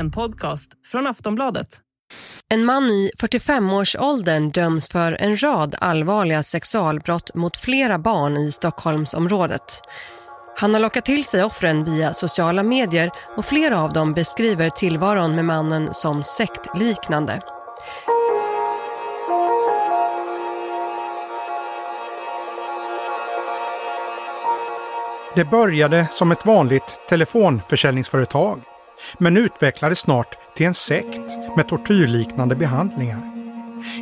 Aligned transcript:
en 0.00 0.10
podcast 0.10 0.70
från 0.86 1.06
Aftonbladet. 1.06 1.80
En 2.48 2.64
man 2.64 2.84
i 2.84 3.10
45-årsåldern 3.18 4.50
döms 4.50 4.88
för 4.88 5.12
en 5.20 5.42
rad 5.42 5.74
allvarliga 5.78 6.42
sexualbrott 6.42 7.34
mot 7.34 7.56
flera 7.56 7.98
barn 7.98 8.36
i 8.36 8.52
Stockholmsområdet. 8.52 9.82
Han 10.56 10.74
har 10.74 10.80
lockat 10.80 11.04
till 11.04 11.24
sig 11.24 11.44
offren 11.44 11.84
via 11.84 12.14
sociala 12.14 12.62
medier 12.62 13.10
och 13.36 13.44
flera 13.44 13.80
av 13.80 13.92
dem 13.92 14.14
beskriver 14.14 14.70
tillvaron 14.70 15.34
med 15.34 15.44
mannen 15.44 15.94
som 15.94 16.22
sektliknande. 16.22 17.42
Det 25.34 25.44
började 25.44 26.06
som 26.10 26.32
ett 26.32 26.46
vanligt 26.46 27.00
telefonförsäljningsföretag 27.08 28.62
men 29.18 29.36
utvecklades 29.36 29.98
snart 29.98 30.36
till 30.56 30.66
en 30.66 30.74
sekt 30.74 31.38
med 31.56 31.68
tortyrliknande 31.68 32.54
behandlingar. 32.54 33.30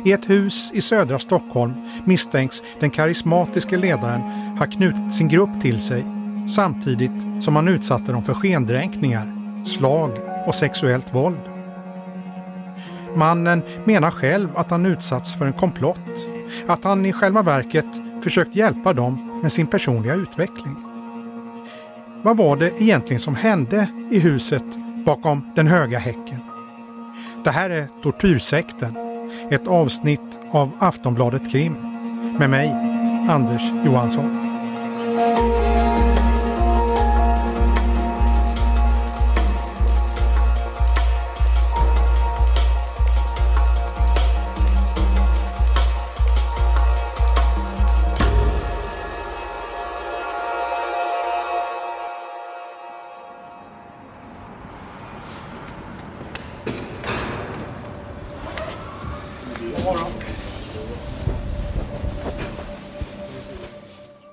I 0.05 0.11
ett 0.11 0.29
hus 0.29 0.71
i 0.73 0.81
södra 0.81 1.19
Stockholm 1.19 1.73
misstänks 2.05 2.63
den 2.79 2.89
karismatiske 2.89 3.77
ledaren 3.77 4.21
ha 4.57 4.65
knutit 4.65 5.13
sin 5.13 5.27
grupp 5.27 5.61
till 5.61 5.79
sig 5.79 6.05
samtidigt 6.49 7.43
som 7.43 7.55
han 7.55 7.67
utsatte 7.67 8.11
dem 8.11 8.23
för 8.23 8.33
skendränkningar, 8.33 9.33
slag 9.65 10.11
och 10.47 10.55
sexuellt 10.55 11.13
våld. 11.13 11.39
Mannen 13.15 13.63
menar 13.85 14.11
själv 14.11 14.57
att 14.57 14.71
han 14.71 14.85
utsatts 14.85 15.35
för 15.35 15.45
en 15.45 15.53
komplott, 15.53 16.27
att 16.67 16.83
han 16.83 17.05
i 17.05 17.13
själva 17.13 17.41
verket 17.41 17.85
försökt 18.23 18.55
hjälpa 18.55 18.93
dem 18.93 19.39
med 19.43 19.51
sin 19.51 19.67
personliga 19.67 20.13
utveckling. 20.13 20.75
Vad 22.23 22.37
var 22.37 22.55
det 22.55 22.81
egentligen 22.81 23.19
som 23.19 23.35
hände 23.35 23.87
i 24.11 24.19
huset 24.19 24.63
bakom 25.05 25.41
den 25.55 25.67
höga 25.67 25.99
häcken? 25.99 26.39
Det 27.43 27.51
här 27.51 27.69
är 27.69 27.87
Tortyrsekten, 28.03 28.95
ett 29.51 29.67
avsnitt 29.67 30.39
av 30.51 30.71
Aftonbladet 30.79 31.51
Krim 31.51 31.75
med 32.39 32.49
mig, 32.49 32.69
Anders 33.29 33.63
Johansson. 33.85 34.48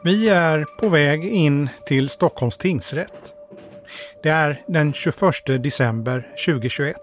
Vi 0.04 0.28
är 0.28 0.64
på 0.80 0.88
väg 0.88 1.24
in 1.24 1.68
till 1.86 2.08
Stockholms 2.08 2.58
tingsrätt. 2.58 3.34
Det 4.22 4.28
är 4.28 4.62
den 4.66 4.92
21 4.92 5.16
december 5.46 6.28
2021. 6.46 6.96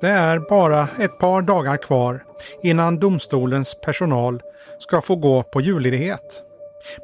Det 0.00 0.08
är 0.08 0.38
bara 0.38 0.88
ett 0.98 1.18
par 1.18 1.42
dagar 1.42 1.76
kvar 1.76 2.24
innan 2.62 2.98
domstolens 2.98 3.80
personal 3.80 4.42
ska 4.78 5.00
få 5.00 5.16
gå 5.16 5.42
på 5.42 5.60
julledighet. 5.60 6.42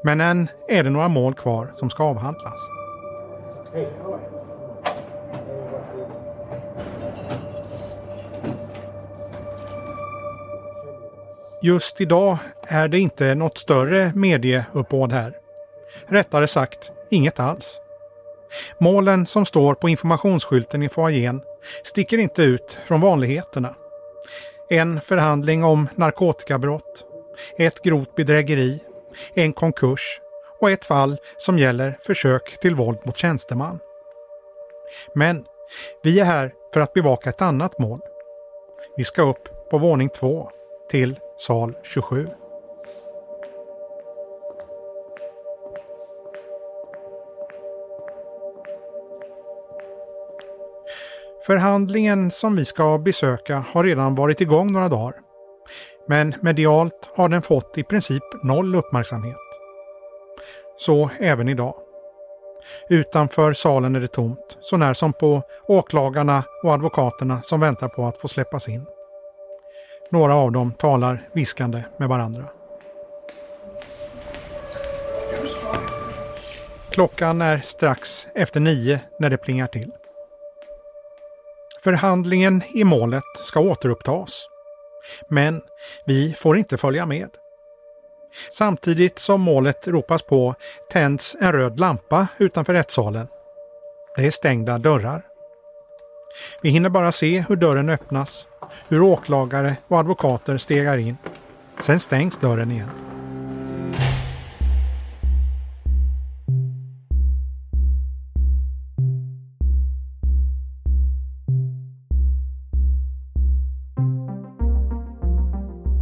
Men 0.02 0.20
än 0.20 0.48
är 0.68 0.82
det 0.82 0.90
några 0.90 1.08
mål 1.08 1.34
kvar 1.34 1.70
som 1.74 1.90
ska 1.90 2.04
avhandlas. 2.04 2.60
Just 11.66 12.00
idag 12.00 12.38
är 12.62 12.88
det 12.88 12.98
inte 12.98 13.34
något 13.34 13.58
större 13.58 14.12
medieuppbåd 14.14 15.12
här. 15.12 15.36
Rättare 16.06 16.46
sagt, 16.46 16.90
inget 17.10 17.40
alls. 17.40 17.80
Målen 18.78 19.26
som 19.26 19.46
står 19.46 19.74
på 19.74 19.88
informationsskylten 19.88 20.82
i 20.82 20.88
foajén 20.88 21.42
sticker 21.84 22.18
inte 22.18 22.42
ut 22.42 22.78
från 22.86 23.00
vanligheterna. 23.00 23.74
En 24.70 25.00
förhandling 25.00 25.64
om 25.64 25.88
narkotikabrott, 25.94 27.04
ett 27.58 27.82
grovt 27.82 28.14
bedrägeri, 28.14 28.80
en 29.34 29.52
konkurs 29.52 30.20
och 30.60 30.70
ett 30.70 30.84
fall 30.84 31.16
som 31.36 31.58
gäller 31.58 31.98
försök 32.00 32.60
till 32.60 32.74
våld 32.74 32.98
mot 33.04 33.16
tjänsteman. 33.16 33.78
Men 35.14 35.44
vi 36.02 36.20
är 36.20 36.24
här 36.24 36.52
för 36.74 36.80
att 36.80 36.92
bevaka 36.92 37.30
ett 37.30 37.42
annat 37.42 37.78
mål. 37.78 38.00
Vi 38.96 39.04
ska 39.04 39.22
upp 39.22 39.70
på 39.70 39.78
våning 39.78 40.08
två 40.08 40.50
till 40.90 41.18
sal 41.36 41.74
27. 41.82 42.28
Förhandlingen 51.46 52.30
som 52.30 52.56
vi 52.56 52.64
ska 52.64 52.98
besöka 52.98 53.64
har 53.72 53.84
redan 53.84 54.14
varit 54.14 54.40
igång 54.40 54.72
några 54.72 54.88
dagar. 54.88 55.14
Men 56.08 56.34
medialt 56.40 57.10
har 57.14 57.28
den 57.28 57.42
fått 57.42 57.78
i 57.78 57.84
princip 57.84 58.22
noll 58.42 58.74
uppmärksamhet. 58.74 59.36
Så 60.76 61.10
även 61.20 61.48
idag. 61.48 61.74
Utanför 62.88 63.52
salen 63.52 63.96
är 63.96 64.00
det 64.00 64.08
tomt, 64.08 64.58
så 64.60 64.76
när 64.76 64.94
som 64.94 65.12
på 65.12 65.42
åklagarna 65.68 66.44
och 66.62 66.72
advokaterna 66.72 67.42
som 67.42 67.60
väntar 67.60 67.88
på 67.88 68.06
att 68.06 68.18
få 68.18 68.28
släppas 68.28 68.68
in. 68.68 68.86
Några 70.10 70.34
av 70.34 70.52
dem 70.52 70.72
talar 70.72 71.28
viskande 71.32 71.82
med 71.96 72.08
varandra. 72.08 72.44
Klockan 76.90 77.42
är 77.42 77.58
strax 77.58 78.28
efter 78.34 78.60
nio 78.60 79.00
när 79.18 79.30
det 79.30 79.36
plingar 79.36 79.66
till. 79.66 79.92
Förhandlingen 81.82 82.62
i 82.74 82.84
målet 82.84 83.24
ska 83.44 83.60
återupptas. 83.60 84.48
Men 85.28 85.62
vi 86.04 86.32
får 86.32 86.58
inte 86.58 86.76
följa 86.76 87.06
med. 87.06 87.30
Samtidigt 88.50 89.18
som 89.18 89.40
målet 89.40 89.88
ropas 89.88 90.22
på 90.22 90.54
tänds 90.90 91.36
en 91.40 91.52
röd 91.52 91.80
lampa 91.80 92.28
utanför 92.38 92.72
rättssalen. 92.72 93.28
Det 94.16 94.26
är 94.26 94.30
stängda 94.30 94.78
dörrar. 94.78 95.22
Vi 96.62 96.70
hinner 96.70 96.88
bara 96.88 97.12
se 97.12 97.44
hur 97.48 97.56
dörren 97.56 97.90
öppnas, 97.90 98.48
hur 98.88 99.02
åklagare 99.02 99.76
och 99.88 99.98
advokater 99.98 100.58
stegar 100.58 100.98
in. 100.98 101.16
Sen 101.80 102.00
stängs 102.00 102.38
dörren 102.38 102.70
igen. 102.70 102.90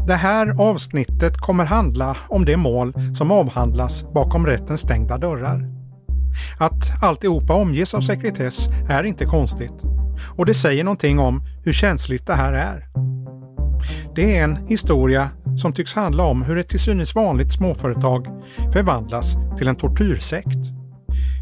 Det 0.07 0.15
här 0.15 0.55
avsnittet 0.61 1.37
kommer 1.37 1.65
handla 1.65 2.17
om 2.29 2.45
det 2.45 2.57
mål 2.57 2.93
som 3.15 3.31
avhandlas 3.31 4.05
bakom 4.15 4.47
rättens 4.47 4.81
stängda 4.81 5.19
dörrar. 5.19 5.71
Att 6.59 7.03
alltihopa 7.03 7.55
omges 7.55 7.95
av 7.95 8.01
sekretess 8.01 8.69
är 8.89 9.05
inte 9.05 9.25
konstigt. 9.25 9.85
Och 10.37 10.47
det 10.47 10.55
säger 10.55 10.85
någonting 10.85 11.19
om 11.19 11.43
hur 11.65 11.73
känsligt 11.73 12.27
det 12.27 12.35
här 12.35 12.53
är. 12.53 12.89
Det 14.15 14.37
är 14.37 14.45
en 14.45 14.67
historia 14.67 15.31
som 15.57 15.73
tycks 15.73 15.95
handla 15.95 16.25
om 16.25 16.43
hur 16.43 16.59
ett 16.59 16.69
till 16.69 16.81
synes 16.81 17.15
vanligt 17.15 17.53
småföretag 17.53 18.27
förvandlas 18.73 19.37
till 19.59 19.69
en 19.69 19.77
tortyrsekt. 19.77 20.59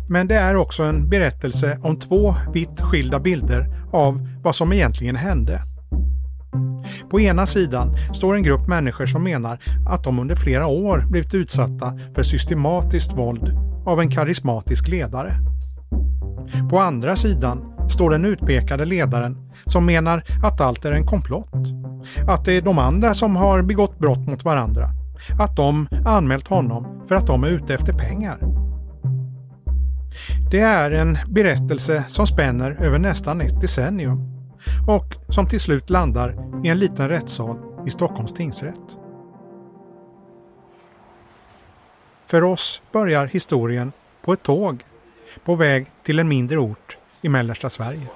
Men 0.08 0.28
det 0.28 0.34
är 0.34 0.56
också 0.56 0.82
en 0.82 1.08
berättelse 1.08 1.78
om 1.82 1.98
två 1.98 2.34
vitt 2.52 2.80
skilda 2.80 3.20
bilder 3.20 3.66
av 3.92 4.28
vad 4.42 4.54
som 4.54 4.72
egentligen 4.72 5.16
hände. 5.16 5.62
På 7.10 7.20
ena 7.20 7.46
sidan 7.46 7.96
står 8.14 8.34
en 8.34 8.42
grupp 8.42 8.68
människor 8.68 9.06
som 9.06 9.22
menar 9.22 9.58
att 9.88 10.04
de 10.04 10.18
under 10.18 10.34
flera 10.34 10.66
år 10.66 11.06
blivit 11.10 11.34
utsatta 11.34 11.98
för 12.14 12.22
systematiskt 12.22 13.12
våld 13.12 13.58
av 13.86 14.00
en 14.00 14.10
karismatisk 14.10 14.88
ledare. 14.88 15.34
På 16.70 16.78
andra 16.78 17.16
sidan 17.16 17.71
står 17.90 18.10
den 18.10 18.24
utpekade 18.24 18.84
ledaren 18.84 19.50
som 19.64 19.86
menar 19.86 20.24
att 20.42 20.60
allt 20.60 20.84
är 20.84 20.92
en 20.92 21.06
komplott. 21.06 21.54
Att 22.28 22.44
det 22.44 22.52
är 22.52 22.62
de 22.62 22.78
andra 22.78 23.14
som 23.14 23.36
har 23.36 23.62
begått 23.62 23.98
brott 23.98 24.26
mot 24.26 24.44
varandra. 24.44 24.90
Att 25.40 25.56
de 25.56 25.88
anmält 26.06 26.48
honom 26.48 27.02
för 27.08 27.14
att 27.14 27.26
de 27.26 27.44
är 27.44 27.48
ute 27.48 27.74
efter 27.74 27.92
pengar. 27.92 28.38
Det 30.50 30.60
är 30.60 30.90
en 30.90 31.18
berättelse 31.28 32.04
som 32.08 32.26
spänner 32.26 32.70
över 32.70 32.98
nästan 32.98 33.40
ett 33.40 33.60
decennium 33.60 34.32
och 34.88 35.14
som 35.28 35.46
till 35.46 35.60
slut 35.60 35.90
landar 35.90 36.34
i 36.64 36.68
en 36.68 36.78
liten 36.78 37.08
rättssal 37.08 37.56
i 37.86 37.90
Stockholms 37.90 38.32
tingsrätt. 38.32 38.98
För 42.26 42.44
oss 42.44 42.82
börjar 42.92 43.26
historien 43.26 43.92
på 44.24 44.32
ett 44.32 44.42
tåg 44.42 44.84
på 45.44 45.54
väg 45.54 45.86
till 46.04 46.18
en 46.18 46.28
mindre 46.28 46.58
ort 46.58 46.98
i 47.22 47.28
mellersta 47.28 47.70
Sverige. 47.70 48.06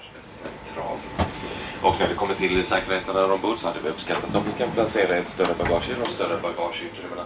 Och 1.82 1.94
när 2.00 2.08
det 2.08 2.14
kommer 2.14 2.34
till 2.34 2.64
säkerheten 2.64 3.16
ombord 3.16 3.58
så 3.58 3.68
hade 3.68 3.80
vi 3.80 3.88
uppskattat 3.88 4.34
om 4.34 4.42
vi 4.44 4.52
kan 4.52 4.70
placera 4.70 5.16
ett 5.16 5.28
större 5.28 5.54
bagage 5.58 5.90
i 5.90 5.94
de 6.00 6.06
större 6.06 6.40
bagageutrymmena. 6.42 7.24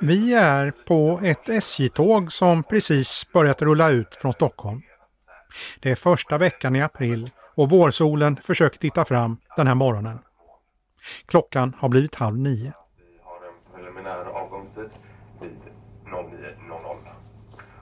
Vi 0.00 0.34
är 0.34 0.70
på 0.70 1.20
ett 1.24 1.48
SJ-tåg 1.48 2.32
som 2.32 2.62
precis 2.62 3.26
börjat 3.32 3.62
rulla 3.62 3.90
ut 3.90 4.14
från 4.14 4.32
Stockholm. 4.32 4.82
Det 5.80 5.90
är 5.90 5.94
första 5.94 6.38
veckan 6.38 6.76
i 6.76 6.82
april 6.82 7.30
och 7.54 7.70
vårsolen 7.70 8.36
försöker 8.36 8.78
titta 8.78 9.04
fram 9.04 9.36
den 9.56 9.66
här 9.66 9.74
morgonen. 9.74 10.18
Klockan 11.26 11.76
har 11.78 11.88
blivit 11.88 12.14
halv 12.14 12.38
nio. 12.38 12.72
Vi 12.96 13.18
har 13.24 13.36
en 13.48 13.74
preliminär 13.74 14.24
avgångstid 14.24 14.84
vid 14.84 14.90
09.00. 14.90 15.07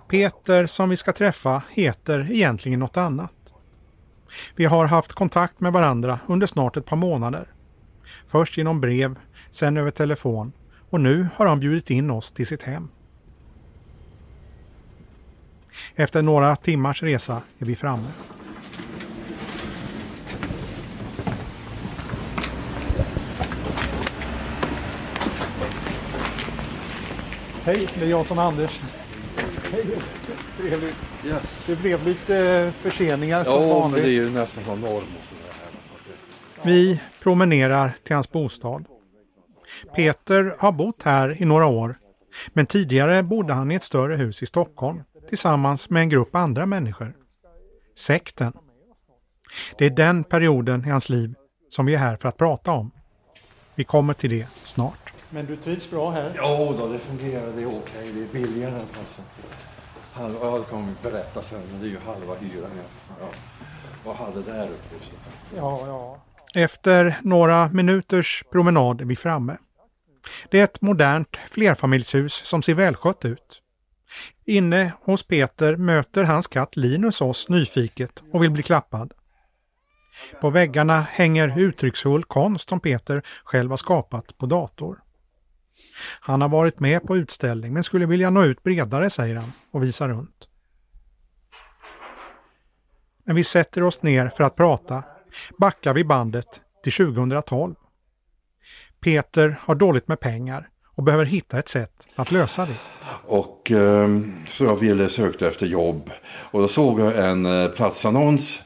Peter 0.08 0.66
som 0.66 0.88
vi 0.88 0.96
ska 0.96 1.12
träffa 1.12 1.62
heter 1.70 2.30
egentligen 2.30 2.80
något 2.80 2.96
annat. 2.96 3.32
Vi 4.56 4.64
har 4.64 4.86
haft 4.86 5.12
kontakt 5.12 5.60
med 5.60 5.72
varandra 5.72 6.18
under 6.26 6.46
snart 6.46 6.76
ett 6.76 6.86
par 6.86 6.96
månader. 6.96 7.48
Först 8.26 8.56
genom 8.56 8.80
brev, 8.80 9.18
sen 9.50 9.76
över 9.76 9.90
telefon 9.90 10.52
och 10.90 11.00
nu 11.00 11.28
har 11.34 11.46
han 11.46 11.60
bjudit 11.60 11.90
in 11.90 12.10
oss 12.10 12.32
till 12.32 12.46
sitt 12.46 12.62
hem. 12.62 12.88
Efter 15.94 16.22
några 16.22 16.56
timmars 16.56 17.02
resa 17.02 17.42
är 17.58 17.66
vi 17.66 17.76
framme. 17.76 18.08
Hej, 27.64 27.88
det 27.94 28.04
är 28.04 28.10
jag 28.10 28.26
som 28.26 28.38
är 28.38 28.42
Anders. 28.42 28.80
Trevligt. 29.70 30.96
Yes. 31.26 31.64
Det 31.66 31.76
blev 31.76 32.04
lite 32.04 32.72
förseningar 32.80 33.44
som 33.44 33.62
Ja, 33.62 33.78
vanligt. 33.80 34.02
det 34.04 34.08
är 34.08 34.12
ju 34.12 34.30
nästan 34.30 34.64
som 34.64 34.80
norm 34.80 34.94
och 34.94 35.26
sådär. 35.28 35.42
här. 35.62 35.70
Så 35.88 36.10
att 36.10 36.16
det- 36.64 36.70
Vi 36.70 37.00
promenerar 37.22 37.94
till 38.02 38.14
hans 38.14 38.32
bostad. 38.32 38.84
Peter 39.96 40.56
har 40.58 40.72
bott 40.72 41.02
här 41.02 41.42
i 41.42 41.44
några 41.44 41.66
år, 41.66 41.98
men 42.48 42.66
tidigare 42.66 43.22
bodde 43.22 43.52
han 43.52 43.70
i 43.70 43.74
ett 43.74 43.82
större 43.82 44.16
hus 44.16 44.42
i 44.42 44.46
Stockholm 44.46 45.02
tillsammans 45.28 45.90
med 45.90 46.00
en 46.00 46.08
grupp 46.08 46.34
andra 46.34 46.66
människor. 46.66 47.14
Sekten. 47.96 48.52
Det 49.78 49.86
är 49.86 49.90
den 49.90 50.24
perioden 50.24 50.84
i 50.84 50.88
hans 50.90 51.08
liv 51.08 51.34
som 51.68 51.86
vi 51.86 51.94
är 51.94 51.98
här 51.98 52.16
för 52.16 52.28
att 52.28 52.36
prata 52.36 52.72
om. 52.72 52.90
Vi 53.74 53.84
kommer 53.84 54.14
till 54.14 54.30
det 54.30 54.46
snart. 54.64 55.05
Men 55.30 55.46
du 55.46 55.56
trivs 55.56 55.90
bra 55.90 56.10
här? 56.10 56.32
Ja, 56.36 56.74
då, 56.78 56.86
det 56.86 56.98
fungerar. 56.98 57.52
Det 57.52 57.62
är 57.62 57.66
okej. 57.66 58.10
Det 58.14 58.22
är 58.22 58.42
billigare. 58.42 58.78
Alltså. 58.78 59.22
Halva, 60.12 60.38
ja, 60.42 60.58
det 60.58 60.64
kommer 60.64 60.86
vi 60.86 61.10
berätta 61.10 61.42
sen, 61.42 61.60
men 61.70 61.80
det 61.80 61.86
är 61.86 61.90
ju 61.90 61.98
halva 61.98 62.34
hyran. 62.34 62.70
Ja. 62.76 63.14
Ja. 63.20 63.28
Vad 64.04 64.16
hade 64.16 64.42
där 64.42 64.64
uppe? 64.64 65.04
Så. 65.04 65.56
Ja, 65.56 65.86
ja. 65.86 66.18
Efter 66.54 67.18
några 67.22 67.68
minuters 67.68 68.44
promenad 68.52 69.00
är 69.00 69.04
vi 69.04 69.16
framme. 69.16 69.56
Det 70.50 70.60
är 70.60 70.64
ett 70.64 70.80
modernt 70.80 71.36
flerfamiljshus 71.46 72.34
som 72.34 72.62
ser 72.62 72.74
välskött 72.74 73.24
ut. 73.24 73.62
Inne 74.44 74.92
hos 75.00 75.22
Peter 75.22 75.76
möter 75.76 76.24
hans 76.24 76.46
katt 76.46 76.76
Linus 76.76 77.20
oss 77.20 77.48
nyfiket 77.48 78.22
och 78.32 78.42
vill 78.42 78.50
bli 78.50 78.62
klappad. 78.62 79.12
På 80.40 80.50
väggarna 80.50 81.06
hänger 81.10 81.58
uttrycksfull 81.58 82.24
konst 82.24 82.68
som 82.68 82.80
Peter 82.80 83.22
själv 83.44 83.70
har 83.70 83.76
skapat 83.76 84.38
på 84.38 84.46
dator. 84.46 84.98
Han 86.20 86.40
har 86.40 86.48
varit 86.48 86.80
med 86.80 87.02
på 87.02 87.16
utställning 87.16 87.72
men 87.72 87.84
skulle 87.84 88.06
vilja 88.06 88.30
nå 88.30 88.44
ut 88.44 88.62
bredare, 88.62 89.10
säger 89.10 89.36
han 89.36 89.52
och 89.70 89.82
visar 89.82 90.08
runt. 90.08 90.48
När 93.24 93.34
vi 93.34 93.44
sätter 93.44 93.82
oss 93.82 94.02
ner 94.02 94.28
för 94.28 94.44
att 94.44 94.56
prata 94.56 95.02
backar 95.58 95.94
vi 95.94 96.04
bandet 96.04 96.60
till 96.82 96.92
2012. 96.92 97.74
Peter 99.00 99.58
har 99.60 99.74
dåligt 99.74 100.08
med 100.08 100.20
pengar 100.20 100.68
och 100.96 101.02
behöver 101.02 101.24
hitta 101.24 101.58
ett 101.58 101.68
sätt 101.68 102.06
att 102.14 102.30
lösa 102.30 102.66
det. 102.66 102.76
Och 103.26 103.70
eh, 103.70 104.08
så 104.46 104.64
jag 104.64 104.76
ville 104.76 105.08
sökte 105.08 105.46
efter 105.46 105.66
jobb. 105.66 106.10
Och 106.26 106.60
då 106.60 106.68
såg 106.68 107.00
jag 107.00 107.30
en 107.30 107.46
eh, 107.46 107.68
platsannons. 107.68 108.62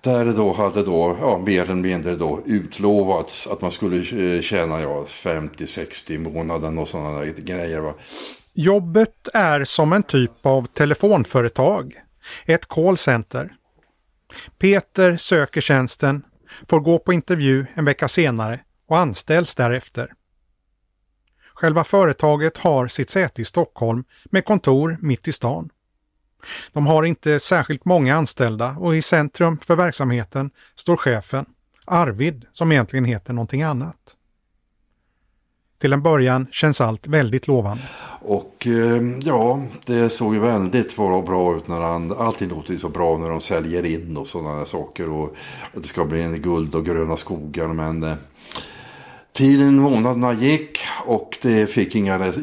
Där 0.00 0.24
det 0.24 0.32
då 0.32 0.52
hade 0.52 0.82
då, 0.82 1.16
ja, 1.20 1.38
mer 1.38 1.62
eller 1.62 1.74
mindre 1.74 2.16
då 2.16 2.40
utlovats 2.46 3.46
att 3.46 3.60
man 3.60 3.70
skulle 3.70 3.96
eh, 4.36 4.42
tjäna 4.42 4.80
ja, 4.80 5.04
50-60 5.08 6.12
i 6.12 6.18
månaden 6.18 6.78
och 6.78 6.88
sådana 6.88 7.18
där 7.18 7.26
grejer. 7.26 7.78
Va? 7.78 7.94
Jobbet 8.52 9.28
är 9.34 9.64
som 9.64 9.92
en 9.92 10.02
typ 10.02 10.46
av 10.46 10.66
telefonföretag, 10.66 11.94
ett 12.46 12.66
callcenter. 12.66 13.52
Peter 14.58 15.16
söker 15.16 15.60
tjänsten, 15.60 16.22
får 16.68 16.80
gå 16.80 16.98
på 16.98 17.12
intervju 17.12 17.66
en 17.74 17.84
vecka 17.84 18.08
senare 18.08 18.60
och 18.88 18.98
anställs 18.98 19.54
därefter. 19.54 20.12
Själva 21.54 21.84
företaget 21.84 22.58
har 22.58 22.88
sitt 22.88 23.10
säte 23.10 23.42
i 23.42 23.44
Stockholm 23.44 24.04
med 24.24 24.44
kontor 24.44 24.98
mitt 25.00 25.28
i 25.28 25.32
stan. 25.32 25.70
De 26.72 26.86
har 26.86 27.02
inte 27.02 27.40
särskilt 27.40 27.84
många 27.84 28.16
anställda 28.16 28.76
och 28.78 28.96
i 28.96 29.02
centrum 29.02 29.58
för 29.64 29.76
verksamheten 29.76 30.50
står 30.74 30.96
chefen, 30.96 31.46
Arvid, 31.84 32.46
som 32.52 32.72
egentligen 32.72 33.04
heter 33.04 33.32
någonting 33.32 33.62
annat. 33.62 33.96
Till 35.80 35.92
en 35.92 36.02
början 36.02 36.46
känns 36.50 36.80
allt 36.80 37.06
väldigt 37.06 37.48
lovande. 37.48 37.82
Och 38.22 38.66
eh, 38.66 39.02
ja, 39.20 39.62
det 39.86 40.10
såg 40.10 40.34
ju 40.34 40.40
väldigt 40.40 40.96
bra, 40.96 41.56
ut 41.56 41.68
när 41.68 41.80
han, 41.80 42.12
allting 42.12 42.48
låter 42.48 42.72
ju 42.72 42.78
så 42.78 42.88
bra 42.88 43.18
när 43.18 43.30
de 43.30 43.40
säljer 43.40 43.86
in 43.86 44.16
och 44.16 44.26
sådana 44.26 44.64
saker. 44.64 45.10
Och 45.10 45.36
att 45.74 45.82
det 45.82 45.88
ska 45.88 46.04
bli 46.04 46.22
en 46.22 46.42
guld 46.42 46.74
och 46.74 46.84
gröna 46.84 47.16
skogar. 47.16 47.68
Men 47.68 48.02
eh, 48.02 48.16
tiden, 49.32 49.76
månaderna 49.76 50.32
gick 50.32 50.78
och 51.04 51.38
det 51.42 51.66
fick 51.66 51.94
inga 51.94 52.18
res- 52.18 52.36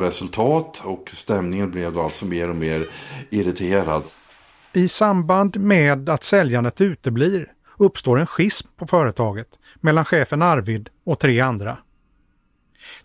resultat. 0.00 0.82
Och 0.84 1.10
stämningen 1.14 1.70
blev 1.70 1.98
alltså 1.98 2.26
mer 2.26 2.50
och 2.50 2.56
mer 2.56 2.86
irriterad. 3.30 4.02
I 4.72 4.88
samband 4.88 5.60
med 5.60 6.08
att 6.08 6.24
säljandet 6.24 6.80
uteblir 6.80 7.52
uppstår 7.78 8.18
en 8.18 8.26
schism 8.26 8.68
på 8.76 8.86
företaget 8.86 9.48
mellan 9.80 10.04
chefen 10.04 10.42
Arvid 10.42 10.88
och 11.04 11.18
tre 11.18 11.40
andra. 11.40 11.76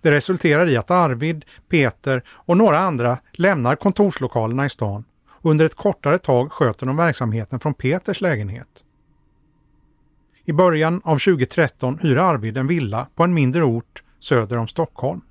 Det 0.02 0.12
resulterar 0.12 0.70
i 0.70 0.78
att 0.78 0.92
Arvid, 0.92 1.46
Peter 1.70 2.24
och 2.30 2.58
några 2.58 2.80
andra 2.80 3.18
lämnar 3.32 3.76
kontorslokalerna 3.76 4.66
i 4.66 4.70
stan 4.70 5.04
och 5.28 5.52
under 5.52 5.66
ett 5.66 5.76
kortare 5.76 6.18
tag 6.18 6.52
sköter 6.52 6.86
de 6.86 6.98
verksamheten 6.98 7.60
från 7.60 7.74
Peters 7.74 8.22
lägenhet. 8.22 8.84
I 10.46 10.54
början 10.54 11.02
av 11.04 11.18
2013 11.20 12.00
hyr 12.02 12.18
Arvid 12.18 12.58
en 12.58 12.68
villa 12.68 13.08
på 13.16 13.24
en 13.24 13.34
mindre 13.34 13.64
ort 13.64 14.04
söder 14.24 14.58
om 14.58 14.68
Stockholm. 14.68 15.22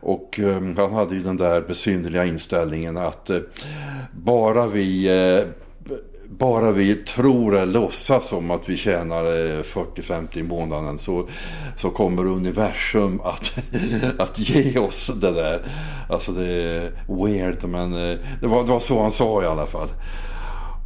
Och 0.00 0.40
eh, 0.40 0.62
han 0.76 0.92
hade 0.92 1.14
ju 1.14 1.22
den 1.22 1.36
där 1.36 1.60
besynnerliga 1.60 2.24
inställningen 2.24 2.96
att 2.96 3.30
eh, 3.30 3.38
bara 4.12 4.66
vi 4.66 5.08
eh, 5.08 5.48
bara 6.28 6.72
vi 6.72 6.94
tror 6.94 7.56
eller 7.56 7.72
låtsas 7.72 8.28
som 8.28 8.50
att 8.50 8.68
vi 8.68 8.76
tjänar 8.76 9.24
eh, 9.24 9.62
40-50 9.62 10.38
i 10.38 10.42
månaden 10.42 10.98
så, 10.98 11.28
så 11.76 11.90
kommer 11.90 12.26
universum 12.26 13.20
att, 13.20 13.58
att 14.18 14.38
ge 14.38 14.78
oss 14.78 15.10
det 15.20 15.32
där. 15.32 15.62
Alltså 16.08 16.32
det 16.32 16.46
är 16.46 16.92
weird 17.06 17.64
men 17.64 17.92
eh, 17.92 18.18
det 18.40 18.46
var, 18.46 18.64
det 18.64 18.70
var 18.70 18.80
så 18.80 19.02
han 19.02 19.12
sa 19.12 19.42
i 19.42 19.46
alla 19.46 19.66
fall. 19.66 19.88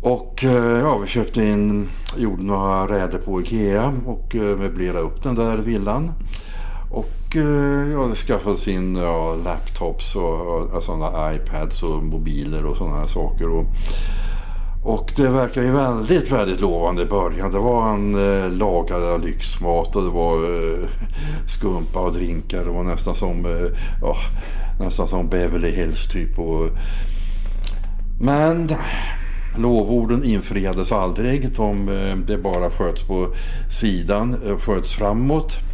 Och 0.03 0.45
eh, 0.45 0.79
ja, 0.79 0.99
vi 0.99 1.07
köpte 1.07 1.45
in, 1.45 1.89
gjorde 2.17 2.43
några 2.43 2.89
räder 2.89 3.19
på 3.19 3.41
Ikea 3.41 3.95
och 4.07 4.35
möblerade 4.35 5.01
upp 5.01 5.23
den 5.23 5.35
där 5.35 5.57
villan. 5.57 6.13
Och 6.91 7.37
eh, 7.37 7.93
ja, 7.93 8.07
det 8.07 8.15
skaffades 8.15 8.69
in 8.69 8.97
ja, 8.97 9.35
laptops 9.35 10.17
och, 10.17 10.71
och 10.71 10.83
sådana 10.83 11.35
iPads 11.35 11.83
och 11.83 12.03
mobiler 12.03 12.67
och 12.67 12.77
sådana 12.77 12.97
här 12.97 13.07
saker. 13.07 13.49
Och, 13.49 13.67
och 14.85 15.13
det 15.17 15.29
verkar 15.29 15.63
ju 15.63 15.71
väldigt, 15.71 16.31
väldigt 16.31 16.61
lovande 16.61 17.03
i 17.03 17.07
början. 17.07 17.53
Det 17.53 17.59
var 17.59 17.95
en 17.95 18.15
eh, 18.15 18.51
lagad 18.51 19.25
lyxmat 19.25 19.97
och 19.97 20.03
det 20.03 20.11
var 20.11 20.37
eh, 20.37 20.89
skumpa 21.49 22.01
och 22.01 22.13
drinkar. 22.13 22.65
Det 22.65 22.71
var 22.71 22.85
nästan 22.85 23.15
som, 23.15 23.47
eh, 23.47 23.71
ja, 24.03 24.17
nästan 24.81 25.09
som 25.09 25.29
Beverly 25.29 25.71
Hills 25.71 26.09
typ. 26.09 26.39
Och, 26.39 26.69
men 28.21 28.69
lovorden 29.59 30.25
infriades 30.25 30.93
aldrig. 30.93 31.57
De, 31.57 31.89
eh, 31.89 32.17
det 32.17 32.39
bara 32.39 32.71
sköts 32.71 33.03
på 33.03 33.29
sidan, 33.81 34.37
eh, 34.47 34.59
sköts 34.59 34.93
framåt. 34.93 35.70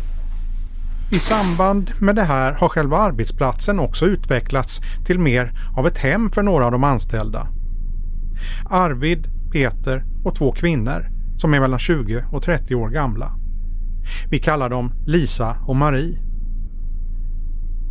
I 1.10 1.18
samband 1.18 1.92
med 1.98 2.16
det 2.16 2.22
här 2.22 2.52
har 2.52 2.68
själva 2.68 2.96
arbetsplatsen 2.96 3.78
också 3.78 4.06
utvecklats 4.06 4.80
till 5.04 5.18
mer 5.18 5.52
av 5.76 5.86
ett 5.86 5.98
hem 5.98 6.30
för 6.30 6.42
några 6.42 6.66
av 6.66 6.72
de 6.72 6.84
anställda. 6.84 7.48
Arvid, 8.70 9.28
Peter 9.52 10.04
och 10.24 10.34
två 10.34 10.52
kvinnor 10.52 11.08
som 11.36 11.54
är 11.54 11.60
mellan 11.60 11.78
20 11.78 12.24
och 12.32 12.42
30 12.42 12.74
år 12.74 12.88
gamla. 12.88 13.32
Vi 14.30 14.38
kallar 14.38 14.68
dem 14.68 14.92
Lisa 15.06 15.56
och 15.66 15.76
Marie. 15.76 16.18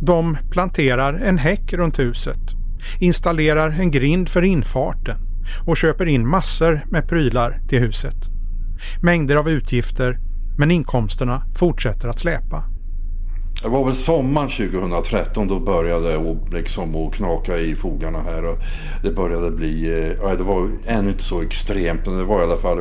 De 0.00 0.36
planterar 0.50 1.14
en 1.14 1.38
häck 1.38 1.72
runt 1.72 1.98
huset, 1.98 2.54
installerar 3.00 3.70
en 3.70 3.90
grind 3.90 4.28
för 4.28 4.42
infarten 4.42 5.16
och 5.66 5.76
köper 5.76 6.06
in 6.06 6.28
massor 6.28 6.84
med 6.90 7.08
prylar 7.08 7.60
till 7.68 7.80
huset. 7.80 8.30
Mängder 9.02 9.36
av 9.36 9.50
utgifter, 9.50 10.18
men 10.58 10.70
inkomsterna 10.70 11.42
fortsätter 11.54 12.08
att 12.08 12.18
släpa. 12.18 12.75
Det 13.66 13.70
var 13.72 13.84
väl 13.84 13.94
sommaren 13.94 14.48
2013 14.48 15.48
då 15.48 15.60
började 15.60 16.12
det 16.12 16.36
liksom 16.52 16.96
att 16.96 17.14
knaka 17.14 17.58
i 17.58 17.74
fogarna 17.74 18.20
här. 18.20 18.44
Och 18.44 18.58
det 19.02 19.10
började 19.10 19.50
bli, 19.50 19.86
eh, 19.86 20.12
ja, 20.22 20.36
det 20.36 20.42
var 20.42 20.68
ännu 20.86 21.08
inte 21.08 21.22
så 21.22 21.42
extremt 21.42 22.06
men 22.06 22.18
det 22.18 22.24
var 22.24 22.40
i 22.40 22.44
alla 22.44 22.56
fall 22.56 22.78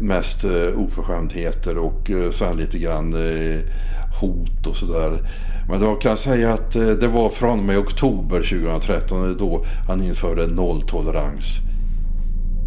mest 0.00 0.44
eh, 0.44 0.78
oförskämdheter 0.78 1.78
och 1.78 2.10
eh, 2.10 2.30
sen 2.30 2.56
lite 2.56 2.78
grann 2.78 3.12
eh, 3.12 3.60
hot 4.20 4.66
och 4.66 4.76
sådär. 4.76 5.18
Men 5.68 5.80
då 5.80 5.94
kan 5.94 6.10
jag 6.10 6.18
säga 6.18 6.52
att 6.52 6.76
eh, 6.76 6.86
det 6.86 7.08
var 7.08 7.28
från 7.28 7.58
och 7.58 7.64
med 7.64 7.78
oktober 7.78 8.42
2013 8.42 9.30
eh, 9.30 9.36
då 9.36 9.64
han 9.88 10.02
införde 10.02 10.46
nolltolerans. 10.46 11.58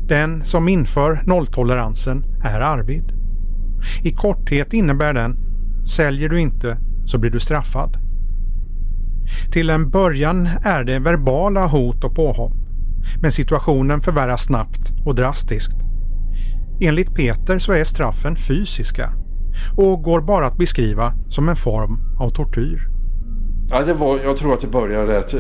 Den 0.08 0.46
som 0.46 0.68
inför 0.68 1.22
nolltoleransen 1.26 2.24
är 2.44 2.62
Arvid. 2.62 3.12
I 4.04 4.12
korthet 4.12 4.74
innebär 4.74 5.14
den 5.14 5.38
Säljer 5.86 6.30
du 6.30 6.40
inte 6.40 6.78
så 7.06 7.18
blir 7.18 7.32
du 7.32 7.40
straffad. 7.40 7.98
Till 9.52 9.70
en 9.70 9.90
början 9.90 10.50
är 10.64 10.84
det 10.84 11.00
verbala 11.00 11.68
hot 11.68 12.04
och 12.04 12.16
påhopp. 12.16 12.54
Men 13.22 13.32
situationen 13.32 14.02
förvärras 14.02 14.44
snabbt 14.44 14.92
och 15.06 15.16
drastiskt. 15.16 15.78
Enligt 16.82 17.16
Peter 17.16 17.60
så 17.60 17.72
är 17.72 17.84
straffen 17.84 18.36
fysiska 18.36 19.14
och 19.78 20.04
går 20.04 20.22
bara 20.22 20.48
att 20.48 20.58
beskriva 20.58 21.14
som 21.30 21.50
en 21.50 21.56
form 21.56 22.00
av 22.20 22.30
tortyr. 22.30 22.93
Ja, 23.76 23.84
det 23.84 23.94
var, 23.94 24.20
jag 24.20 24.38
tror 24.38 24.54
att 24.54 24.62
det 24.62 24.68
började 24.68 25.20
att 25.20 25.34
eh, 25.34 25.40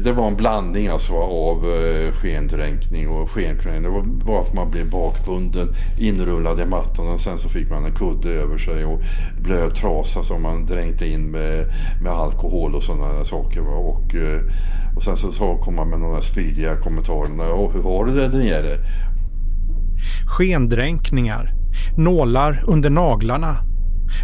det 0.00 0.12
var 0.12 0.28
en 0.28 0.36
blandning 0.36 0.88
alltså 0.88 1.12
av 1.16 1.56
eh, 1.56 2.12
skendränkning 2.12 3.08
och 3.08 3.30
skenkränkning. 3.30 3.82
Det 3.82 4.24
var, 4.24 4.40
att 4.40 4.54
man 4.54 4.70
blev 4.70 4.90
bakbunden, 4.90 5.68
inrullad 5.98 6.60
i 6.60 6.66
mattan 6.66 7.08
och 7.08 7.20
sen 7.20 7.38
så 7.38 7.48
fick 7.48 7.70
man 7.70 7.84
en 7.84 7.94
kudde 7.94 8.30
över 8.30 8.58
sig 8.58 8.84
och 8.84 9.00
blöd 9.40 9.74
trasa 9.74 10.22
som 10.22 10.42
man 10.42 10.66
dränkte 10.66 11.06
in 11.06 11.30
med, 11.30 11.72
med 12.02 12.12
alkohol 12.12 12.74
och 12.74 12.82
sådana 12.82 13.24
saker. 13.24 13.60
Va? 13.60 13.76
Och, 13.76 14.14
eh, 14.14 14.40
och 14.96 15.02
sen 15.02 15.16
så, 15.16 15.32
så 15.32 15.56
kom 15.56 15.74
man 15.74 15.90
med 15.90 16.00
några 16.00 16.20
spydiga 16.20 16.76
kommentarerna. 16.76 17.44
hur 17.44 17.82
har 17.82 18.04
du 18.04 18.14
det 18.14 18.28
där 18.28 18.38
nere? 18.38 18.76
Skendränkningar, 20.26 21.54
nålar 21.96 22.64
under 22.66 22.90
naglarna, 22.90 23.56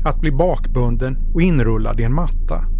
att 0.04 0.20
bli 0.20 0.30
bakbunden 0.30 1.18
och 1.34 1.42
inrullad 1.42 2.00
i 2.00 2.04
en 2.04 2.14
matta. 2.14 2.73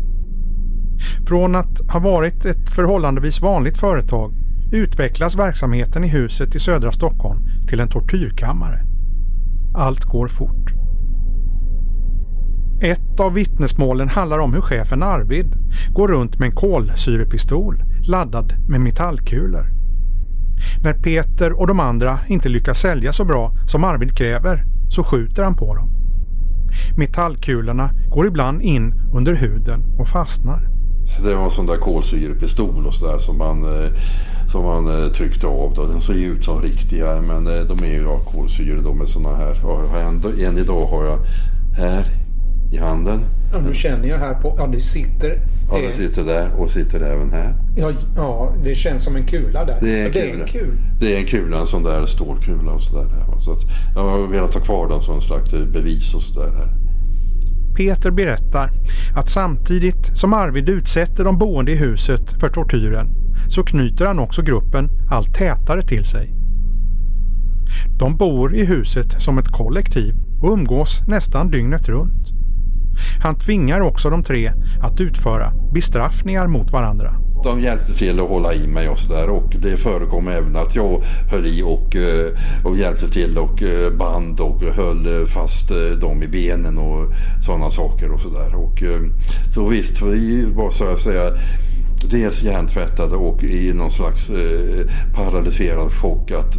Från 1.27 1.55
att 1.55 1.81
ha 1.89 2.01
varit 2.01 2.45
ett 2.45 2.71
förhållandevis 2.71 3.41
vanligt 3.41 3.77
företag 3.77 4.35
utvecklas 4.73 5.37
verksamheten 5.37 6.05
i 6.05 6.09
huset 6.09 6.55
i 6.55 6.61
södra 6.61 6.93
Stockholm 6.93 7.45
till 7.69 7.81
en 7.81 7.89
tortyrkammare. 7.89 8.85
Allt 9.75 10.05
går 10.05 10.29
fort. 10.29 10.73
Ett 12.81 13.21
av 13.21 13.35
vittnesmålen 13.35 14.09
handlar 14.09 14.39
om 14.39 14.55
hur 14.55 14.61
chefen 14.61 15.03
Arvid 15.03 15.57
går 15.93 16.09
runt 16.09 16.39
med 16.39 16.47
en 16.47 16.55
kolsyrepistol 16.55 17.83
laddad 18.07 18.55
med 18.69 18.81
metallkulor. 18.81 19.67
När 20.83 20.93
Peter 20.93 21.61
och 21.61 21.67
de 21.67 21.81
andra 21.81 22.19
inte 22.29 22.49
lyckas 22.49 22.79
sälja 22.79 23.13
så 23.13 23.25
bra 23.25 23.53
som 23.67 23.85
Arvid 23.85 24.17
kräver 24.17 24.65
så 24.89 25.05
skjuter 25.05 25.45
han 25.45 25.57
på 25.57 25.75
dem. 25.75 25.91
Metallkulorna 26.97 27.91
går 28.11 28.27
ibland 28.27 28.63
in 28.63 28.95
under 29.15 29.35
huden 29.35 29.85
och 29.99 30.09
fastnar. 30.09 30.74
Det 31.23 31.35
var 31.35 31.45
en 31.45 31.51
sån 31.51 31.67
där 31.67 31.77
kolsyrepistol 31.77 32.87
och 32.87 32.95
sådär 32.95 33.19
som 33.19 33.39
man, 33.39 33.65
eh, 33.65 33.91
som 34.53 34.65
man 34.65 35.03
eh, 35.03 35.13
tryckte 35.13 35.47
av. 35.47 35.75
Då. 35.75 35.87
Den 35.87 36.01
såg 36.01 36.17
ju 36.17 36.33
ut 36.33 36.45
som 36.45 36.63
riktiga 36.63 37.21
men 37.21 37.47
eh, 37.47 37.63
de 37.63 37.85
är 37.85 37.93
ju 37.93 38.09
av 38.09 38.25
kolsyre 38.25 38.81
då 38.81 38.95
med 38.95 39.09
såna 39.09 39.37
här. 39.37 39.67
Och 39.67 39.99
ändå, 39.99 40.29
än 40.29 40.59
idag 40.59 40.87
har 40.87 41.05
jag 41.05 41.19
här 41.77 42.05
i 42.73 42.79
handen. 42.79 43.21
Ja, 43.53 43.61
nu 43.61 43.75
känner 43.75 44.09
jag 44.09 44.19
här 44.19 44.35
på, 44.35 44.55
ja 44.59 44.67
det 44.67 44.81
sitter. 44.81 45.41
Ja 45.71 45.79
det 45.79 45.93
sitter 45.93 46.25
där 46.25 46.53
och 46.59 46.71
sitter 46.71 47.01
även 47.01 47.33
här. 47.33 47.55
Ja, 47.77 47.93
ja 48.17 48.55
det 48.65 48.75
känns 48.75 49.03
som 49.03 49.17
en 49.17 49.27
kula 49.27 49.65
där. 49.65 49.79
Det 49.81 50.01
är 50.01 50.07
en, 50.07 50.07
ja, 50.07 50.13
kula. 50.13 50.25
Det 50.25 50.31
är 50.31 50.41
en, 50.41 50.47
kul. 50.47 50.79
Det 51.01 51.15
är 51.15 51.19
en 51.19 51.27
kula, 51.27 51.61
en 51.61 51.67
sån 51.67 51.83
där 51.83 52.07
stålkula 52.07 52.73
och 52.73 52.83
sådär. 52.83 53.07
Så 53.41 53.53
att 53.53 53.61
jag 53.95 54.03
har 54.03 54.27
velat 54.27 54.55
ha 54.55 54.61
kvar 54.61 54.89
den 54.89 55.03
som 55.03 55.15
en 55.15 55.23
slags 55.23 55.51
bevis 55.53 56.15
och 56.15 56.23
sådär. 56.23 56.51
Här. 56.51 56.84
Peter 57.75 58.11
berättar 58.11 58.71
att 59.15 59.31
samtidigt 59.31 60.17
som 60.17 60.33
Arvid 60.33 60.69
utsätter 60.69 61.25
de 61.25 61.39
boende 61.39 61.73
i 61.73 61.77
huset 61.77 62.41
för 62.41 62.49
tortyren 62.49 63.09
så 63.49 63.63
knyter 63.63 64.07
han 64.07 64.19
också 64.19 64.43
gruppen 64.43 64.91
allt 65.11 65.35
tätare 65.35 65.83
till 65.83 66.05
sig. 66.05 66.35
De 67.99 68.17
bor 68.17 68.55
i 68.55 68.65
huset 68.65 69.23
som 69.23 69.39
ett 69.39 69.49
kollektiv 69.49 70.15
och 70.43 70.53
umgås 70.53 71.03
nästan 71.09 71.51
dygnet 71.51 71.89
runt. 71.89 72.33
Han 73.23 73.35
tvingar 73.35 73.81
också 73.81 74.11
de 74.11 74.23
tre 74.23 74.53
att 74.81 75.01
utföra 75.01 75.53
bestraffningar 75.75 76.47
mot 76.47 76.73
varandra. 76.73 77.15
De 77.45 77.61
hjälpte 77.61 77.93
till 77.93 78.21
att 78.21 78.29
hålla 78.29 78.55
i 78.55 78.67
mig 78.67 78.89
och 78.89 78.99
sådär 78.99 79.29
och 79.29 79.55
det 79.63 79.77
förekom 79.77 80.29
även 80.29 80.57
att 80.57 80.75
jag 80.75 81.03
höll 81.31 81.47
i 81.47 81.63
och, 81.63 81.97
eh, 81.97 82.33
och 82.65 82.77
hjälpte 82.77 83.09
till 83.09 83.39
och 83.39 83.63
eh, 83.63 83.93
band 83.93 84.41
och 84.41 84.63
höll 84.63 85.27
fast 85.27 85.71
eh, 85.71 85.77
dem 85.77 86.23
i 86.23 86.29
benen 86.29 86.79
och 86.79 87.13
sådana 87.47 87.71
saker 87.71 88.13
och 88.13 88.21
sådär. 88.21 88.45
Så 89.55 89.67
visst, 89.67 90.03
vi 90.03 90.45
var 90.45 90.71
så 90.71 90.89
att 90.89 91.01
säga 91.01 91.31
dels 92.11 92.43
hjärntvättade 92.43 93.17
och 93.17 93.45
i 93.45 93.73
någon 93.73 93.91
slags 93.91 94.31
eh, 94.31 94.87
paralyserad 95.15 95.93
chock 95.93 96.31
att, 96.31 96.57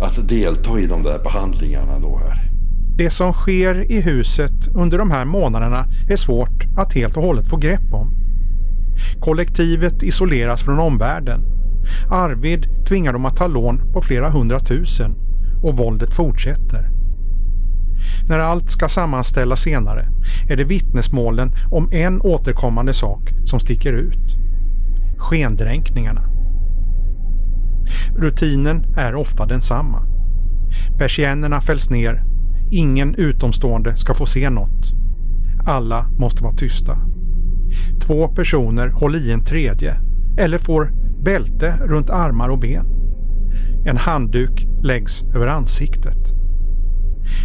att 0.00 0.28
delta 0.28 0.80
i 0.80 0.86
de 0.86 1.02
där 1.02 1.18
behandlingarna 1.18 1.98
då 1.98 2.18
här. 2.18 2.50
Det 2.96 3.10
som 3.10 3.32
sker 3.32 3.92
i 3.92 4.00
huset 4.00 4.68
under 4.74 4.98
de 4.98 5.10
här 5.10 5.24
månaderna 5.24 5.86
är 6.10 6.16
svårt 6.16 6.64
att 6.76 6.94
helt 6.94 7.16
och 7.16 7.22
hållet 7.22 7.48
få 7.48 7.56
grepp 7.56 7.92
om. 7.92 8.23
Kollektivet 9.20 10.02
isoleras 10.02 10.62
från 10.62 10.78
omvärlden. 10.78 11.40
Arvid 12.10 12.66
tvingar 12.88 13.12
dem 13.12 13.24
att 13.24 13.36
ta 13.36 13.46
lån 13.46 13.92
på 13.92 14.02
flera 14.02 14.30
hundratusen 14.30 15.14
och 15.62 15.76
våldet 15.76 16.14
fortsätter. 16.14 16.90
När 18.28 18.38
allt 18.38 18.70
ska 18.70 18.88
sammanställas 18.88 19.60
senare 19.60 20.08
är 20.48 20.56
det 20.56 20.64
vittnesmålen 20.64 21.52
om 21.70 21.88
en 21.92 22.20
återkommande 22.20 22.92
sak 22.94 23.32
som 23.44 23.60
sticker 23.60 23.92
ut. 23.92 24.36
Skendränkningarna. 25.18 26.22
Rutinen 28.16 28.86
är 28.96 29.14
ofta 29.14 29.46
densamma. 29.46 30.02
Persiennerna 30.98 31.60
fälls 31.60 31.90
ner. 31.90 32.24
Ingen 32.70 33.14
utomstående 33.14 33.96
ska 33.96 34.14
få 34.14 34.26
se 34.26 34.50
något. 34.50 34.92
Alla 35.66 36.06
måste 36.18 36.42
vara 36.42 36.54
tysta. 36.54 36.98
Två 38.06 38.28
personer 38.28 38.88
håller 38.88 39.18
i 39.18 39.32
en 39.32 39.44
tredje 39.44 39.96
eller 40.38 40.58
får 40.58 40.92
bälte 41.24 41.74
runt 41.80 42.10
armar 42.10 42.48
och 42.48 42.58
ben. 42.58 42.86
En 43.86 43.96
handduk 43.96 44.66
läggs 44.82 45.22
över 45.34 45.46
ansiktet. 45.46 46.34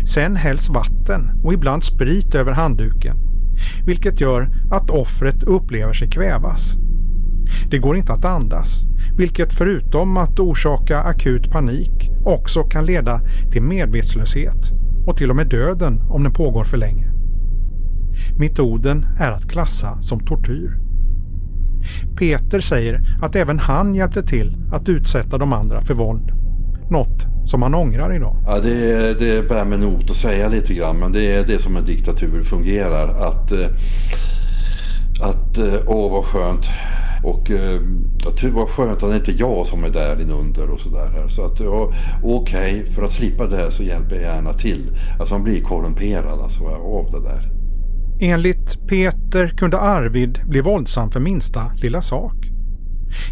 Sen 0.05 0.35
hälls 0.35 0.69
vatten 0.69 1.41
och 1.43 1.53
ibland 1.53 1.83
sprit 1.83 2.35
över 2.35 2.51
handduken 2.51 3.29
vilket 3.85 4.21
gör 4.21 4.49
att 4.71 4.89
offret 4.89 5.43
upplever 5.43 5.93
sig 5.93 6.09
kvävas. 6.09 6.77
Det 7.71 7.77
går 7.77 7.97
inte 7.97 8.13
att 8.13 8.25
andas, 8.25 8.85
vilket 9.17 9.53
förutom 9.53 10.17
att 10.17 10.39
orsaka 10.39 10.99
akut 11.01 11.51
panik 11.51 12.11
också 12.25 12.63
kan 12.63 12.85
leda 12.85 13.21
till 13.51 13.61
medvetslöshet 13.61 14.71
och 15.05 15.17
till 15.17 15.29
och 15.29 15.35
med 15.35 15.47
döden 15.47 16.01
om 16.09 16.23
den 16.23 16.33
pågår 16.33 16.63
för 16.63 16.77
länge. 16.77 17.18
Metoden 18.37 19.05
är 19.19 19.31
att 19.31 19.51
klassa 19.51 20.01
som 20.01 20.19
tortyr. 20.19 20.77
Peter 22.17 22.59
säger 22.59 23.01
att 23.21 23.35
även 23.35 23.59
han 23.59 23.95
hjälpte 23.95 24.23
till 24.23 24.57
att 24.71 24.89
utsätta 24.89 25.37
de 25.37 25.53
andra 25.53 25.81
för 25.81 25.93
våld. 25.93 26.31
Något 26.89 27.27
som 27.45 27.61
han 27.61 27.75
ångrar 27.75 28.15
idag. 28.15 28.35
Ja, 28.45 28.59
det, 28.59 29.19
det 29.19 29.49
bär 29.49 29.65
med 29.65 29.79
not 29.79 30.09
att 30.09 30.15
säga 30.15 30.49
lite 30.49 30.73
grann 30.73 30.99
men 30.99 31.11
det 31.11 31.33
är 31.33 31.43
det 31.47 31.59
som 31.59 31.77
en 31.77 31.85
diktatur 31.85 32.43
fungerar. 32.43 33.27
Att, 33.27 33.51
eh, 33.51 33.67
att 35.21 35.57
eh, 35.57 35.81
åh 35.87 36.11
vad 36.11 36.25
skönt. 36.25 36.69
Och 37.23 37.51
eh, 37.51 37.81
vad 38.53 38.69
skönt 38.69 39.03
att 39.03 39.09
det 39.09 39.15
inte 39.15 39.31
är 39.31 39.39
jag 39.39 39.65
som 39.65 39.83
är 39.83 39.89
där 39.89 40.21
inunder 40.21 40.69
och 40.69 40.79
sådär. 40.79 41.27
Så 41.27 41.45
att 41.45 41.59
ja, 41.59 41.93
okej, 42.23 42.79
okay, 42.79 42.91
för 42.93 43.03
att 43.03 43.11
slippa 43.11 43.47
det 43.47 43.71
så 43.71 43.83
hjälper 43.83 44.15
jag 44.15 44.23
gärna 44.23 44.53
till. 44.53 44.97
Alltså 45.19 45.33
man 45.33 45.43
blir 45.43 45.61
korrumperad 45.61 46.39
alltså, 46.39 46.63
av 46.67 47.11
det 47.11 47.29
där. 47.29 47.58
Enligt 48.21 48.87
Peter 48.87 49.47
kunde 49.47 49.79
Arvid 49.79 50.41
bli 50.45 50.61
våldsam 50.61 51.11
för 51.11 51.19
minsta 51.19 51.71
lilla 51.75 52.01
sak. 52.01 52.35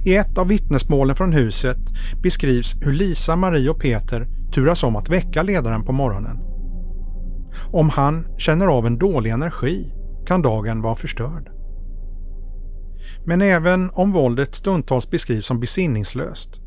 I 0.05 0.15
ett 0.15 0.37
av 0.37 0.47
vittnesmålen 0.47 1.15
från 1.15 1.33
huset 1.33 1.77
beskrivs 2.23 2.75
hur 2.81 2.93
Lisa, 2.93 3.35
Marie 3.35 3.69
och 3.69 3.81
Peter 3.81 4.27
turas 4.53 4.83
om 4.83 4.95
att 4.95 5.09
väcka 5.09 5.43
ledaren 5.43 5.83
på 5.83 5.91
morgonen. 5.91 6.37
Om 7.71 7.89
han 7.89 8.27
känner 8.37 8.67
av 8.67 8.87
en 8.87 8.97
dålig 8.97 9.31
energi 9.31 9.93
kan 10.27 10.41
dagen 10.41 10.81
vara 10.81 10.95
förstörd. 10.95 11.49
Men 13.25 13.41
även 13.41 13.89
om 13.93 14.11
våldet 14.11 14.55
stundtals 14.55 15.09
beskrivs 15.09 15.45
som 15.45 15.59
besinningslöst 15.59 16.61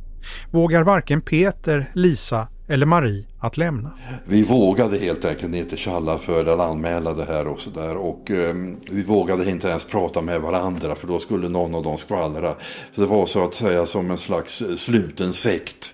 vågar 0.50 0.82
varken 0.82 1.20
Peter, 1.20 1.90
Lisa 1.94 2.48
eller 2.70 2.86
Marie 2.86 3.24
att 3.38 3.56
lämna. 3.56 3.90
Vi 4.24 4.42
vågade 4.42 4.98
helt 4.98 5.24
enkelt 5.24 5.54
inte 5.54 5.76
tjalla 5.76 6.18
för 6.18 6.40
eller 6.40 6.64
anmäla 6.64 7.12
det 7.12 7.24
här 7.24 7.48
och 7.48 7.60
sådär. 7.60 7.96
Och 7.96 8.30
eh, 8.30 8.54
vi 8.90 9.02
vågade 9.02 9.50
inte 9.50 9.68
ens 9.68 9.84
prata 9.84 10.20
med 10.22 10.40
varandra 10.40 10.94
för 10.94 11.06
då 11.06 11.18
skulle 11.18 11.48
någon 11.48 11.74
av 11.74 11.82
dem 11.82 11.98
skvallra. 11.98 12.54
Så 12.92 13.00
det 13.00 13.06
var 13.06 13.26
så 13.26 13.44
att 13.44 13.54
säga 13.54 13.86
som 13.86 14.10
en 14.10 14.18
slags 14.18 14.62
sluten 14.76 15.32
sekt. 15.32 15.92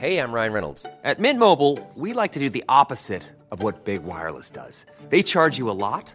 Hey, 0.00 0.16
I'm 0.16 0.32
Ryan 0.32 0.52
Reynolds. 0.52 0.86
At 1.04 1.18
Mint 1.18 1.38
Mobile, 1.38 1.78
we 1.94 2.14
like 2.14 2.32
to 2.32 2.40
do 2.40 2.48
the 2.48 2.64
opposite 2.68 3.22
of 3.50 3.62
what 3.62 3.84
Big 3.84 4.00
Wireless. 4.02 4.50
They 5.10 5.22
charge 5.22 5.58
you 5.58 5.70
a 5.70 5.76
lot, 5.76 6.14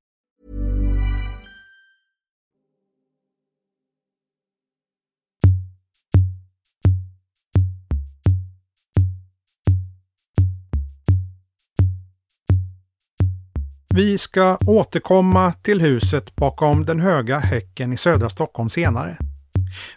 Vi 13.93 14.17
ska 14.17 14.57
återkomma 14.65 15.53
till 15.53 15.81
huset 15.81 16.35
bakom 16.35 16.85
den 16.85 16.99
höga 16.99 17.39
häcken 17.39 17.93
i 17.93 17.97
södra 17.97 18.29
Stockholm 18.29 18.69
senare. 18.69 19.17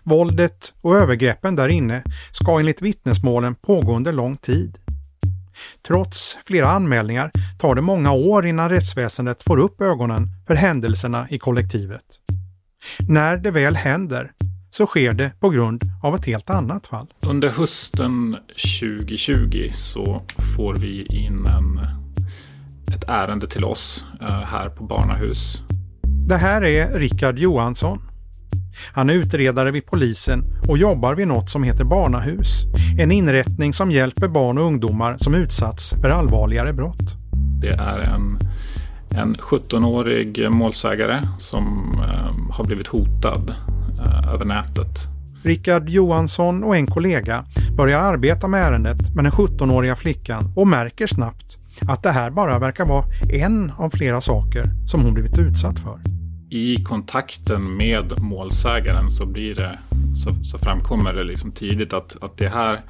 Våldet 0.03 0.75
och 0.81 0.97
övergreppen 0.97 1.57
där 1.57 1.69
inne 1.69 2.03
ska 2.33 2.59
enligt 2.59 2.83
vittnesmålen 2.83 3.55
pågå 3.55 3.97
under 3.97 4.13
lång 4.13 4.37
tid. 4.37 4.79
Trots 5.87 6.39
flera 6.45 6.69
anmälningar 6.69 7.31
tar 7.59 7.75
det 7.75 7.81
många 7.81 8.13
år 8.13 8.47
innan 8.47 8.69
rättsväsendet 8.71 9.43
får 9.43 9.59
upp 9.59 9.81
ögonen 9.81 10.29
för 10.47 10.55
händelserna 10.55 11.27
i 11.31 11.39
kollektivet. 11.39 12.05
När 13.09 13.37
det 13.37 13.51
väl 13.51 13.77
händer 13.77 14.33
så 14.71 14.87
sker 14.87 15.13
det 15.13 15.33
på 15.41 15.51
grund 15.51 15.83
av 16.03 16.15
ett 16.15 16.27
helt 16.27 16.51
annat 16.51 16.87
fall. 16.87 17.07
Under 17.21 17.49
hösten 17.49 18.37
2020 18.81 19.71
så 19.75 20.23
får 20.57 20.75
vi 20.75 21.07
in 21.07 21.47
en, 21.47 22.04
ett 22.95 23.05
ärende 23.09 23.47
till 23.47 23.65
oss 23.65 24.05
eh, 24.21 24.27
här 24.27 24.69
på 24.69 24.85
Barnahus. 24.85 25.63
Det 26.29 26.37
här 26.37 26.65
är 26.65 26.99
Rickard 26.99 27.39
Johansson. 27.39 27.99
Han 28.93 29.11
är 29.11 29.15
utredare 29.15 29.71
vid 29.71 29.87
polisen 29.87 30.45
och 30.69 30.79
jobbar 30.79 31.15
vid 31.15 31.29
något 31.29 31.51
som 31.51 31.63
heter 31.63 31.85
Barnahus. 31.85 32.65
En 32.99 33.13
inrättning 33.13 33.73
som 33.73 33.91
hjälper 33.91 34.29
barn 34.29 34.59
och 34.59 34.65
ungdomar 34.65 35.17
som 35.17 35.35
utsatts 35.35 35.91
för 35.91 36.09
allvarligare 36.09 36.73
brott. 36.73 37.17
Det 37.61 37.73
är 37.73 37.99
en, 37.99 38.39
en 39.11 39.37
17-årig 39.37 40.51
målsägare 40.51 41.23
som 41.39 41.93
eh, 41.99 42.55
har 42.55 42.65
blivit 42.65 42.87
hotad 42.87 43.55
eh, 44.05 44.33
över 44.33 44.45
nätet. 44.45 45.09
Rickard 45.43 45.89
Johansson 45.89 46.65
och 46.65 46.77
en 46.77 46.87
kollega 46.87 47.45
börjar 47.77 47.99
arbeta 47.99 48.49
med 48.49 48.63
ärendet 48.63 49.15
med 49.15 49.25
den 49.25 49.33
17-åriga 49.33 49.97
flickan 49.97 50.53
och 50.57 50.69
märker 50.69 51.07
snabbt 51.07 51.59
att 51.89 52.03
det 52.03 52.13
här 52.13 52.31
bara 52.31 52.59
verkar 52.59 52.85
vara 52.85 53.05
en 53.33 53.73
av 53.79 53.91
flera 53.91 54.21
saker 54.21 54.65
som 54.87 55.03
hon 55.03 55.15
blivit 55.15 55.39
utsatt 55.39 55.79
för 55.79 56.01
i 56.55 56.83
kontakten 56.85 57.77
med 57.77 58.21
målsägaren 58.21 59.11
så, 59.11 59.27
blir 59.27 59.55
det, 59.55 59.79
så, 60.15 60.45
så 60.45 60.59
framkommer 60.59 61.13
det 61.13 61.25
liksom 61.25 61.53
tidigt 61.53 61.93
att, 61.93 62.17
att 62.23 62.37
det 62.37 62.49
här, 62.49 62.81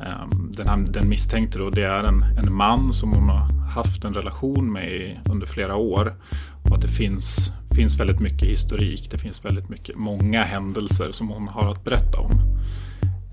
ehm, 0.00 0.52
den, 0.56 0.68
här, 0.68 0.76
den 0.76 1.08
misstänkte 1.08 1.58
då, 1.58 1.70
det 1.70 1.82
är 1.82 2.04
en, 2.04 2.22
en 2.22 2.52
man 2.52 2.92
som 2.92 3.12
hon 3.12 3.28
har 3.28 3.66
haft 3.68 4.04
en 4.04 4.14
relation 4.14 4.72
med 4.72 5.20
under 5.30 5.46
flera 5.46 5.76
år. 5.76 6.14
Och 6.62 6.76
att 6.76 6.82
det 6.82 6.88
finns, 6.88 7.52
finns 7.74 8.00
väldigt 8.00 8.20
mycket 8.20 8.48
historik, 8.48 9.10
det 9.10 9.18
finns 9.18 9.44
väldigt 9.44 9.68
mycket, 9.68 9.96
många 9.96 10.44
händelser 10.44 11.12
som 11.12 11.28
hon 11.28 11.48
har 11.48 11.70
att 11.72 11.84
berätta 11.84 12.20
om. 12.20 12.32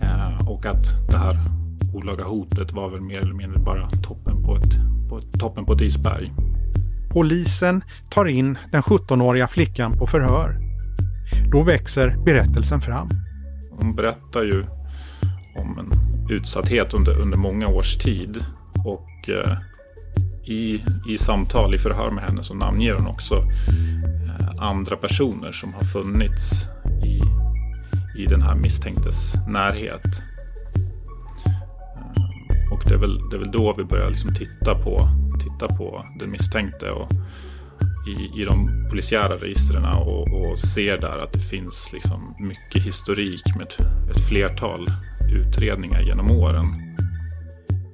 Ehm, 0.01 0.47
och 0.47 0.65
att 0.65 1.07
det 1.11 1.17
här 1.17 1.39
olaga 1.93 2.23
hotet 2.23 2.71
var 2.71 2.89
väl 2.89 3.01
mer 3.01 3.17
eller 3.17 3.33
mindre 3.33 3.59
bara 3.59 3.89
toppen 3.89 4.43
på 4.43 4.55
ett, 4.55 4.73
på 5.09 5.17
ett, 5.17 5.39
toppen 5.39 5.65
på 5.65 5.73
ett 5.73 5.81
isberg. 5.81 6.31
Polisen 7.09 7.83
tar 8.09 8.25
in 8.25 8.57
den 8.71 8.81
17-åriga 8.81 9.47
flickan 9.47 9.97
på 9.97 10.07
förhör. 10.07 10.57
Då 11.51 11.63
växer 11.63 12.17
berättelsen 12.25 12.81
fram. 12.81 13.07
Hon 13.71 13.95
berättar 13.95 14.43
ju 14.43 14.65
om 15.55 15.79
en 15.79 15.91
utsatthet 16.29 16.93
under, 16.93 17.19
under 17.19 17.37
många 17.37 17.67
års 17.67 17.97
tid. 17.97 18.45
Och 18.85 19.29
eh, 19.29 19.57
i, 20.51 20.83
i 21.09 21.17
samtal, 21.17 21.75
i 21.75 21.77
förhör 21.77 22.11
med 22.11 22.23
henne 22.23 22.43
så 22.43 22.53
namnger 22.53 22.93
hon 22.93 23.07
också 23.07 23.35
eh, 23.35 24.63
andra 24.63 24.95
personer 24.95 25.51
som 25.51 25.73
har 25.73 25.81
funnits 25.81 26.65
i, 27.03 27.21
i 28.21 28.25
den 28.25 28.41
här 28.41 28.55
misstänktes 28.55 29.33
närhet. 29.47 30.21
Det 32.91 32.95
är, 32.95 32.99
väl, 32.99 33.29
det 33.29 33.35
är 33.35 33.39
väl 33.39 33.51
då 33.51 33.73
vi 33.77 33.83
börjar 33.83 34.09
liksom 34.09 34.33
titta 34.33 34.75
på 34.75 35.09
titta 35.39 35.77
på 35.77 36.05
den 36.19 36.31
misstänkte 36.31 36.89
och 36.91 37.11
i, 38.07 38.41
i 38.41 38.45
de 38.45 38.87
polisiära 38.89 39.37
registren 39.37 39.85
och, 39.85 40.21
och 40.21 40.59
ser 40.59 40.97
där 40.97 41.23
att 41.23 41.31
det 41.31 41.39
finns 41.39 41.89
liksom 41.93 42.35
mycket 42.39 42.83
historik 42.83 43.41
med 43.57 43.67
ett, 43.67 43.79
ett 44.11 44.27
flertal 44.29 44.85
utredningar 45.33 46.01
genom 46.01 46.31
åren. 46.31 46.65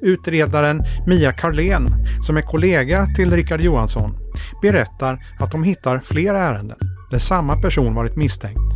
Utredaren 0.01 0.83
Mia 1.07 1.31
Karlén, 1.31 1.87
som 2.21 2.37
är 2.37 2.41
kollega 2.41 3.07
till 3.15 3.31
Rickard 3.31 3.61
Johansson, 3.61 4.17
berättar 4.61 5.19
att 5.39 5.51
de 5.51 5.63
hittar 5.63 5.99
flera 5.99 6.39
ärenden 6.39 6.77
där 7.11 7.19
samma 7.19 7.61
person 7.61 7.95
varit 7.95 8.15
misstänkt. 8.15 8.73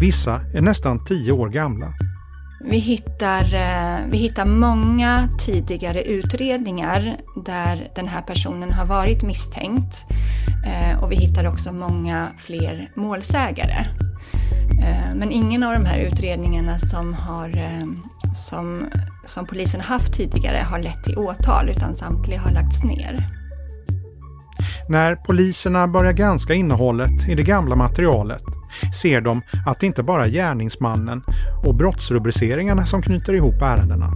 Vissa 0.00 0.40
är 0.54 0.60
nästan 0.60 1.04
tio 1.04 1.32
år 1.32 1.48
gamla. 1.48 1.94
Vi 2.64 2.78
hittar, 2.78 3.54
eh, 3.54 3.98
vi 4.10 4.16
hittar 4.16 4.44
många 4.44 5.28
tidigare 5.38 6.02
utredningar 6.02 7.16
där 7.44 7.88
den 7.94 8.08
här 8.08 8.22
personen 8.22 8.72
har 8.72 8.86
varit 8.86 9.22
misstänkt. 9.22 10.04
Eh, 10.66 11.02
och 11.02 11.12
vi 11.12 11.16
hittar 11.16 11.46
också 11.46 11.72
många 11.72 12.28
fler 12.38 12.90
målsägare. 12.94 13.86
Eh, 14.82 15.14
men 15.14 15.32
ingen 15.32 15.62
av 15.62 15.72
de 15.72 15.84
här 15.84 15.98
utredningarna 15.98 16.78
som, 16.78 17.14
har, 17.14 17.52
som, 18.34 18.90
som 19.24 19.46
polisen 19.46 19.80
haft 19.80 20.14
tidigare 20.14 20.58
har 20.70 20.78
lett 20.78 21.04
till 21.04 21.18
åtal 21.18 21.68
utan 21.68 21.94
samtliga 21.94 22.40
har 22.40 22.50
lagts 22.50 22.84
ner. 22.84 23.28
När 24.88 25.16
poliserna 25.16 25.88
börjar 25.88 26.12
granska 26.12 26.54
innehållet 26.54 27.28
i 27.28 27.34
det 27.34 27.42
gamla 27.42 27.76
materialet 27.76 28.61
ser 28.94 29.20
de 29.20 29.42
att 29.66 29.80
det 29.80 29.86
inte 29.86 30.02
bara 30.02 30.24
är 30.24 30.30
gärningsmannen 30.30 31.22
och 31.64 31.74
brottsrubriceringarna 31.74 32.86
som 32.86 33.02
knyter 33.02 33.34
ihop 33.34 33.62
ärendena. 33.62 34.12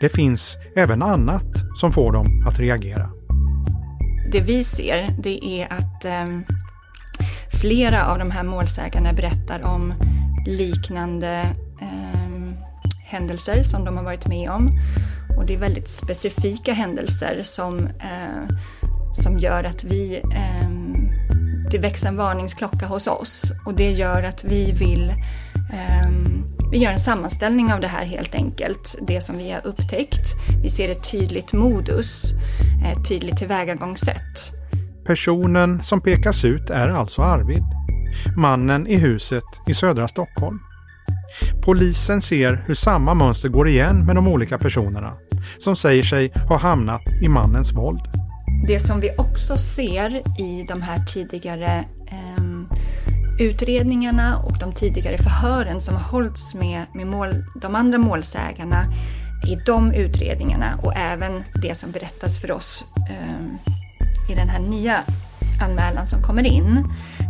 Det 0.00 0.08
finns 0.08 0.56
även 0.76 1.02
annat 1.02 1.46
som 1.74 1.92
får 1.92 2.12
dem 2.12 2.46
att 2.46 2.58
reagera. 2.58 3.10
Det 4.32 4.40
vi 4.40 4.64
ser 4.64 5.08
det 5.22 5.44
är 5.44 5.72
att 5.72 6.04
eh, 6.04 6.38
flera 7.60 8.06
av 8.06 8.18
de 8.18 8.30
här 8.30 8.42
målsägarna 8.42 9.12
berättar 9.12 9.62
om 9.64 9.94
liknande 10.46 11.46
eh, 11.80 12.18
händelser 13.04 13.62
som 13.62 13.84
de 13.84 13.96
har 13.96 14.04
varit 14.04 14.26
med 14.26 14.50
om. 14.50 14.70
Och 15.38 15.46
det 15.46 15.54
är 15.54 15.58
väldigt 15.58 15.88
specifika 15.88 16.72
händelser 16.72 17.40
som, 17.42 17.78
eh, 17.86 18.56
som 19.12 19.38
gör 19.38 19.64
att 19.64 19.84
vi 19.84 20.20
eh, 20.34 20.77
det 21.70 21.78
väcks 21.78 22.04
en 22.04 22.16
varningsklocka 22.16 22.86
hos 22.86 23.06
oss 23.06 23.52
och 23.66 23.74
det 23.74 23.90
gör 23.90 24.22
att 24.22 24.44
vi 24.44 24.72
vill 24.72 25.12
um, 26.04 26.44
vi 26.70 26.78
gör 26.78 26.92
en 26.92 26.98
sammanställning 26.98 27.72
av 27.72 27.80
det 27.80 27.86
här 27.86 28.04
helt 28.04 28.34
enkelt, 28.34 28.98
det 29.06 29.20
som 29.20 29.38
vi 29.38 29.50
har 29.50 29.66
upptäckt. 29.66 30.34
Vi 30.62 30.68
ser 30.68 30.88
ett 30.88 31.10
tydligt 31.10 31.52
modus, 31.52 32.32
ett 32.84 33.08
tydligt 33.08 33.36
tillvägagångssätt. 33.36 34.52
Personen 35.06 35.82
som 35.82 36.00
pekas 36.00 36.44
ut 36.44 36.70
är 36.70 36.88
alltså 36.88 37.22
Arvid, 37.22 37.62
mannen 38.36 38.86
i 38.86 38.96
huset 38.96 39.44
i 39.66 39.74
södra 39.74 40.08
Stockholm. 40.08 40.58
Polisen 41.64 42.22
ser 42.22 42.64
hur 42.66 42.74
samma 42.74 43.14
mönster 43.14 43.48
går 43.48 43.68
igen 43.68 44.06
med 44.06 44.16
de 44.16 44.28
olika 44.28 44.58
personerna 44.58 45.12
som 45.58 45.76
säger 45.76 46.02
sig 46.02 46.32
ha 46.48 46.56
hamnat 46.56 47.02
i 47.22 47.28
mannens 47.28 47.72
våld. 47.72 48.27
Det 48.66 48.78
som 48.78 49.00
vi 49.00 49.10
också 49.18 49.56
ser 49.56 50.40
i 50.40 50.66
de 50.68 50.82
här 50.82 51.04
tidigare 51.04 51.84
eh, 52.06 52.44
utredningarna 53.38 54.38
och 54.38 54.58
de 54.58 54.72
tidigare 54.72 55.18
förhören 55.18 55.80
som 55.80 55.94
har 55.94 56.02
hållits 56.02 56.54
med, 56.54 56.84
med 56.94 57.06
mål, 57.06 57.28
de 57.62 57.74
andra 57.74 57.98
målsägarna 57.98 58.92
i 59.46 59.56
de 59.66 59.92
utredningarna 59.92 60.78
och 60.82 60.96
även 60.96 61.44
det 61.62 61.74
som 61.74 61.90
berättas 61.90 62.40
för 62.40 62.50
oss 62.50 62.84
eh, 63.10 64.32
i 64.32 64.34
den 64.34 64.48
här 64.48 64.58
nya 64.58 65.04
anmälan 65.60 66.06
som 66.06 66.22
kommer 66.22 66.46
in, 66.46 66.84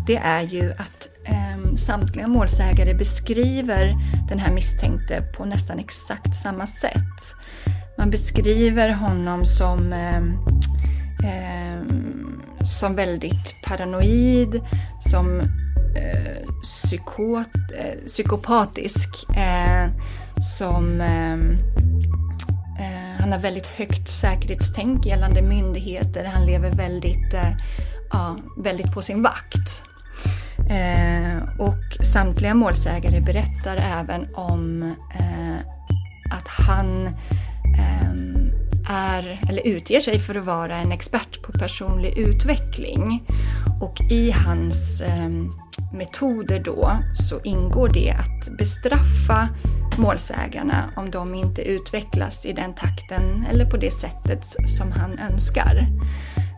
det 0.06 0.16
är 0.16 0.42
ju 0.42 0.72
att 0.72 1.08
eh, 1.24 1.74
samtliga 1.76 2.26
målsägare 2.26 2.94
beskriver 2.94 3.96
den 4.28 4.38
här 4.38 4.52
misstänkte 4.52 5.22
på 5.36 5.44
nästan 5.44 5.78
exakt 5.78 6.36
samma 6.36 6.66
sätt. 6.66 7.34
Man 7.98 8.10
beskriver 8.10 8.92
honom 8.92 9.46
som 9.46 9.92
eh, 9.92 10.22
eh, 11.24 11.82
som 12.64 12.94
väldigt 12.94 13.62
paranoid, 13.62 14.60
som 15.00 15.40
eh, 15.96 16.48
psykot, 16.62 17.54
eh, 17.78 18.06
psykopatisk, 18.06 19.08
eh, 19.36 19.90
som 20.58 21.00
ehm, 21.00 21.58
eh, 22.78 23.20
han 23.20 23.32
har 23.32 23.38
väldigt 23.38 23.66
högt 23.66 24.08
säkerhetstänk 24.08 25.06
gällande 25.06 25.42
myndigheter. 25.42 26.24
Han 26.24 26.46
lever 26.46 26.70
väldigt, 26.70 27.34
eh, 27.34 27.52
ja, 28.10 28.36
väldigt 28.56 28.92
på 28.92 29.02
sin 29.02 29.22
vakt. 29.22 29.82
Eh, 30.70 31.58
och 31.58 32.06
samtliga 32.06 32.54
målsägare 32.54 33.20
berättar 33.20 33.76
även 33.76 34.34
om 34.34 34.82
eh, 35.14 35.58
att 36.30 36.48
han 36.48 37.06
ehm, 37.78 38.47
är, 38.88 39.40
eller 39.48 39.66
utger 39.66 40.00
sig 40.00 40.18
för 40.18 40.34
att 40.34 40.44
vara 40.44 40.76
en 40.76 40.92
expert 40.92 41.42
på 41.42 41.52
personlig 41.52 42.18
utveckling. 42.18 43.22
Och 43.80 44.00
i 44.10 44.30
hans 44.30 45.00
eh, 45.00 45.28
metoder 45.92 46.60
då 46.64 46.90
så 47.14 47.40
ingår 47.44 47.88
det 47.88 48.10
att 48.10 48.58
bestraffa 48.58 49.48
målsägarna 49.98 50.90
om 50.96 51.10
de 51.10 51.34
inte 51.34 51.62
utvecklas 51.62 52.46
i 52.46 52.52
den 52.52 52.74
takten 52.74 53.44
eller 53.50 53.64
på 53.64 53.76
det 53.76 53.90
sättet 53.90 54.44
som 54.68 54.92
han 54.92 55.18
önskar. 55.18 55.86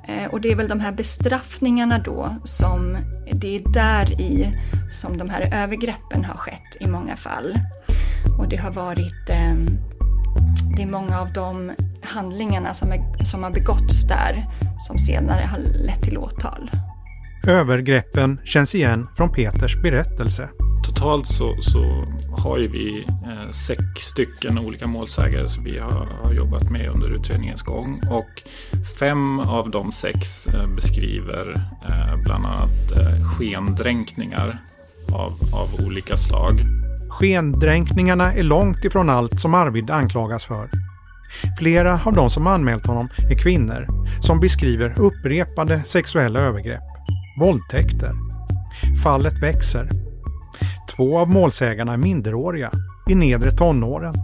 Eh, 0.09 0.33
och 0.33 0.41
det 0.41 0.53
är 0.53 0.57
väl 0.57 0.69
de 0.69 0.81
här 0.81 0.93
bestraffningarna 0.93 1.99
då 1.99 2.37
som, 2.45 2.97
det 3.33 3.57
är 3.57 3.73
där 3.73 4.21
i 4.21 4.59
som 4.91 5.19
de 5.19 5.31
här 5.31 5.63
övergreppen 5.63 6.25
har 6.25 6.37
skett 6.37 6.77
i 6.81 6.87
många 6.87 7.17
fall. 7.17 7.55
Och 8.39 8.49
det 8.49 8.57
har 8.57 8.71
varit 8.71 9.31
ehm, 9.31 9.79
det 10.77 10.83
är 10.83 10.87
många 10.87 11.21
av 11.21 11.33
de 11.33 11.73
handlingarna 12.03 12.75
som, 12.75 12.93
är, 12.93 13.25
som 13.25 13.43
har 13.43 13.51
begåtts 13.51 14.05
där 14.05 14.47
som 14.79 14.99
senare 14.99 15.45
har 15.45 15.59
lett 15.59 16.01
till 16.01 16.19
åtal. 16.19 16.71
Övergreppen 17.47 18.41
känns 18.45 18.75
igen 18.75 19.09
från 19.17 19.33
Peters 19.33 19.83
berättelse. 19.83 20.49
Totalt 20.85 21.29
så, 21.29 21.57
så 21.63 22.05
har 22.39 22.59
ju 22.59 22.69
vi 22.69 23.05
eh, 23.09 23.51
sex 23.51 23.83
stycken 23.97 24.59
olika 24.59 24.87
målsägare 24.87 25.49
som 25.49 25.65
vi 25.65 25.79
har, 25.79 26.09
har, 26.23 26.33
jobbat 26.33 26.71
med 26.71 26.89
under 26.89 27.09
utredningens 27.09 27.63
gång. 27.63 28.01
Och 28.11 28.43
fem 28.99 29.41
av 29.41 29.71
de 29.71 29.93
sex 29.93 30.47
eh, 30.47 30.67
beskriver 30.67 31.51
eh, 31.89 32.23
bland 32.25 32.47
annat 32.47 32.93
eh, 32.97 33.25
skendränkningar 33.25 34.59
av, 35.13 35.33
av 35.53 35.87
olika 35.87 36.17
slag. 36.17 36.61
Skendränkningarna 37.11 38.33
är 38.35 38.43
långt 38.43 38.85
ifrån 38.85 39.11
allt 39.11 39.41
som 39.41 39.55
Arvid 39.55 39.91
anklagas 39.91 40.45
för. 40.45 40.69
Flera 41.59 42.01
av 42.05 42.15
de 42.15 42.31
som 42.31 42.47
anmält 42.47 42.87
honom 42.87 43.09
är 43.31 43.39
kvinnor 43.39 43.87
som 44.21 44.41
beskriver 44.41 45.01
upprepade 45.01 45.83
sexuella 45.85 46.41
övergrepp, 46.41 46.83
våldtäkter. 47.41 48.13
Fallet 49.03 49.43
växer. 49.43 49.89
Två 50.97 51.19
av 51.19 51.31
målsägarna 51.31 51.93
är 51.93 51.97
minderåriga, 51.97 52.71
i 53.11 53.15
nedre 53.15 53.51
tonåren. 53.51 54.15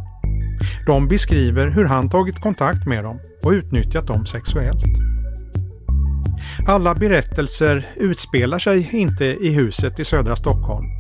De 0.87 1.09
beskriver 1.09 1.71
hur 1.71 1.85
han 1.85 2.11
tagit 2.11 2.40
kontakt 2.40 2.87
med 2.87 3.05
dem 3.05 3.21
och 3.42 3.51
utnyttjat 3.51 4.07
dem 4.07 4.27
sexuellt. 4.27 4.85
Alla 6.69 6.95
berättelser 6.95 7.87
utspelar 7.97 8.59
sig 8.59 8.88
inte 8.92 9.25
i 9.25 9.55
huset 9.55 10.01
i 10.01 10.05
södra 10.05 10.37
Stockholm 10.37 10.95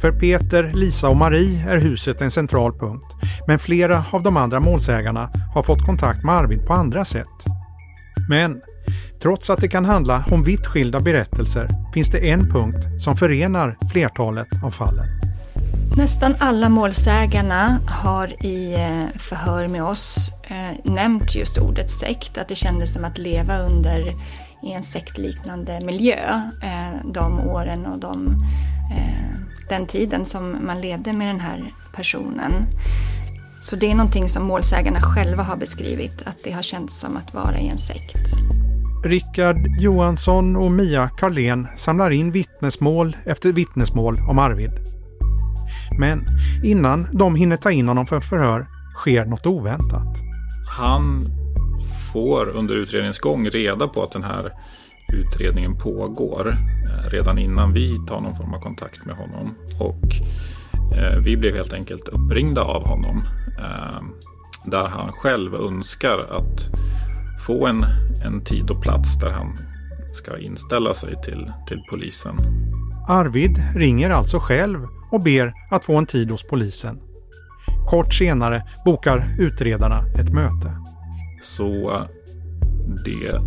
för 0.00 0.12
Peter, 0.12 0.72
Lisa 0.74 1.08
och 1.08 1.16
Marie 1.16 1.70
är 1.70 1.78
huset 1.78 2.20
en 2.20 2.30
central 2.30 2.72
punkt, 2.72 3.06
men 3.46 3.58
flera 3.58 4.04
av 4.10 4.22
de 4.22 4.36
andra 4.36 4.60
målsägarna 4.60 5.30
har 5.54 5.62
fått 5.62 5.86
kontakt 5.86 6.24
med 6.24 6.34
Arvid 6.34 6.66
på 6.66 6.72
andra 6.72 7.04
sätt. 7.04 7.44
Men 8.28 8.60
trots 9.22 9.50
att 9.50 9.60
det 9.60 9.68
kan 9.68 9.84
handla 9.84 10.24
om 10.30 10.42
vitt 10.42 10.66
skilda 10.66 11.00
berättelser 11.00 11.68
finns 11.94 12.10
det 12.10 12.30
en 12.30 12.50
punkt 12.50 12.86
som 12.98 13.16
förenar 13.16 13.76
flertalet 13.92 14.48
av 14.64 14.70
fallen. 14.70 15.06
Nästan 15.96 16.34
alla 16.38 16.68
målsägarna 16.68 17.78
har 17.86 18.46
i 18.46 18.74
eh, 18.74 19.18
förhör 19.18 19.68
med 19.68 19.84
oss 19.84 20.32
eh, 20.48 20.92
nämnt 20.92 21.34
just 21.34 21.58
ordet 21.58 21.90
sekt, 21.90 22.38
att 22.38 22.48
det 22.48 22.54
kändes 22.54 22.92
som 22.92 23.04
att 23.04 23.18
leva 23.18 23.58
under 23.58 24.14
i 24.62 24.72
en 24.72 24.82
sektliknande 24.82 25.80
miljö 25.84 26.40
eh, 26.62 27.12
de 27.14 27.40
åren 27.40 27.86
och 27.86 27.98
de 27.98 28.26
eh, 28.92 29.25
den 29.68 29.86
tiden 29.86 30.24
som 30.24 30.66
man 30.66 30.80
levde 30.80 31.12
med 31.12 31.28
den 31.28 31.40
här 31.40 31.72
personen. 31.94 32.52
Så 33.62 33.76
det 33.76 33.90
är 33.90 33.94
någonting 33.94 34.28
som 34.28 34.44
målsägarna 34.44 35.00
själva 35.00 35.42
har 35.42 35.56
beskrivit, 35.56 36.22
att 36.26 36.36
det 36.44 36.50
har 36.50 36.62
känts 36.62 37.00
som 37.00 37.16
att 37.16 37.34
vara 37.34 37.58
i 37.58 37.68
en 37.68 37.78
sekt. 37.78 38.16
Rickard 39.04 39.56
Johansson 39.78 40.56
och 40.56 40.70
Mia 40.70 41.08
Karlén 41.08 41.66
samlar 41.76 42.10
in 42.10 42.32
vittnesmål 42.32 43.16
efter 43.24 43.52
vittnesmål 43.52 44.16
om 44.28 44.38
Arvid. 44.38 44.72
Men 45.98 46.24
innan 46.64 47.06
de 47.12 47.34
hinner 47.34 47.56
ta 47.56 47.70
in 47.70 47.88
honom 47.88 48.06
för 48.06 48.20
förhör 48.20 48.66
sker 48.94 49.24
något 49.24 49.46
oväntat. 49.46 50.16
Han 50.78 51.22
får 52.12 52.48
under 52.48 52.74
utredningens 52.74 53.18
gång 53.18 53.48
reda 53.48 53.88
på 53.88 54.02
att 54.02 54.12
den 54.12 54.24
här 54.24 54.52
utredningen 55.16 55.76
pågår 55.78 56.48
eh, 56.48 57.10
redan 57.10 57.38
innan 57.38 57.72
vi 57.72 57.98
tar 58.08 58.20
någon 58.20 58.36
form 58.36 58.54
av 58.54 58.60
kontakt 58.60 59.04
med 59.04 59.16
honom. 59.16 59.54
Och 59.80 60.04
eh, 60.96 61.18
vi 61.18 61.36
blev 61.36 61.54
helt 61.56 61.72
enkelt 61.72 62.08
uppringda 62.08 62.62
av 62.62 62.86
honom. 62.86 63.22
Eh, 63.58 64.02
där 64.64 64.88
han 64.88 65.12
själv 65.12 65.54
önskar 65.54 66.18
att 66.18 66.68
få 67.46 67.66
en, 67.66 67.86
en 68.24 68.44
tid 68.44 68.70
och 68.70 68.82
plats 68.82 69.18
där 69.18 69.30
han 69.30 69.56
ska 70.12 70.38
inställa 70.38 70.94
sig 70.94 71.22
till, 71.22 71.52
till 71.68 71.82
polisen. 71.90 72.36
Arvid 73.08 73.62
ringer 73.74 74.10
alltså 74.10 74.38
själv 74.38 74.86
och 75.12 75.22
ber 75.22 75.52
att 75.70 75.84
få 75.84 75.96
en 75.96 76.06
tid 76.06 76.30
hos 76.30 76.42
polisen. 76.42 77.00
Kort 77.90 78.14
senare 78.14 78.62
bokar 78.84 79.36
utredarna 79.38 80.04
ett 80.18 80.32
möte. 80.32 80.70
Så 81.42 82.02
det, 83.04 83.40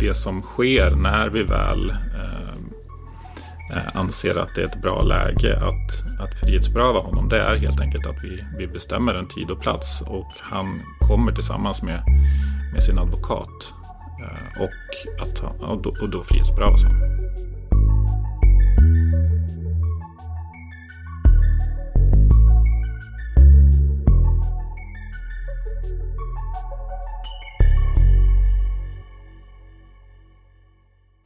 det 0.00 0.14
som 0.14 0.42
sker 0.42 0.90
när 0.90 1.28
vi 1.28 1.42
väl 1.42 1.90
eh, 1.90 2.52
eh, 3.76 3.96
anser 3.96 4.34
att 4.34 4.54
det 4.54 4.60
är 4.60 4.66
ett 4.66 4.82
bra 4.82 5.02
läge 5.02 5.56
att, 5.56 6.20
att 6.20 6.40
frihetsberöva 6.40 7.00
honom. 7.00 7.28
Det 7.28 7.40
är 7.40 7.56
helt 7.56 7.80
enkelt 7.80 8.06
att 8.06 8.24
vi, 8.24 8.44
vi 8.58 8.66
bestämmer 8.66 9.14
en 9.14 9.28
tid 9.28 9.50
och 9.50 9.60
plats 9.60 10.00
och 10.00 10.32
han 10.40 10.82
kommer 11.08 11.32
tillsammans 11.32 11.82
med, 11.82 12.02
med 12.72 12.82
sin 12.82 12.98
advokat 12.98 13.72
eh, 14.22 14.62
och, 14.62 15.22
att, 15.22 15.60
och, 15.60 15.82
då, 15.82 15.94
och 16.02 16.10
då 16.10 16.22
frihetsberövas 16.22 16.82
han. 16.82 17.20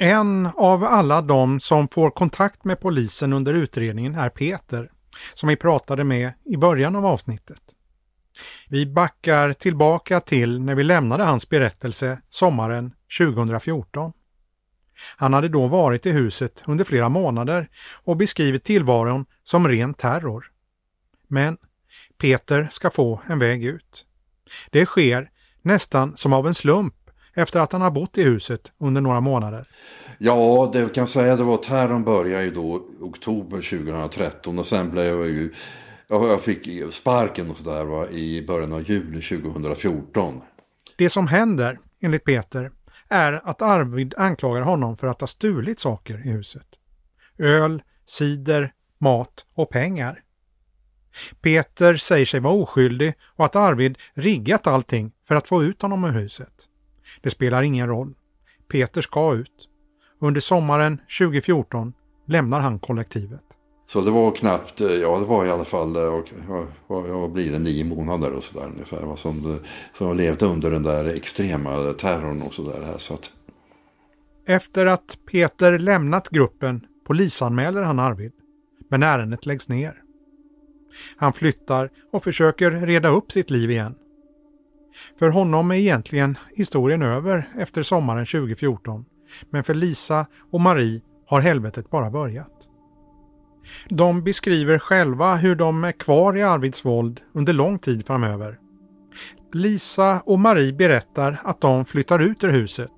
En 0.04 0.48
av 0.56 0.84
alla 0.84 1.22
de 1.22 1.60
som 1.60 1.88
får 1.88 2.10
kontakt 2.10 2.64
med 2.64 2.80
polisen 2.80 3.32
under 3.32 3.54
utredningen 3.54 4.14
är 4.14 4.28
Peter, 4.28 4.90
som 5.34 5.48
vi 5.48 5.56
pratade 5.56 6.04
med 6.04 6.32
i 6.44 6.56
början 6.56 6.96
av 6.96 7.06
avsnittet. 7.06 7.60
Vi 8.68 8.86
backar 8.86 9.52
tillbaka 9.52 10.20
till 10.20 10.60
när 10.60 10.74
vi 10.74 10.84
lämnade 10.84 11.24
hans 11.24 11.48
berättelse 11.48 12.20
sommaren 12.28 12.92
2014. 13.18 14.12
Han 15.16 15.32
hade 15.32 15.48
då 15.48 15.66
varit 15.66 16.06
i 16.06 16.10
huset 16.10 16.62
under 16.66 16.84
flera 16.84 17.08
månader 17.08 17.68
och 18.04 18.16
beskrivit 18.16 18.64
tillvaron 18.64 19.26
som 19.44 19.68
ren 19.68 19.94
terror. 19.94 20.50
Men 21.28 21.56
Peter 22.18 22.68
ska 22.70 22.90
få 22.90 23.22
en 23.28 23.38
väg 23.38 23.64
ut. 23.64 24.06
Det 24.70 24.86
sker 24.86 25.30
nästan 25.62 26.16
som 26.16 26.32
av 26.32 26.46
en 26.46 26.54
slump 26.54 26.94
efter 27.34 27.60
att 27.60 27.72
han 27.72 27.80
har 27.80 27.90
bott 27.90 28.18
i 28.18 28.22
huset 28.22 28.72
under 28.78 29.00
några 29.00 29.20
månader. 29.20 29.68
Ja, 30.18 30.70
det 30.72 30.94
kan 30.94 31.06
säga 31.06 31.36
det 31.36 31.44
var 31.44 31.56
terrorn 31.56 32.04
började 32.04 32.44
ju 32.44 32.50
då 32.50 32.86
oktober 33.00 33.56
2013 33.56 34.58
och 34.58 34.66
sen 34.66 34.90
blev 34.90 35.06
jag 35.06 35.26
ju 35.26 35.54
jag 36.08 36.42
fick 36.42 36.92
sparken 36.92 37.50
och 37.50 37.56
sådär 37.56 38.10
i 38.10 38.46
början 38.46 38.72
av 38.72 38.90
juli 38.90 39.22
2014. 39.22 40.40
Det 40.96 41.10
som 41.10 41.26
händer, 41.28 41.78
enligt 42.00 42.24
Peter, 42.24 42.70
är 43.08 43.40
att 43.44 43.62
Arvid 43.62 44.14
anklagar 44.16 44.62
honom 44.62 44.96
för 44.96 45.06
att 45.06 45.20
ha 45.20 45.26
stulit 45.26 45.80
saker 45.80 46.26
i 46.26 46.30
huset. 46.30 46.66
Öl, 47.38 47.82
cider, 48.06 48.72
mat 48.98 49.46
och 49.54 49.70
pengar. 49.70 50.20
Peter 51.40 51.96
säger 51.96 52.26
sig 52.26 52.40
vara 52.40 52.54
oskyldig 52.54 53.14
och 53.22 53.44
att 53.44 53.56
Arvid 53.56 53.98
riggat 54.14 54.66
allting 54.66 55.12
för 55.28 55.34
att 55.34 55.48
få 55.48 55.62
ut 55.62 55.82
honom 55.82 56.04
ur 56.04 56.12
huset. 56.12 56.68
Det 57.20 57.30
spelar 57.30 57.62
ingen 57.62 57.88
roll. 57.88 58.14
Peter 58.68 59.00
ska 59.00 59.34
ut. 59.34 59.68
Under 60.20 60.40
sommaren 60.40 61.00
2014 61.18 61.92
lämnar 62.26 62.60
han 62.60 62.78
kollektivet. 62.78 63.40
Så 63.86 64.00
det 64.00 64.10
var 64.10 64.30
knappt, 64.30 64.80
eh, 64.80 64.88
ja 64.88 65.18
det 65.18 65.24
var 65.24 65.46
i 65.46 65.50
alla 65.50 65.64
fall, 65.64 65.96
eh, 65.96 66.22
vad, 66.86 67.04
vad 67.04 67.32
blir 67.32 67.52
det, 67.52 67.58
nio 67.58 67.84
månader 67.84 68.32
och 68.32 68.44
sådär 68.44 68.66
ungefär. 68.66 69.16
Som, 69.16 69.58
som 69.92 70.06
jag 70.06 70.16
levde 70.16 70.46
under 70.46 70.70
den 70.70 70.82
där 70.82 71.04
extrema 71.04 71.92
terrorn 71.92 72.42
och 72.42 72.54
sådär. 72.54 72.94
Så 72.98 73.14
att... 73.14 73.30
Efter 74.46 74.86
att 74.86 75.18
Peter 75.30 75.78
lämnat 75.78 76.28
gruppen 76.28 76.86
polisanmäler 77.06 77.82
han 77.82 77.98
Arvid. 77.98 78.32
Men 78.88 79.02
ärendet 79.02 79.46
läggs 79.46 79.68
ner. 79.68 80.02
Han 81.16 81.32
flyttar 81.32 81.90
och 82.12 82.24
försöker 82.24 82.70
reda 82.70 83.08
upp 83.08 83.32
sitt 83.32 83.50
liv 83.50 83.70
igen. 83.70 83.94
För 85.18 85.28
honom 85.28 85.70
är 85.70 85.74
egentligen 85.74 86.38
historien 86.54 87.02
över 87.02 87.48
efter 87.58 87.82
sommaren 87.82 88.26
2014. 88.26 89.04
Men 89.50 89.64
för 89.64 89.74
Lisa 89.74 90.26
och 90.52 90.60
Marie 90.60 91.00
har 91.26 91.40
helvetet 91.40 91.90
bara 91.90 92.10
börjat. 92.10 92.70
De 93.88 94.24
beskriver 94.24 94.78
själva 94.78 95.36
hur 95.36 95.54
de 95.54 95.84
är 95.84 95.92
kvar 95.92 96.36
i 96.36 96.42
Arvidsvold 96.42 97.20
under 97.32 97.52
lång 97.52 97.78
tid 97.78 98.06
framöver. 98.06 98.58
Lisa 99.52 100.20
och 100.20 100.40
Marie 100.40 100.72
berättar 100.72 101.40
att 101.44 101.60
de 101.60 101.84
flyttar 101.84 102.18
ut 102.18 102.44
ur 102.44 102.48
huset 102.48 102.90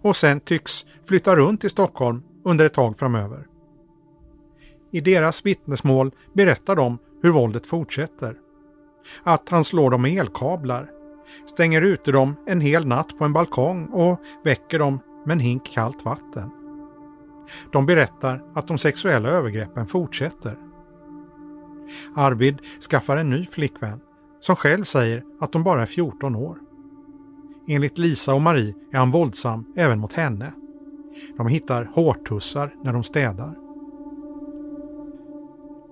och 0.00 0.16
sen 0.16 0.40
tycks 0.40 0.86
flytta 1.08 1.36
runt 1.36 1.64
i 1.64 1.68
Stockholm 1.68 2.22
under 2.44 2.64
ett 2.64 2.74
tag 2.74 2.98
framöver. 2.98 3.46
I 4.92 5.00
deras 5.00 5.46
vittnesmål 5.46 6.10
berättar 6.34 6.76
de 6.76 6.98
hur 7.22 7.30
våldet 7.30 7.66
fortsätter. 7.66 8.36
Att 9.22 9.48
han 9.48 9.64
slår 9.64 9.90
dem 9.90 10.02
med 10.02 10.18
elkablar, 10.18 10.90
stänger 11.46 11.82
ute 11.82 12.12
dem 12.12 12.36
en 12.46 12.60
hel 12.60 12.86
natt 12.86 13.18
på 13.18 13.24
en 13.24 13.32
balkong 13.32 13.86
och 13.86 14.20
väcker 14.44 14.78
dem 14.78 15.00
med 15.26 15.32
en 15.32 15.40
hink 15.40 15.66
kallt 15.66 16.04
vatten. 16.04 16.50
De 17.72 17.86
berättar 17.86 18.44
att 18.54 18.68
de 18.68 18.78
sexuella 18.78 19.28
övergreppen 19.28 19.86
fortsätter. 19.86 20.58
Arvid 22.14 22.58
skaffar 22.90 23.16
en 23.16 23.30
ny 23.30 23.44
flickvän 23.44 24.00
som 24.40 24.56
själv 24.56 24.84
säger 24.84 25.24
att 25.40 25.52
de 25.52 25.64
bara 25.64 25.82
är 25.82 25.86
14 25.86 26.36
år. 26.36 26.58
Enligt 27.68 27.98
Lisa 27.98 28.34
och 28.34 28.42
Marie 28.42 28.74
är 28.92 28.98
han 28.98 29.10
våldsam 29.10 29.64
även 29.76 29.98
mot 29.98 30.12
henne. 30.12 30.52
De 31.36 31.46
hittar 31.46 31.84
hårtussar 31.84 32.74
när 32.82 32.92
de 32.92 33.04
städar. 33.04 33.54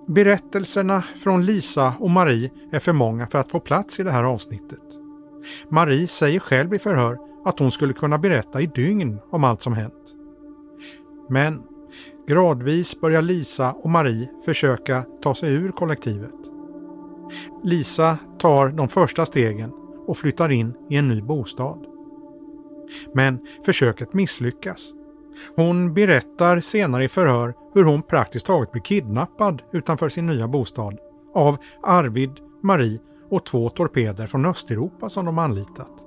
Berättelserna 0.07 1.01
från 1.01 1.45
Lisa 1.45 1.93
och 1.99 2.09
Marie 2.09 2.51
är 2.71 2.79
för 2.79 2.93
många 2.93 3.27
för 3.27 3.39
att 3.39 3.51
få 3.51 3.59
plats 3.59 3.99
i 3.99 4.03
det 4.03 4.11
här 4.11 4.23
avsnittet. 4.23 5.06
Marie 5.69 6.07
säger 6.07 6.39
själv 6.39 6.73
i 6.73 6.79
förhör 6.79 7.17
att 7.45 7.59
hon 7.59 7.71
skulle 7.71 7.93
kunna 7.93 8.17
berätta 8.17 8.61
i 8.61 8.65
dygn 8.65 9.19
om 9.29 9.43
allt 9.43 9.61
som 9.61 9.73
hänt. 9.73 10.15
Men 11.29 11.63
gradvis 12.27 13.01
börjar 13.01 13.21
Lisa 13.21 13.71
och 13.71 13.89
Marie 13.89 14.29
försöka 14.45 15.03
ta 15.21 15.35
sig 15.35 15.53
ur 15.53 15.71
kollektivet. 15.71 16.35
Lisa 17.63 18.17
tar 18.39 18.69
de 18.69 18.87
första 18.87 19.25
stegen 19.25 19.71
och 20.07 20.17
flyttar 20.17 20.51
in 20.51 20.73
i 20.89 20.95
en 20.95 21.07
ny 21.07 21.21
bostad. 21.21 21.85
Men 23.13 23.39
försöket 23.65 24.13
misslyckas. 24.13 24.93
Hon 25.55 25.93
berättar 25.93 26.59
senare 26.59 27.03
i 27.03 27.07
förhör 27.07 27.53
hur 27.73 27.83
hon 27.83 28.01
praktiskt 28.01 28.45
taget 28.45 28.71
blir 28.71 28.81
kidnappad 28.81 29.61
utanför 29.71 30.09
sin 30.09 30.25
nya 30.25 30.47
bostad 30.47 30.97
av 31.33 31.57
Arvid, 31.83 32.31
Marie 32.61 32.99
och 33.29 33.45
två 33.45 33.69
torpeder 33.69 34.27
från 34.27 34.45
Östeuropa 34.45 35.09
som 35.09 35.25
de 35.25 35.39
anlitat. 35.39 36.05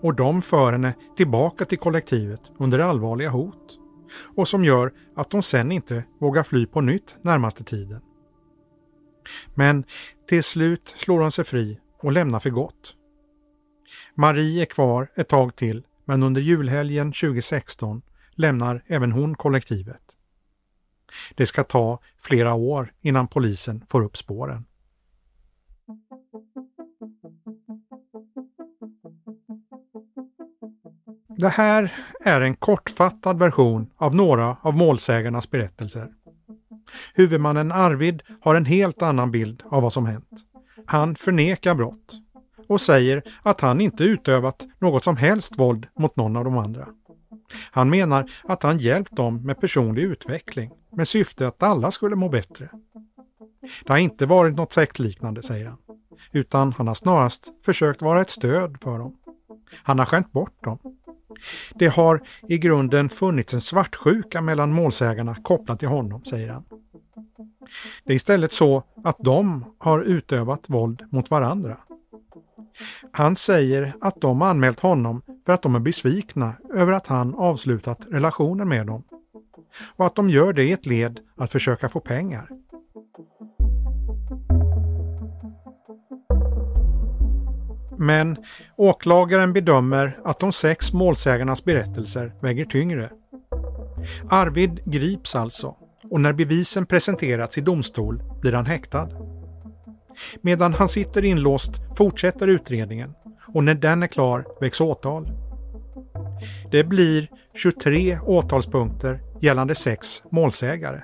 Och 0.00 0.14
de 0.14 0.42
för 0.42 0.72
henne 0.72 0.94
tillbaka 1.16 1.64
till 1.64 1.78
kollektivet 1.78 2.52
under 2.58 2.78
allvarliga 2.78 3.30
hot 3.30 3.78
och 4.36 4.48
som 4.48 4.64
gör 4.64 4.92
att 5.16 5.30
de 5.30 5.42
sen 5.42 5.72
inte 5.72 6.04
vågar 6.20 6.42
fly 6.42 6.66
på 6.66 6.80
nytt 6.80 7.16
närmaste 7.22 7.64
tiden. 7.64 8.00
Men 9.54 9.84
till 10.28 10.42
slut 10.42 10.94
slår 10.96 11.20
hon 11.20 11.32
sig 11.32 11.44
fri 11.44 11.80
och 12.02 12.12
lämnar 12.12 12.40
för 12.40 12.50
gott. 12.50 12.94
Marie 14.14 14.62
är 14.62 14.66
kvar 14.66 15.08
ett 15.14 15.28
tag 15.28 15.56
till 15.56 15.82
men 16.04 16.22
under 16.22 16.40
julhelgen 16.40 17.12
2016 17.12 18.02
lämnar 18.34 18.84
även 18.86 19.12
hon 19.12 19.34
kollektivet. 19.34 20.02
Det 21.34 21.46
ska 21.46 21.64
ta 21.64 21.98
flera 22.20 22.54
år 22.54 22.92
innan 23.00 23.28
polisen 23.28 23.84
får 23.88 24.04
upp 24.04 24.16
spåren. 24.16 24.64
Det 31.36 31.48
här 31.48 31.92
är 32.24 32.40
en 32.40 32.54
kortfattad 32.54 33.38
version 33.38 33.90
av 33.96 34.14
några 34.14 34.56
av 34.62 34.76
målsägarnas 34.76 35.50
berättelser. 35.50 36.08
Huvudmannen 37.14 37.72
Arvid 37.72 38.22
har 38.40 38.54
en 38.54 38.64
helt 38.64 39.02
annan 39.02 39.30
bild 39.30 39.62
av 39.64 39.82
vad 39.82 39.92
som 39.92 40.06
hänt. 40.06 40.44
Han 40.86 41.14
förnekar 41.14 41.74
brott 41.74 42.14
och 42.68 42.80
säger 42.80 43.22
att 43.42 43.60
han 43.60 43.80
inte 43.80 44.04
utövat 44.04 44.66
något 44.78 45.04
som 45.04 45.16
helst 45.16 45.58
våld 45.58 45.86
mot 45.98 46.16
någon 46.16 46.36
av 46.36 46.44
de 46.44 46.58
andra. 46.58 46.88
Han 47.70 47.90
menar 47.90 48.30
att 48.44 48.62
han 48.62 48.78
hjälpt 48.78 49.16
dem 49.16 49.46
med 49.46 49.60
personlig 49.60 50.02
utveckling 50.02 50.70
med 50.96 51.08
syfte 51.08 51.46
att 51.46 51.62
alla 51.62 51.90
skulle 51.90 52.16
må 52.16 52.28
bättre. 52.28 52.68
Det 53.84 53.92
har 53.92 53.98
inte 53.98 54.26
varit 54.26 54.56
något 54.56 54.72
sektliknande, 54.72 55.42
säger 55.42 55.66
han, 55.66 55.78
utan 56.32 56.72
han 56.72 56.86
har 56.86 56.94
snarast 56.94 57.52
försökt 57.64 58.02
vara 58.02 58.20
ett 58.20 58.30
stöd 58.30 58.76
för 58.82 58.98
dem. 58.98 59.16
Han 59.82 59.98
har 59.98 60.06
skämt 60.06 60.32
bort 60.32 60.64
dem. 60.64 60.78
Det 61.74 61.86
har 61.86 62.22
i 62.48 62.58
grunden 62.58 63.08
funnits 63.08 63.54
en 63.54 63.60
svartsjuka 63.60 64.40
mellan 64.40 64.72
målsägarna 64.72 65.36
kopplat 65.42 65.78
till 65.78 65.88
honom, 65.88 66.24
säger 66.24 66.48
han. 66.48 66.64
Det 68.04 68.12
är 68.12 68.16
istället 68.16 68.52
så 68.52 68.82
att 69.04 69.16
de 69.18 69.64
har 69.78 70.00
utövat 70.00 70.64
våld 70.68 71.02
mot 71.10 71.30
varandra. 71.30 71.78
Han 73.12 73.36
säger 73.36 73.94
att 74.00 74.20
de 74.20 74.42
anmält 74.42 74.80
honom 74.80 75.22
för 75.46 75.52
att 75.52 75.62
de 75.62 75.74
är 75.74 75.80
besvikna 75.80 76.54
över 76.74 76.92
att 76.92 77.06
han 77.06 77.34
avslutat 77.34 78.06
relationen 78.10 78.68
med 78.68 78.86
dem 78.86 79.02
och 79.96 80.06
att 80.06 80.14
de 80.14 80.30
gör 80.30 80.52
det 80.52 80.64
i 80.64 80.72
ett 80.72 80.86
led 80.86 81.20
att 81.36 81.52
försöka 81.52 81.88
få 81.88 82.00
pengar. 82.00 82.48
Men 88.02 88.36
åklagaren 88.76 89.52
bedömer 89.52 90.18
att 90.24 90.40
de 90.40 90.52
sex 90.52 90.92
målsägarnas 90.92 91.64
berättelser 91.64 92.34
väger 92.40 92.64
tyngre. 92.64 93.10
Arvid 94.30 94.80
grips 94.84 95.34
alltså 95.34 95.76
och 96.10 96.20
när 96.20 96.32
bevisen 96.32 96.86
presenterats 96.86 97.58
i 97.58 97.60
domstol 97.60 98.22
blir 98.40 98.52
han 98.52 98.66
häktad. 98.66 99.08
Medan 100.40 100.74
han 100.74 100.88
sitter 100.88 101.24
inlåst 101.24 101.72
fortsätter 101.96 102.48
utredningen 102.48 103.14
och 103.54 103.64
när 103.64 103.74
den 103.74 104.02
är 104.02 104.06
klar 104.06 104.46
väcks 104.60 104.80
åtal. 104.80 105.28
Det 106.70 106.84
blir 106.84 107.28
23 107.54 108.18
åtalspunkter 108.18 109.20
gällande 109.40 109.74
sex 109.74 110.22
målsägare. 110.30 111.02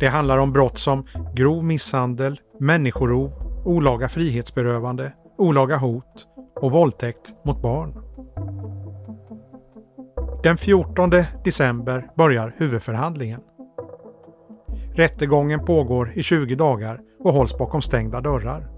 Det 0.00 0.08
handlar 0.08 0.38
om 0.38 0.52
brott 0.52 0.78
som 0.78 1.06
grov 1.34 1.64
misshandel, 1.64 2.40
människorov, 2.58 3.30
olaga 3.64 4.08
frihetsberövande, 4.08 5.12
olaga 5.40 5.76
hot 5.76 6.26
och 6.60 6.72
våldtäkt 6.72 7.34
mot 7.44 7.62
barn. 7.62 8.02
Den 10.42 10.56
14 10.56 11.10
december 11.44 12.10
börjar 12.16 12.54
huvudförhandlingen. 12.56 13.40
Rättegången 14.94 15.64
pågår 15.64 16.12
i 16.14 16.22
20 16.22 16.54
dagar 16.54 17.00
och 17.24 17.32
hålls 17.32 17.58
bakom 17.58 17.82
stängda 17.82 18.20
dörrar. 18.20 18.68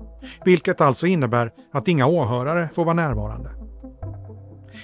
Vilket 0.45 0.81
alltså 0.81 1.07
innebär 1.07 1.53
att 1.73 1.89
inga 1.89 2.07
åhörare 2.07 2.69
får 2.75 2.85
vara 2.85 2.95
närvarande. 2.95 3.51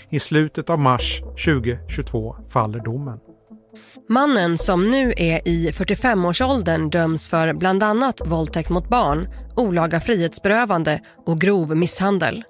I 0.08 0.18
slutet 0.18 0.70
av 0.70 0.78
mars 0.78 1.22
2022 1.44 2.36
faller 2.48 2.80
domen. 2.80 3.20
Mannen 4.08 4.58
som 4.58 4.90
nu 4.90 5.12
är 5.16 5.48
i 5.48 5.70
45-årsåldern 5.70 6.90
döms 6.90 7.28
för 7.28 7.52
bland 7.52 7.82
annat 7.82 8.20
våldtäkt 8.26 8.70
mot 8.70 8.88
barn, 8.88 9.28
olaga 9.56 10.00
frihetsberövande 10.00 11.00
och 11.26 11.40
grov 11.40 11.76
misshandel. 11.76 12.44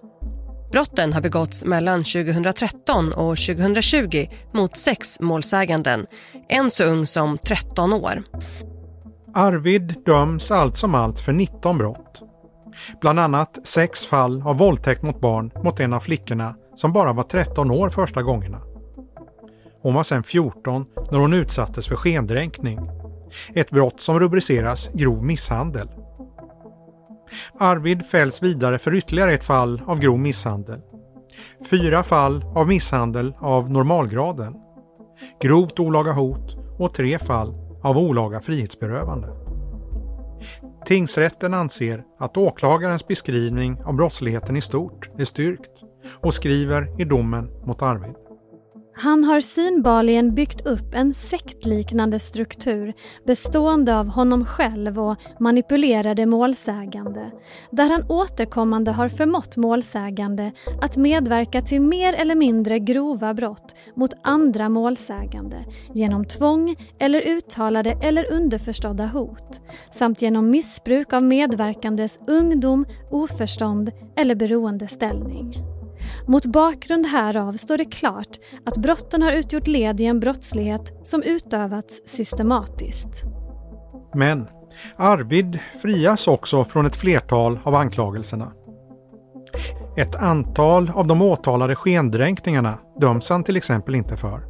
Brotten 0.73 1.13
har 1.13 1.21
begåtts 1.21 1.65
mellan 1.65 2.05
2013 2.05 3.13
och 3.13 3.37
2020 3.37 4.27
mot 4.55 4.77
sex 4.77 5.21
målsäganden, 5.21 6.07
en 6.49 6.71
så 6.71 6.85
ung 6.85 7.07
som 7.07 7.39
13 7.39 7.93
år. 7.93 8.23
Arvid 9.35 9.95
döms 10.07 10.51
allt 10.51 10.77
som 10.77 10.95
allt 10.95 11.21
för 11.21 11.33
19 11.33 11.79
brott. 11.79 12.23
Bland 13.01 13.21
annat 13.21 13.67
sex 13.67 14.07
fall 14.07 14.43
av 14.43 14.59
våldtäkt 14.59 15.03
mot 15.03 15.21
barn 15.21 15.51
mot 15.65 15.81
en 15.81 15.93
av 15.93 16.01
flickorna 16.01 16.55
som 16.75 16.93
bara 16.93 17.13
var 17.13 17.23
13 17.23 17.71
år 17.71 17.91
första 17.91 18.23
gångerna. 18.23 18.61
Hon 19.89 19.95
var 19.95 20.03
sedan 20.03 20.23
14 20.23 20.87
när 21.11 21.19
hon 21.19 21.35
utsattes 21.35 21.89
för 21.89 21.97
skendränkning. 21.97 22.79
Ett 23.55 23.71
brott 23.71 24.01
som 24.01 24.21
rubriceras 24.21 24.91
grov 24.95 25.25
misshandel. 25.25 25.89
Arvid 27.59 28.07
fälls 28.07 28.43
vidare 28.43 28.79
för 28.79 28.95
ytterligare 28.95 29.33
ett 29.33 29.45
fall 29.45 29.83
av 29.87 30.01
grov 30.01 30.19
misshandel. 30.19 30.81
Fyra 31.71 32.03
fall 32.03 32.45
av 32.57 32.69
misshandel 32.69 33.35
av 33.41 33.71
normalgraden. 33.71 34.55
Grovt 35.41 35.81
olaga 35.81 36.13
hot 36.13 36.57
och 36.79 36.95
tre 36.95 37.19
fall 37.19 37.55
av 37.83 37.99
olaga 37.99 38.41
frihetsberövande. 38.41 39.29
Tingsrätten 40.87 41.55
anser 41.55 42.05
att 42.19 42.37
åklagarens 42.37 43.07
beskrivning 43.07 43.81
av 43.85 43.95
brottsligheten 43.95 44.57
i 44.57 44.61
stort 44.61 45.11
är 45.19 45.25
styrkt 45.25 45.85
och 46.21 46.35
skriver 46.35 47.01
i 47.01 47.05
domen 47.05 47.51
mot 47.65 47.83
Arvid. 47.83 48.28
Han 49.01 49.25
har 49.25 49.41
synbarligen 49.41 50.35
byggt 50.35 50.67
upp 50.67 50.95
en 50.95 51.13
sektliknande 51.13 52.19
struktur 52.19 52.93
bestående 53.27 53.99
av 53.99 54.09
honom 54.09 54.45
själv 54.45 55.01
och 55.01 55.17
manipulerade 55.41 56.27
målsägande 56.27 57.31
där 57.71 57.91
han 57.91 58.05
återkommande 58.09 58.91
har 58.91 59.09
förmått 59.09 59.57
målsägande 59.57 60.53
att 60.83 60.97
medverka 60.97 61.63
till 61.63 61.81
mer 61.81 62.13
eller 62.13 62.35
mindre 62.35 62.79
grova 62.79 63.35
brott 63.35 63.77
mot 63.97 64.11
andra 64.23 64.69
målsägande 64.69 65.65
genom 65.95 66.25
tvång 66.25 66.77
eller 66.99 67.21
uttalade 67.21 67.99
eller 68.03 68.33
underförstådda 68.33 69.07
hot 69.07 69.61
samt 69.93 70.23
genom 70.23 70.51
missbruk 70.51 71.13
av 71.13 71.23
medverkandes 71.23 72.21
ungdom, 72.27 72.87
oförstånd 73.11 73.91
eller 74.17 74.35
beroendeställning. 74.35 75.78
Mot 76.29 76.47
bakgrund 76.47 77.07
härav 77.07 77.53
står 77.53 77.79
det 77.79 77.85
klart 77.85 78.39
att 78.67 78.77
brotten 78.77 79.23
har 79.23 79.33
utgjort 79.33 79.67
led 79.67 80.01
i 80.01 80.05
en 80.05 80.21
brottslighet 80.21 81.01
som 81.03 81.23
utövats 81.23 82.03
systematiskt. 82.05 83.23
Men 84.15 84.47
Arvid 84.97 85.59
frias 85.83 86.29
också 86.29 86.65
från 86.65 86.87
ett 86.87 86.97
flertal 86.97 87.59
av 87.65 87.75
anklagelserna. 87.75 88.53
Ett 89.97 90.15
antal 90.15 90.91
av 90.95 91.07
de 91.07 91.23
åtalade 91.23 91.75
skendränkningarna 91.75 92.79
döms 93.01 93.31
han 93.31 93.45
till 93.45 93.57
exempel 93.57 93.95
inte 93.95 94.17
för. 94.17 94.43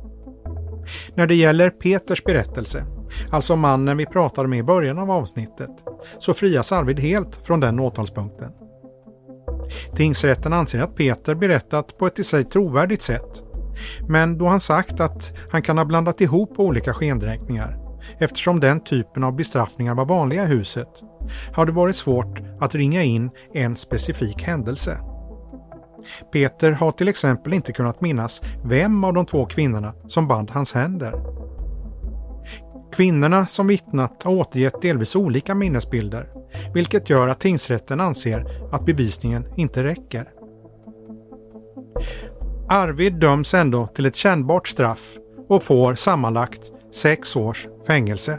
När 1.14 1.26
det 1.26 1.34
gäller 1.34 1.70
Peters 1.70 2.24
berättelse, 2.24 2.84
alltså 3.30 3.56
mannen 3.56 3.96
vi 3.96 4.06
pratade 4.06 4.48
med 4.48 4.58
i 4.58 4.62
början 4.62 4.98
av 4.98 5.10
avsnittet, 5.10 5.84
så 6.18 6.34
frias 6.34 6.72
Arvid 6.72 7.00
helt 7.00 7.36
från 7.46 7.60
den 7.60 7.80
åtalspunkten. 7.80 8.52
Tingsrätten 9.94 10.52
anser 10.52 10.80
att 10.80 10.96
Peter 10.96 11.34
berättat 11.34 11.98
på 11.98 12.06
ett 12.06 12.18
i 12.18 12.24
sig 12.24 12.44
trovärdigt 12.44 13.02
sätt. 13.02 13.44
Men 14.08 14.38
då 14.38 14.46
han 14.46 14.60
sagt 14.60 15.00
att 15.00 15.32
han 15.52 15.62
kan 15.62 15.78
ha 15.78 15.84
blandat 15.84 16.20
ihop 16.20 16.58
olika 16.58 16.94
skendränkningar 16.94 17.78
eftersom 18.18 18.60
den 18.60 18.80
typen 18.80 19.24
av 19.24 19.36
bestraffningar 19.36 19.94
var 19.94 20.04
vanliga 20.04 20.44
i 20.44 20.46
huset 20.46 20.88
har 21.52 21.66
det 21.66 21.72
varit 21.72 21.96
svårt 21.96 22.38
att 22.60 22.74
ringa 22.74 23.02
in 23.02 23.30
en 23.54 23.76
specifik 23.76 24.42
händelse. 24.42 24.98
Peter 26.32 26.72
har 26.72 26.92
till 26.92 27.08
exempel 27.08 27.54
inte 27.54 27.72
kunnat 27.72 28.00
minnas 28.00 28.42
vem 28.64 29.04
av 29.04 29.14
de 29.14 29.26
två 29.26 29.46
kvinnorna 29.46 29.94
som 30.06 30.28
band 30.28 30.50
hans 30.50 30.72
händer. 30.72 31.14
Kvinnorna 32.98 33.46
som 33.46 33.66
vittnat 33.66 34.22
har 34.22 34.32
återgett 34.32 34.82
delvis 34.82 35.16
olika 35.16 35.54
minnesbilder 35.54 36.28
vilket 36.74 37.10
gör 37.10 37.28
att 37.28 37.40
tingsrätten 37.40 38.00
anser 38.00 38.68
att 38.72 38.86
bevisningen 38.86 39.46
inte 39.56 39.84
räcker. 39.84 40.28
Arvid 42.68 43.14
döms 43.14 43.54
ändå 43.54 43.86
till 43.86 44.06
ett 44.06 44.16
kännbart 44.16 44.68
straff 44.68 45.16
och 45.48 45.62
får 45.62 45.94
sammanlagt 45.94 46.72
sex 46.92 47.36
års 47.36 47.68
fängelse. 47.86 48.38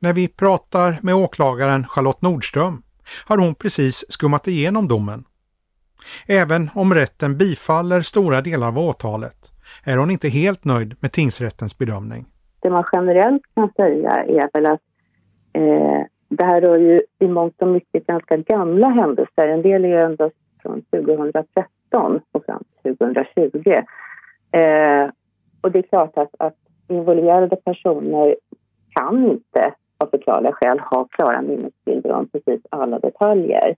När 0.00 0.12
vi 0.12 0.28
pratar 0.28 0.98
med 1.02 1.14
åklagaren 1.14 1.84
Charlotte 1.86 2.22
Nordström 2.22 2.82
har 3.26 3.38
hon 3.38 3.54
precis 3.54 4.04
skummat 4.08 4.48
igenom 4.48 4.88
domen. 4.88 5.24
Även 6.28 6.70
om 6.74 6.94
rätten 6.94 7.38
bifaller 7.38 8.00
stora 8.00 8.40
delar 8.40 8.68
av 8.68 8.78
åtalet 8.78 9.52
är 9.84 9.96
hon 9.96 10.10
inte 10.10 10.28
helt 10.28 10.64
nöjd 10.64 10.96
med 11.00 11.12
tingsrättens 11.12 11.78
bedömning. 11.78 12.26
Det 12.60 12.70
man 12.70 12.84
generellt 12.92 13.42
kan 13.54 13.72
säga 13.76 14.10
är 14.10 14.50
väl 14.52 14.66
att 14.66 14.80
eh, 15.52 16.02
det 16.28 16.44
här 16.44 16.60
rör 16.60 16.78
ju 16.78 17.00
i 17.18 17.28
mångt 17.28 17.62
och 17.62 17.68
mycket 17.68 18.06
ganska 18.06 18.36
gamla 18.36 18.88
händelser. 18.88 19.48
En 19.48 19.62
del 19.62 19.84
är 19.84 19.88
ju 19.88 19.98
ända 19.98 20.30
från 20.62 20.82
2013 20.82 22.20
och 22.32 22.44
fram 22.44 22.62
till 22.82 22.96
2020. 22.96 23.70
Eh, 24.52 25.10
och 25.60 25.72
det 25.72 25.78
är 25.78 25.88
klart 25.88 26.18
att, 26.18 26.34
att 26.38 26.56
involverade 26.88 27.56
personer 27.56 28.36
kan 28.94 29.30
inte 29.30 29.74
av 29.98 30.06
förklarliga 30.06 30.52
skäl 30.52 30.78
ha 30.78 31.04
klara 31.04 31.42
minnesbilder 31.42 32.12
om 32.12 32.28
precis 32.28 32.60
alla 32.70 32.98
detaljer. 32.98 33.76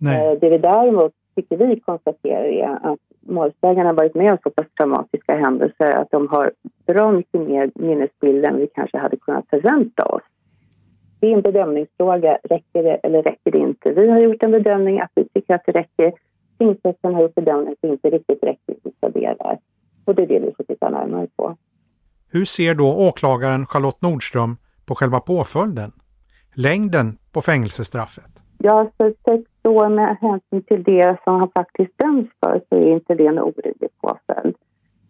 Nej. 0.00 0.26
Eh, 0.26 0.38
det 0.40 0.50
vi 0.50 0.58
däremot 0.58 1.12
tycker 1.36 1.56
vi 1.56 1.80
konstaterar 1.80 2.44
är 2.44 2.92
att 2.92 3.00
målsägarna 3.20 3.92
varit 3.92 4.14
med 4.14 4.32
om 4.32 4.38
så 4.42 4.50
pass 4.50 4.66
traumatiska 4.78 5.34
händelser 5.34 5.96
att 5.96 6.10
de 6.10 6.28
har 6.28 6.52
bra 6.86 7.12
mycket 7.12 7.40
mer 7.40 7.70
minnesbilder 7.74 8.48
än 8.48 8.56
vi 8.56 8.66
kanske 8.66 8.98
hade 8.98 9.16
kunnat 9.16 9.48
förvänta 9.50 10.04
oss. 10.04 10.22
Det 11.20 11.26
är 11.26 11.34
en 11.34 11.42
bedömningsfråga. 11.42 12.38
Räcker 12.42 12.82
det 12.82 12.94
eller 12.94 13.22
räcker 13.22 13.50
det 13.50 13.58
inte? 13.58 13.92
Vi 13.92 14.10
har 14.10 14.18
gjort 14.18 14.42
en 14.42 14.50
bedömning 14.50 15.00
att 15.00 15.10
vi 15.14 15.28
tycker 15.28 15.54
att 15.54 15.62
det 15.66 15.72
räcker. 15.72 16.12
Tingsrätten 16.58 17.14
har 17.14 17.22
gjort 17.22 17.34
bedömningen 17.34 17.72
att 17.72 17.78
det 17.80 17.88
inte 17.88 18.10
riktigt 18.10 18.42
räcker 18.42 18.72
i 18.72 18.76
vissa 18.84 19.10
delar. 19.10 19.58
Och 20.04 20.14
det 20.14 20.22
är 20.22 20.26
det 20.26 20.38
vi 20.38 20.52
får 20.56 20.64
titta 20.64 20.90
närmare 20.90 21.26
på. 21.36 21.56
Hur 22.30 22.44
ser 22.44 22.74
då 22.74 23.08
åklagaren 23.08 23.66
Charlotte 23.66 24.02
Nordström 24.02 24.56
på 24.88 24.94
själva 24.94 25.20
påföljden? 25.20 25.92
Längden 26.54 27.18
på 27.32 27.40
fängelsestraffet? 27.40 28.42
Ja, 28.58 28.90
för 28.96 29.14
sex 29.24 29.50
år 29.64 29.88
med 29.88 30.16
hänsyn 30.20 30.62
till 30.62 30.82
det 30.82 31.18
som 31.24 31.34
han 31.34 31.50
faktiskt 31.54 31.98
döms 31.98 32.28
för 32.40 32.62
så 32.68 32.76
är 32.76 32.92
inte 32.92 33.14
det 33.14 33.26
en 33.26 33.38
orimlig 33.38 33.90
påföljd. 34.00 34.56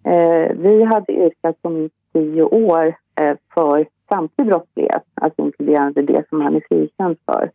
Eh, 0.05 0.57
vi 0.57 0.85
hade 0.85 1.13
yrkat 1.13 1.63
på 1.63 1.71
minst 1.71 1.95
tio 2.13 2.43
år 2.43 2.87
eh, 3.21 3.37
för 3.55 3.87
samtlig 4.09 4.47
brottslighet, 4.47 5.03
alltså 5.15 5.43
inkluderande 5.43 6.03
det 6.03 6.25
som 6.29 6.41
han 6.41 6.57
är 6.57 6.63
frikänd 6.69 7.17
för. 7.27 7.51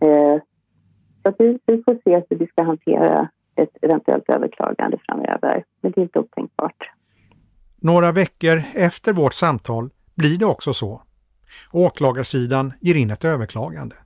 Eh, 0.00 0.40
så 1.22 1.34
vi, 1.38 1.58
vi 1.66 1.82
får 1.82 1.98
se 2.04 2.22
hur 2.30 2.38
vi 2.38 2.46
ska 2.46 2.62
hantera 2.62 3.28
ett 3.56 3.76
eventuellt 3.82 4.28
överklagande 4.28 4.98
framöver, 5.06 5.64
men 5.80 5.92
det 5.92 6.00
är 6.00 6.02
inte 6.02 6.18
otänkbart. 6.18 6.90
Några 7.76 8.12
veckor 8.12 8.62
efter 8.74 9.12
vårt 9.12 9.34
samtal 9.34 9.90
blir 10.14 10.38
det 10.38 10.46
också 10.46 10.72
så. 10.72 11.02
Åklagarsidan 11.70 12.72
ger 12.80 12.94
in 12.94 13.10
ett 13.10 13.24
överklagande. 13.24 13.96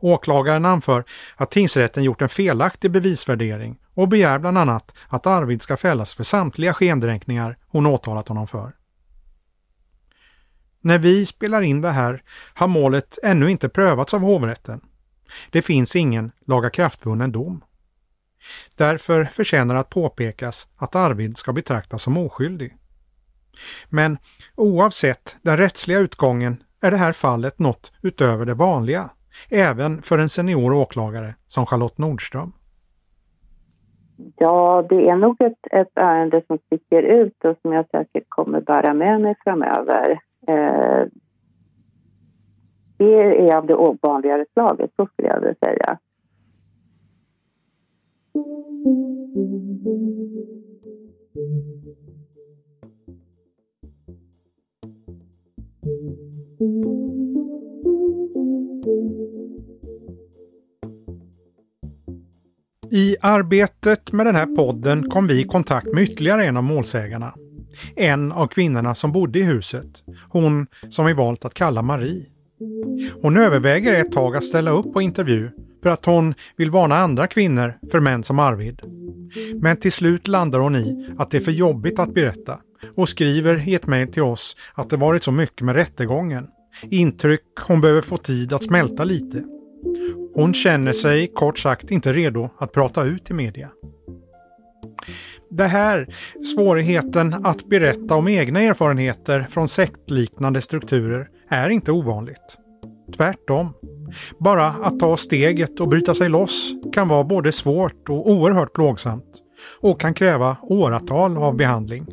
Åklagaren 0.00 0.64
anför 0.64 1.04
att 1.36 1.50
tingsrätten 1.50 2.04
gjort 2.04 2.22
en 2.22 2.28
felaktig 2.28 2.90
bevisvärdering 2.90 3.78
och 3.94 4.08
begär 4.08 4.38
bland 4.38 4.58
annat 4.58 4.94
att 5.08 5.26
Arvid 5.26 5.62
ska 5.62 5.76
fällas 5.76 6.14
för 6.14 6.24
samtliga 6.24 6.74
skendränkningar 6.74 7.58
hon 7.68 7.86
åtalat 7.86 8.28
honom 8.28 8.46
för. 8.46 8.72
När 10.80 10.98
vi 10.98 11.26
spelar 11.26 11.62
in 11.62 11.80
det 11.80 11.90
här 11.90 12.22
har 12.54 12.68
målet 12.68 13.18
ännu 13.22 13.50
inte 13.50 13.68
prövats 13.68 14.14
av 14.14 14.20
hovrätten. 14.20 14.80
Det 15.50 15.62
finns 15.62 15.96
ingen 15.96 16.32
lagakraftvunnen 16.46 17.32
dom. 17.32 17.64
Därför 18.76 19.24
förtjänar 19.24 19.74
att 19.74 19.90
påpekas 19.90 20.68
att 20.76 20.94
Arvid 20.94 21.36
ska 21.36 21.52
betraktas 21.52 22.02
som 22.02 22.18
oskyldig. 22.18 22.76
Men 23.90 24.18
oavsett 24.56 25.36
den 25.42 25.56
rättsliga 25.56 25.98
utgången 25.98 26.62
är 26.82 26.90
det 26.90 26.96
här 26.96 27.12
fallet 27.12 27.58
något 27.58 27.92
utöver 28.02 28.46
det 28.46 28.54
vanliga, 28.54 29.10
även 29.50 30.02
för 30.02 30.18
en 30.18 30.28
senior 30.28 30.72
åklagare 30.72 31.34
som 31.46 31.66
Charlotte 31.66 31.98
Nordström. 31.98 32.52
Ja, 34.36 34.86
det 34.88 35.08
är 35.08 35.16
nog 35.16 35.42
ett, 35.42 35.58
ett 35.70 35.92
ärende 35.94 36.42
som 36.46 36.58
sticker 36.66 37.02
ut 37.02 37.44
och 37.44 37.56
som 37.62 37.72
jag 37.72 37.88
säkert 37.90 38.24
kommer 38.28 38.60
bära 38.60 38.94
med 38.94 39.20
mig 39.20 39.34
framöver. 39.44 40.20
Eh, 40.48 41.06
det 42.96 43.14
är 43.14 43.56
av 43.56 43.66
det 43.66 43.74
ovanligare 43.74 44.44
slaget, 44.52 44.90
så 44.96 45.06
skulle 45.06 45.28
jag 45.28 45.40
vilja 45.40 45.54
säga. 45.54 45.98
I 62.90 63.16
arbetet 63.20 64.12
med 64.12 64.26
den 64.26 64.34
här 64.34 64.46
podden 64.46 65.10
kom 65.10 65.26
vi 65.26 65.40
i 65.40 65.44
kontakt 65.44 65.86
med 65.94 66.02
ytterligare 66.02 66.44
en 66.44 66.56
av 66.56 66.64
målsägarna. 66.64 67.34
En 67.96 68.32
av 68.32 68.46
kvinnorna 68.46 68.94
som 68.94 69.12
bodde 69.12 69.38
i 69.38 69.42
huset. 69.42 69.86
Hon 70.28 70.66
som 70.90 71.06
vi 71.06 71.12
valt 71.12 71.44
att 71.44 71.54
kalla 71.54 71.82
Marie. 71.82 72.26
Hon 73.22 73.36
överväger 73.36 73.92
ett 73.92 74.12
tag 74.12 74.36
att 74.36 74.44
ställa 74.44 74.70
upp 74.70 74.92
på 74.92 75.02
intervju 75.02 75.50
för 75.82 75.90
att 75.90 76.04
hon 76.04 76.34
vill 76.56 76.70
varna 76.70 76.96
andra 76.96 77.26
kvinnor 77.26 77.78
för 77.90 78.00
män 78.00 78.22
som 78.22 78.38
Arvid. 78.38 78.82
Men 79.54 79.76
till 79.76 79.92
slut 79.92 80.28
landar 80.28 80.58
hon 80.58 80.76
i 80.76 81.14
att 81.18 81.30
det 81.30 81.36
är 81.36 81.40
för 81.40 81.52
jobbigt 81.52 81.98
att 81.98 82.14
berätta 82.14 82.58
och 82.94 83.08
skriver 83.08 83.68
i 83.68 83.74
ett 83.74 83.86
mejl 83.86 84.12
till 84.12 84.22
oss 84.22 84.56
att 84.74 84.90
det 84.90 84.96
varit 84.96 85.22
så 85.22 85.32
mycket 85.32 85.62
med 85.62 85.74
rättegången. 85.74 86.46
Intryck 86.82 87.42
hon 87.66 87.80
behöver 87.80 88.02
få 88.02 88.16
tid 88.16 88.52
att 88.52 88.62
smälta 88.62 89.04
lite. 89.04 89.44
Hon 90.34 90.54
känner 90.54 90.92
sig 90.92 91.26
kort 91.34 91.58
sagt 91.58 91.90
inte 91.90 92.12
redo 92.12 92.50
att 92.58 92.72
prata 92.72 93.04
ut 93.04 93.30
i 93.30 93.34
media. 93.34 93.70
Det 95.50 95.66
här, 95.66 96.14
svårigheten 96.54 97.46
att 97.46 97.68
berätta 97.68 98.14
om 98.14 98.28
egna 98.28 98.60
erfarenheter 98.60 99.46
från 99.50 99.68
sektliknande 99.68 100.60
strukturer, 100.60 101.28
är 101.48 101.70
inte 101.70 101.92
ovanligt. 101.92 102.58
Tvärtom. 103.16 103.74
Bara 104.38 104.66
att 104.66 105.00
ta 105.00 105.16
steget 105.16 105.80
och 105.80 105.88
bryta 105.88 106.14
sig 106.14 106.28
loss 106.28 106.72
kan 106.92 107.08
vara 107.08 107.24
både 107.24 107.52
svårt 107.52 108.08
och 108.08 108.30
oerhört 108.30 108.72
plågsamt 108.72 109.42
och 109.80 110.00
kan 110.00 110.14
kräva 110.14 110.56
åratal 110.62 111.36
av 111.36 111.56
behandling. 111.56 112.06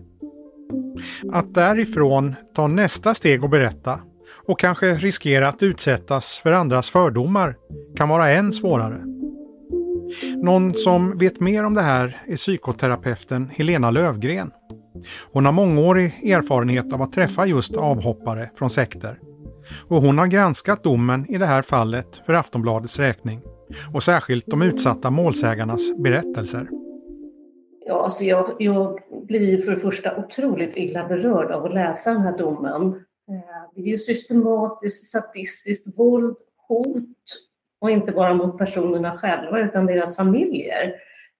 Att 1.32 1.54
därifrån 1.54 2.36
ta 2.56 2.68
nästa 2.68 3.14
steg 3.14 3.44
och 3.44 3.50
berätta 3.50 4.00
och 4.48 4.60
kanske 4.60 4.94
riskera 4.94 5.48
att 5.48 5.64
utsättas 5.64 6.40
för 6.44 6.52
andras 6.52 6.90
fördomar 6.90 7.56
kan 7.96 8.10
vara 8.10 8.30
än 8.30 8.54
svårare. 8.54 9.02
Någon 10.44 10.74
som 10.74 11.18
vet 11.18 11.40
mer 11.40 11.64
om 11.64 11.74
det 11.74 11.82
här 11.82 12.22
är 12.28 12.36
psykoterapeuten 12.36 13.50
Helena 13.54 13.92
Lövgren. 13.92 14.52
Hon 15.32 15.46
har 15.46 15.52
mångårig 15.52 16.32
erfarenhet 16.32 16.94
av 16.94 17.02
att 17.02 17.12
träffa 17.12 17.46
just 17.46 17.78
avhoppare 17.78 18.50
från 18.58 18.70
sekter. 18.70 19.20
Och 19.88 20.02
hon 20.02 20.18
har 20.18 20.28
granskat 20.28 20.84
domen 20.84 21.26
i 21.30 21.38
det 21.38 21.46
här 21.46 21.62
fallet 21.62 22.22
för 22.26 22.34
Aftonbladets 22.34 23.00
räkning 23.00 23.42
och 23.94 24.04
särskilt 24.04 24.46
de 24.48 24.62
utsatta 24.62 25.12
målsägarnas 25.12 25.98
berättelser. 26.04 26.68
Ja, 27.88 28.04
alltså 28.04 28.24
jag, 28.24 28.56
jag 28.60 29.00
blir 29.10 29.58
för 29.62 29.72
det 29.72 29.80
första 29.80 30.18
otroligt 30.18 30.78
illa 30.78 31.08
berörd 31.08 31.52
av 31.52 31.66
att 31.66 31.74
läsa 31.74 32.12
den 32.12 32.22
här 32.22 32.38
domen. 32.38 32.88
Eh, 33.30 33.72
det 33.76 33.82
är 33.82 33.86
ju 33.86 33.98
systematiskt 33.98 35.12
sadistiskt 35.12 36.00
våld, 36.00 36.38
hot 36.68 37.20
och 37.80 37.92
inte 37.92 38.12
bara 38.12 38.34
mot 38.34 38.58
personerna 38.58 39.18
själva 39.18 39.60
utan 39.60 39.86
deras 39.86 40.16
familjer. 40.16 40.94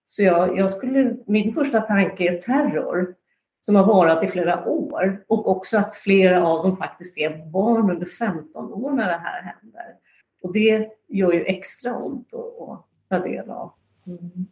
Så 0.06 0.22
jag, 0.22 0.58
jag 0.58 0.72
skulle, 0.72 1.16
min 1.26 1.52
första 1.52 1.80
tanke 1.80 2.34
är 2.34 2.38
terror 2.38 3.14
som 3.60 3.76
har 3.76 3.86
varat 3.86 4.24
i 4.24 4.28
flera 4.28 4.68
år 4.68 5.24
och 5.28 5.48
också 5.48 5.78
att 5.78 5.96
flera 5.96 6.46
av 6.46 6.62
dem 6.62 6.76
faktiskt 6.76 7.18
är 7.18 7.46
barn 7.50 7.90
under 7.90 8.06
15 8.06 8.72
år 8.72 8.90
när 8.90 9.08
det 9.08 9.20
här 9.24 9.42
händer. 9.42 9.94
Och 10.42 10.52
det 10.52 10.88
gör 11.08 11.32
ju 11.32 11.44
extra 11.44 11.96
ont 11.96 12.34
att 12.34 12.86
ta 13.08 13.18
del 13.18 13.50
av. 13.50 13.72
Mm. 14.06 14.46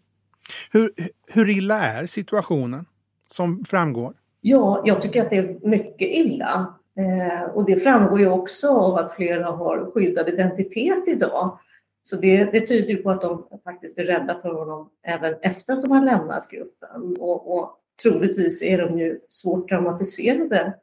Hur, 0.73 0.91
hur 1.33 1.51
illa 1.51 1.83
är 1.83 2.07
situationen 2.07 2.85
som 3.29 3.65
framgår? 3.65 4.15
Ja, 4.41 4.83
jag 4.85 5.03
tycker 5.03 5.23
att 5.23 5.31
det 5.31 5.37
är 5.37 5.69
mycket 5.69 6.09
illa. 6.09 6.75
Eh, 6.97 7.43
och 7.43 7.65
det 7.65 7.77
framgår 7.77 8.21
ju 8.21 8.29
också 8.29 8.69
av 8.69 8.97
att 8.97 9.13
flera 9.13 9.51
har 9.51 9.91
skyddad 9.95 10.29
identitet 10.29 11.09
idag. 11.09 11.59
Så 12.03 12.17
det, 12.17 12.45
det 12.45 12.67
tyder 12.67 12.89
ju 12.89 13.03
på 13.03 13.11
att 13.11 13.21
de 13.21 13.47
faktiskt 13.65 13.99
är 13.99 14.05
rädda 14.05 14.41
för 14.43 14.53
honom 14.53 14.91
även 15.03 15.35
efter 15.43 15.73
att 15.73 15.83
de 15.83 15.91
har 15.91 16.05
lämnat 16.05 16.51
gruppen. 16.51 17.17
Och, 17.21 17.59
och 17.59 17.79
troligtvis 18.03 18.63
är 18.63 18.79
de 18.79 18.99
ju 18.99 19.21
svårt 19.29 19.69
traumatiserade. 19.69 20.75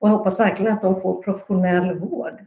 Och 0.00 0.08
jag 0.08 0.16
hoppas 0.16 0.40
verkligen 0.40 0.72
att 0.72 0.82
de 0.82 1.00
får 1.00 1.22
professionell 1.22 1.98
vård. 1.98 2.46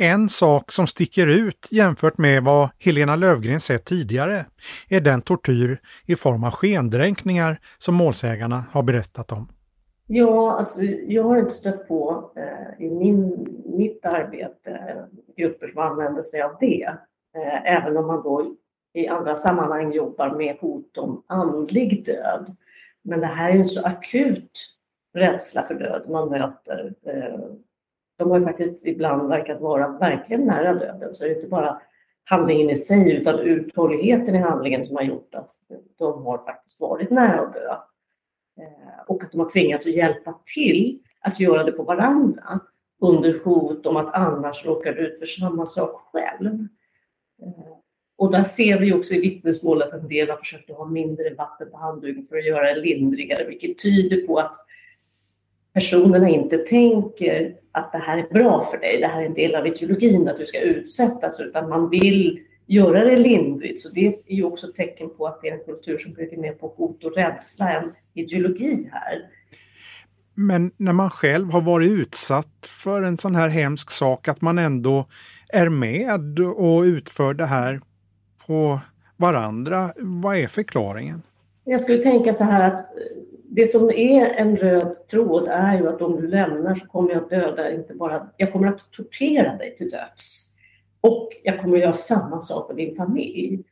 En 0.00 0.28
sak 0.28 0.72
som 0.72 0.86
sticker 0.86 1.26
ut 1.26 1.68
jämfört 1.70 2.18
med 2.18 2.44
vad 2.44 2.68
Helena 2.78 3.16
Lövgren 3.16 3.60
sett 3.60 3.84
tidigare 3.84 4.44
är 4.88 5.00
den 5.00 5.22
tortyr 5.22 5.80
i 6.06 6.16
form 6.16 6.44
av 6.44 6.50
skendränkningar 6.50 7.60
som 7.78 7.94
målsägarna 7.94 8.64
har 8.72 8.82
berättat 8.82 9.32
om. 9.32 9.48
Ja, 10.06 10.52
alltså, 10.52 10.82
jag 10.82 11.24
har 11.24 11.38
inte 11.38 11.54
stött 11.54 11.88
på 11.88 12.30
eh, 12.36 12.86
i 12.86 12.90
min, 12.90 13.46
mitt 13.64 14.06
arbete 14.06 15.04
grupper 15.36 15.68
som 15.68 15.82
använder 15.82 16.22
sig 16.22 16.42
av 16.42 16.56
det. 16.60 16.84
Eh, 17.36 17.76
även 17.76 17.96
om 17.96 18.06
man 18.06 18.22
då 18.22 18.54
i 18.92 19.08
andra 19.08 19.36
sammanhang 19.36 19.92
jobbar 19.92 20.30
med 20.30 20.56
hot 20.60 20.98
om 20.98 21.22
andlig 21.26 22.04
död. 22.04 22.56
Men 23.02 23.20
det 23.20 23.26
här 23.26 23.50
är 23.50 23.54
en 23.54 23.66
så 23.66 23.86
akut 23.86 24.50
rädsla 25.14 25.62
för 25.62 25.74
död 25.74 26.02
man 26.08 26.28
möter. 26.28 26.94
Eh, 27.06 27.40
de 28.18 28.30
har 28.30 28.38
ju 28.38 28.44
faktiskt 28.44 28.86
ibland 28.86 29.28
verkat 29.28 29.60
vara 29.60 29.88
verkligen 29.88 30.44
nära 30.44 30.74
döden, 30.74 31.14
så 31.14 31.24
det 31.24 31.30
är 31.30 31.34
inte 31.36 31.48
bara 31.48 31.80
handlingen 32.24 32.70
i 32.70 32.76
sig 32.76 33.12
utan 33.12 33.38
uthålligheten 33.38 34.34
i 34.34 34.38
handlingen 34.38 34.84
som 34.84 34.96
har 34.96 35.02
gjort 35.02 35.34
att 35.34 35.50
de 35.98 36.24
har 36.24 36.38
faktiskt 36.38 36.80
varit 36.80 37.10
nära 37.10 37.40
att 37.40 37.54
dö. 37.54 37.70
Eh, 38.58 39.04
och 39.06 39.24
att 39.24 39.32
de 39.32 39.40
har 39.40 39.50
tvingats 39.50 39.86
att 39.86 39.92
hjälpa 39.92 40.40
till 40.54 40.98
att 41.20 41.40
göra 41.40 41.64
det 41.64 41.72
på 41.72 41.82
varandra 41.82 42.60
under 43.00 43.40
hot 43.44 43.86
om 43.86 43.96
att 43.96 44.14
annars 44.14 44.66
råka 44.66 44.92
ut 44.92 45.18
för 45.18 45.26
samma 45.26 45.66
sak 45.66 46.00
själv. 46.12 46.68
Eh, 47.42 47.72
och 48.16 48.32
där 48.32 48.44
ser 48.44 48.78
vi 48.78 48.92
också 48.92 49.14
i 49.14 49.20
vittnesmål 49.20 49.82
att 49.82 49.92
en 49.92 50.08
del 50.08 50.30
har 50.30 50.36
försökt 50.36 50.70
att 50.70 50.76
ha 50.76 50.84
mindre 50.84 51.34
vatten 51.34 51.70
på 51.70 51.76
handduken 51.76 52.22
för 52.22 52.38
att 52.38 52.46
göra 52.46 52.74
det 52.74 52.80
lindrigare, 52.80 53.44
vilket 53.44 53.78
tyder 53.78 54.26
på 54.26 54.38
att 54.38 54.56
personerna 55.72 56.28
inte 56.28 56.58
tänker 56.58 57.56
att 57.78 57.92
det 57.92 57.98
här 57.98 58.18
är 58.18 58.32
bra 58.32 58.62
för 58.62 58.78
dig, 58.78 59.00
det 59.00 59.06
här 59.06 59.22
är 59.22 59.26
en 59.26 59.34
del 59.34 59.54
av 59.54 59.66
ideologin 59.66 60.28
att 60.28 60.38
du 60.38 60.46
ska 60.46 60.60
utsättas, 60.60 61.40
utan 61.40 61.68
man 61.68 61.90
vill 61.90 62.40
göra 62.66 63.04
det 63.04 63.16
lindrigt. 63.16 63.80
Så 63.80 63.88
det 63.88 64.06
är 64.06 64.34
ju 64.34 64.44
också 64.44 64.66
ett 64.66 64.74
tecken 64.74 65.10
på 65.16 65.26
att 65.26 65.42
det 65.42 65.48
är 65.48 65.52
en 65.52 65.64
kultur 65.64 65.98
som 65.98 66.12
bygger 66.12 66.36
mer 66.36 66.52
på 66.52 66.74
hot 66.76 67.04
och 67.04 67.14
rädsla 67.16 67.72
än 67.72 67.92
ideologi 68.14 68.88
här. 68.92 69.22
Men 70.34 70.70
när 70.76 70.92
man 70.92 71.10
själv 71.10 71.50
har 71.50 71.60
varit 71.60 71.90
utsatt 71.90 72.66
för 72.82 73.02
en 73.02 73.16
sån 73.16 73.34
här 73.34 73.48
hemsk 73.48 73.90
sak, 73.90 74.28
att 74.28 74.40
man 74.40 74.58
ändå 74.58 75.06
är 75.48 75.68
med 75.68 76.40
och 76.40 76.82
utför 76.82 77.34
det 77.34 77.46
här 77.46 77.80
på 78.46 78.80
varandra. 79.16 79.92
Vad 79.96 80.36
är 80.36 80.46
förklaringen? 80.46 81.22
Jag 81.64 81.80
skulle 81.80 82.02
tänka 82.02 82.34
så 82.34 82.44
här 82.44 82.70
att 82.70 82.86
det 83.58 83.66
som 83.66 83.90
är 83.90 84.26
en 84.26 84.56
röd 84.56 85.08
tråd 85.10 85.48
är 85.48 85.78
ju 85.78 85.88
att 85.88 86.02
om 86.02 86.16
du 86.16 86.28
lämnar 86.28 86.74
så 86.74 86.86
kommer 86.86 87.10
jag 87.10 87.22
att 87.22 87.30
döda, 87.30 87.72
inte 87.72 87.94
bara, 87.94 88.28
jag 88.36 88.52
kommer 88.52 88.68
att 88.68 88.92
tortera 88.92 89.56
dig 89.56 89.74
till 89.74 89.90
döds. 89.90 90.54
Och 91.00 91.28
jag 91.42 91.60
kommer 91.60 91.76
att 91.76 91.82
göra 91.82 91.92
samma 91.92 92.40
sak 92.40 92.68
med 92.68 92.76
din 92.76 92.96
familj. 92.96 93.62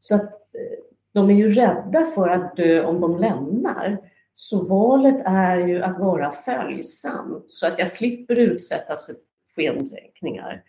Så 0.00 0.14
att 0.14 0.32
eh, 0.32 0.78
de 1.12 1.30
är 1.30 1.34
ju 1.34 1.52
rädda 1.52 2.06
för 2.14 2.28
att 2.28 2.56
dö 2.56 2.84
om 2.84 3.00
de 3.00 3.18
lämnar. 3.18 3.98
Så 4.34 4.64
valet 4.64 5.22
är 5.24 5.56
ju 5.56 5.82
att 5.82 5.98
vara 5.98 6.32
följsam 6.32 7.42
så 7.48 7.66
att 7.66 7.78
jag 7.78 7.88
slipper 7.88 8.38
utsättas 8.38 9.06
för 9.06 9.14
skendränkningar. 9.56 10.62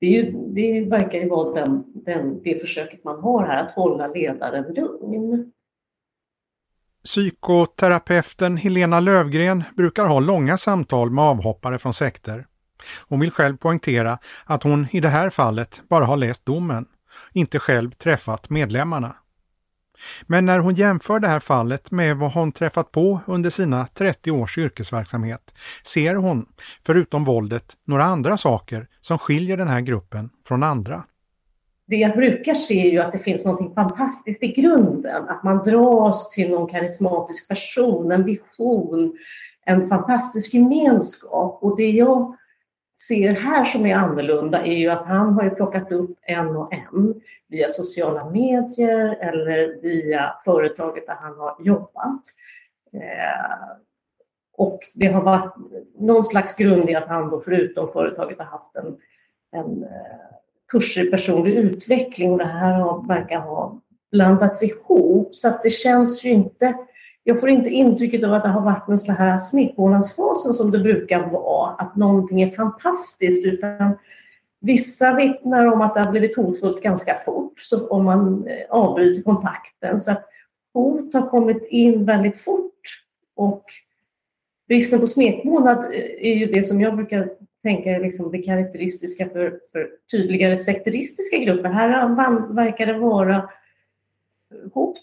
Det, 0.00 0.06
är 0.06 0.10
ju, 0.10 0.32
det 0.32 0.84
verkar 0.90 1.18
ju 1.18 1.28
vara 1.28 1.64
den, 1.64 1.84
den, 1.86 2.42
det 2.42 2.60
försöket 2.60 3.04
man 3.04 3.20
har 3.20 3.46
här, 3.46 3.62
att 3.62 3.74
hålla 3.74 4.06
ledaren 4.06 4.74
lugn. 4.74 5.52
Psykoterapeuten 7.04 8.56
Helena 8.56 9.00
Lövgren 9.00 9.64
brukar 9.76 10.04
ha 10.04 10.20
långa 10.20 10.58
samtal 10.58 11.10
med 11.10 11.24
avhoppare 11.24 11.78
från 11.78 11.94
sekter. 11.94 12.46
Hon 13.08 13.20
vill 13.20 13.30
själv 13.30 13.56
poängtera 13.56 14.18
att 14.44 14.62
hon 14.62 14.86
i 14.90 15.00
det 15.00 15.08
här 15.08 15.30
fallet 15.30 15.82
bara 15.88 16.04
har 16.04 16.16
läst 16.16 16.46
domen, 16.46 16.86
inte 17.32 17.58
själv 17.58 17.90
träffat 17.90 18.50
medlemmarna. 18.50 19.16
Men 20.22 20.46
när 20.46 20.58
hon 20.58 20.74
jämför 20.74 21.20
det 21.20 21.28
här 21.28 21.40
fallet 21.40 21.90
med 21.90 22.16
vad 22.16 22.32
hon 22.32 22.52
träffat 22.52 22.92
på 22.92 23.20
under 23.26 23.50
sina 23.50 23.86
30 23.86 24.30
års 24.30 24.58
yrkesverksamhet 24.58 25.54
ser 25.82 26.14
hon, 26.14 26.46
förutom 26.86 27.24
våldet, 27.24 27.76
några 27.84 28.04
andra 28.04 28.36
saker 28.36 28.88
som 29.00 29.18
skiljer 29.18 29.56
den 29.56 29.68
här 29.68 29.80
gruppen 29.80 30.30
från 30.46 30.62
andra. 30.62 31.04
Det 31.86 31.96
jag 31.96 32.16
brukar 32.16 32.54
se 32.54 32.86
är 32.86 32.90
ju 32.90 32.98
att 32.98 33.12
det 33.12 33.18
finns 33.18 33.44
något 33.44 33.74
fantastiskt 33.74 34.42
i 34.42 34.48
grunden, 34.48 35.28
att 35.28 35.42
man 35.42 35.64
dras 35.64 36.30
till 36.30 36.50
någon 36.50 36.68
karismatisk 36.68 37.48
person, 37.48 38.12
en 38.12 38.24
vision, 38.24 39.18
en 39.64 39.86
fantastisk 39.86 40.54
gemenskap. 40.54 41.58
Och 41.62 41.76
det 41.76 41.90
jag 41.90 42.36
ser 43.08 43.32
här 43.32 43.64
som 43.64 43.86
är 43.86 43.94
annorlunda 43.94 44.66
är 44.66 44.76
ju 44.76 44.88
att 44.88 45.06
han 45.06 45.32
har 45.32 45.44
ju 45.44 45.50
plockat 45.50 45.92
upp 45.92 46.18
en 46.22 46.56
och 46.56 46.72
en 46.72 47.20
via 47.48 47.68
sociala 47.68 48.30
medier 48.30 49.16
eller 49.20 49.80
via 49.82 50.34
företaget 50.44 51.06
där 51.06 51.14
han 51.14 51.38
har 51.38 51.56
jobbat. 51.60 52.20
Eh, 52.92 53.76
och 54.56 54.80
det 54.94 55.06
har 55.08 55.22
varit 55.22 55.54
någon 55.98 56.24
slags 56.24 56.56
grund 56.56 56.90
i 56.90 56.94
att 56.94 57.08
han 57.08 57.30
då 57.30 57.40
förutom 57.40 57.88
företaget 57.88 58.38
har 58.38 58.44
haft 58.44 58.76
en, 58.76 58.96
en 59.52 59.82
eh, 59.82 60.32
kurser 60.72 61.06
i 61.06 61.10
personlig 61.10 61.54
utveckling 61.54 62.32
och 62.32 62.38
det 62.38 62.44
här 62.44 62.72
har, 62.72 63.06
verkar 63.08 63.38
ha 63.38 63.80
blandats 64.10 64.62
ihop 64.62 65.34
så 65.34 65.48
att 65.48 65.62
det 65.62 65.70
känns 65.70 66.24
ju 66.24 66.30
inte 66.30 66.74
jag 67.24 67.40
får 67.40 67.48
inte 67.48 67.70
intrycket 67.70 68.24
av 68.24 68.34
att 68.34 68.42
det 68.42 68.48
har 68.48 68.60
varit 68.60 68.88
en 68.88 68.98
sån 68.98 69.14
här 69.14 69.38
smittmånadsfasen 69.38 70.52
som 70.52 70.70
det 70.70 70.78
brukar 70.78 71.30
vara, 71.30 71.70
att 71.70 71.96
någonting 71.96 72.42
är 72.42 72.50
fantastiskt, 72.50 73.46
utan 73.46 73.98
vissa 74.60 75.14
vittnar 75.14 75.66
om 75.66 75.80
att 75.80 75.94
det 75.94 76.00
har 76.00 76.10
blivit 76.10 76.36
hotfullt 76.36 76.82
ganska 76.82 77.14
fort, 77.14 77.60
så 77.60 77.88
om 77.88 78.04
man 78.04 78.46
eh, 78.46 78.56
avbryter 78.70 79.22
kontakten. 79.22 80.00
Så 80.00 80.10
att 80.10 80.24
hot 80.74 81.14
har 81.14 81.28
kommit 81.28 81.62
in 81.62 82.04
väldigt 82.04 82.40
fort 82.40 82.80
och 83.36 83.64
bristen 84.68 85.00
på 85.00 85.06
smekmånad 85.06 85.78
eh, 85.78 86.30
är 86.30 86.34
ju 86.34 86.46
det 86.46 86.62
som 86.62 86.80
jag 86.80 86.96
brukar 86.96 87.30
tänka 87.62 87.90
liksom 87.90 88.30
det 88.30 88.42
karaktäristiska 88.42 89.28
för, 89.28 89.60
för 89.72 89.88
tydligare 90.12 90.56
sekteristiska 90.56 91.36
grupper. 91.38 91.68
Här 91.68 92.54
verkar 92.54 92.86
det 92.86 92.98
vara 92.98 93.48
hot 94.74 94.98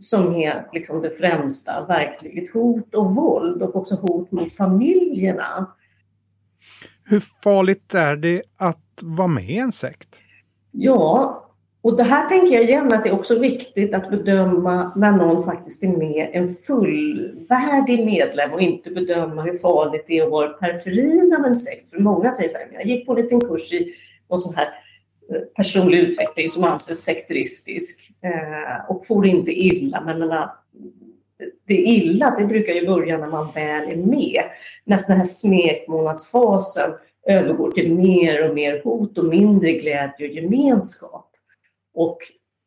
som 0.00 0.34
är 0.34 0.68
liksom 0.72 1.02
det 1.02 1.10
främsta 1.10 1.86
verktyget. 1.86 2.52
Hot 2.52 2.94
och 2.94 3.14
våld 3.14 3.62
och 3.62 3.76
också 3.76 3.94
hot 3.94 4.32
mot 4.32 4.52
familjerna. 4.52 5.74
Hur 7.04 7.20
farligt 7.20 7.94
är 7.94 8.16
det 8.16 8.42
att 8.56 9.00
vara 9.02 9.28
med 9.28 9.44
i 9.44 9.58
en 9.58 9.72
sekt? 9.72 10.20
Ja, 10.70 11.41
och 11.82 11.96
det 11.96 12.02
här 12.02 12.28
tänker 12.28 12.54
jag 12.54 12.64
igen 12.64 12.92
att 12.92 13.04
det 13.04 13.10
är 13.10 13.14
också 13.14 13.38
viktigt 13.38 13.94
att 13.94 14.10
bedöma 14.10 14.92
när 14.96 15.12
någon 15.12 15.44
faktiskt 15.44 15.82
är 15.82 15.88
med 15.88 16.30
en 16.32 16.54
fullvärdig 16.54 18.06
medlem 18.06 18.52
och 18.52 18.60
inte 18.60 18.90
bedöma 18.90 19.42
hur 19.42 19.58
farligt 19.58 20.04
det 20.06 20.18
är 20.18 20.24
att 20.24 20.30
vara 20.30 20.48
periferin 20.48 21.36
av 21.38 21.44
en 21.44 21.54
sekt. 21.54 21.90
För 21.90 21.98
många 21.98 22.32
säger 22.32 22.48
så 22.48 22.58
här, 22.58 22.66
jag 22.72 22.86
gick 22.86 23.06
på 23.06 23.12
en 23.12 23.22
liten 23.22 23.40
kurs 23.40 23.72
i 23.72 23.94
någon 24.30 24.40
sån 24.40 24.54
här 24.54 24.68
eh, 25.30 25.40
personlig 25.56 25.98
utveckling 25.98 26.48
som 26.48 26.64
anses 26.64 27.04
sekteristisk 27.04 28.10
eh, 28.22 28.90
och 28.90 29.06
får 29.06 29.26
inte 29.26 29.52
illa. 29.52 30.00
Men 30.00 30.18
menar, 30.18 30.50
det 31.66 31.74
är 31.74 31.86
illa, 31.86 32.36
det 32.38 32.44
brukar 32.44 32.72
ju 32.72 32.86
börja 32.86 33.18
när 33.18 33.28
man 33.28 33.48
väl 33.54 33.92
är 33.92 33.96
med. 33.96 34.42
När 34.84 35.00
den 35.06 35.16
här 35.16 35.24
smekmånadsfasen 35.24 36.90
övergår 37.26 37.70
till 37.70 37.94
mer 37.94 38.48
och 38.48 38.54
mer 38.54 38.82
hot 38.84 39.18
och 39.18 39.24
mindre 39.24 39.72
glädje 39.72 40.28
och 40.28 40.34
gemenskap. 40.34 41.31
Och 41.94 42.18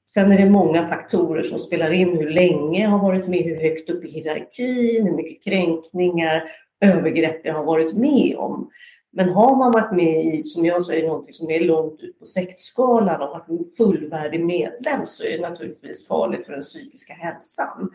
sen 0.09 0.31
är 0.31 0.37
det 0.37 0.49
många 0.49 0.87
faktorer 0.87 1.43
som 1.43 1.59
spelar 1.59 1.91
in 1.91 2.17
hur 2.17 2.29
länge 2.29 2.83
jag 2.83 2.89
har 2.89 2.99
varit 2.99 3.27
med, 3.27 3.43
hur 3.43 3.61
högt 3.61 3.89
upp 3.89 4.05
i 4.05 4.07
hierarkin, 4.07 5.07
hur 5.07 5.15
mycket 5.15 5.43
kränkningar, 5.43 6.43
övergrepp 6.81 7.41
jag 7.43 7.53
har 7.53 7.63
varit 7.63 7.93
med 7.93 8.35
om. 8.37 8.69
Men 9.13 9.29
har 9.29 9.55
man 9.55 9.71
varit 9.71 9.91
med 9.91 10.25
i, 10.25 10.43
som 10.43 10.65
jag 10.65 10.85
säger, 10.85 11.07
någonting 11.07 11.33
som 11.33 11.51
är 11.51 11.59
långt 11.59 12.01
ut 12.01 12.19
på 12.19 12.25
sektskalan 12.25 13.21
och 13.21 13.29
varit 13.29 13.49
en 13.49 13.65
fullvärdig 13.77 14.45
medlem 14.45 15.01
så 15.05 15.25
är 15.25 15.31
det 15.31 15.49
naturligtvis 15.49 16.07
farligt 16.07 16.45
för 16.45 16.53
den 16.53 16.61
psykiska 16.61 17.13
hälsan. 17.13 17.89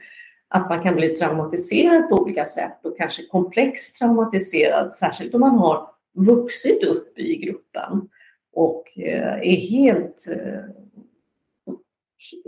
Att 0.49 0.69
man 0.69 0.83
kan 0.83 0.97
bli 0.97 1.09
traumatiserad 1.09 2.09
på 2.09 2.17
olika 2.17 2.45
sätt 2.45 2.79
och 2.85 2.97
kanske 2.97 3.27
komplext 3.27 3.99
traumatiserad, 3.99 4.95
särskilt 4.95 5.35
om 5.35 5.41
man 5.41 5.59
har 5.59 5.91
vuxit 6.15 6.85
upp 6.85 7.19
i 7.19 7.37
gruppen 7.37 8.09
och 8.53 8.99
eh, 8.99 9.33
är 9.33 9.71
helt 9.71 10.29
eh, 10.31 10.80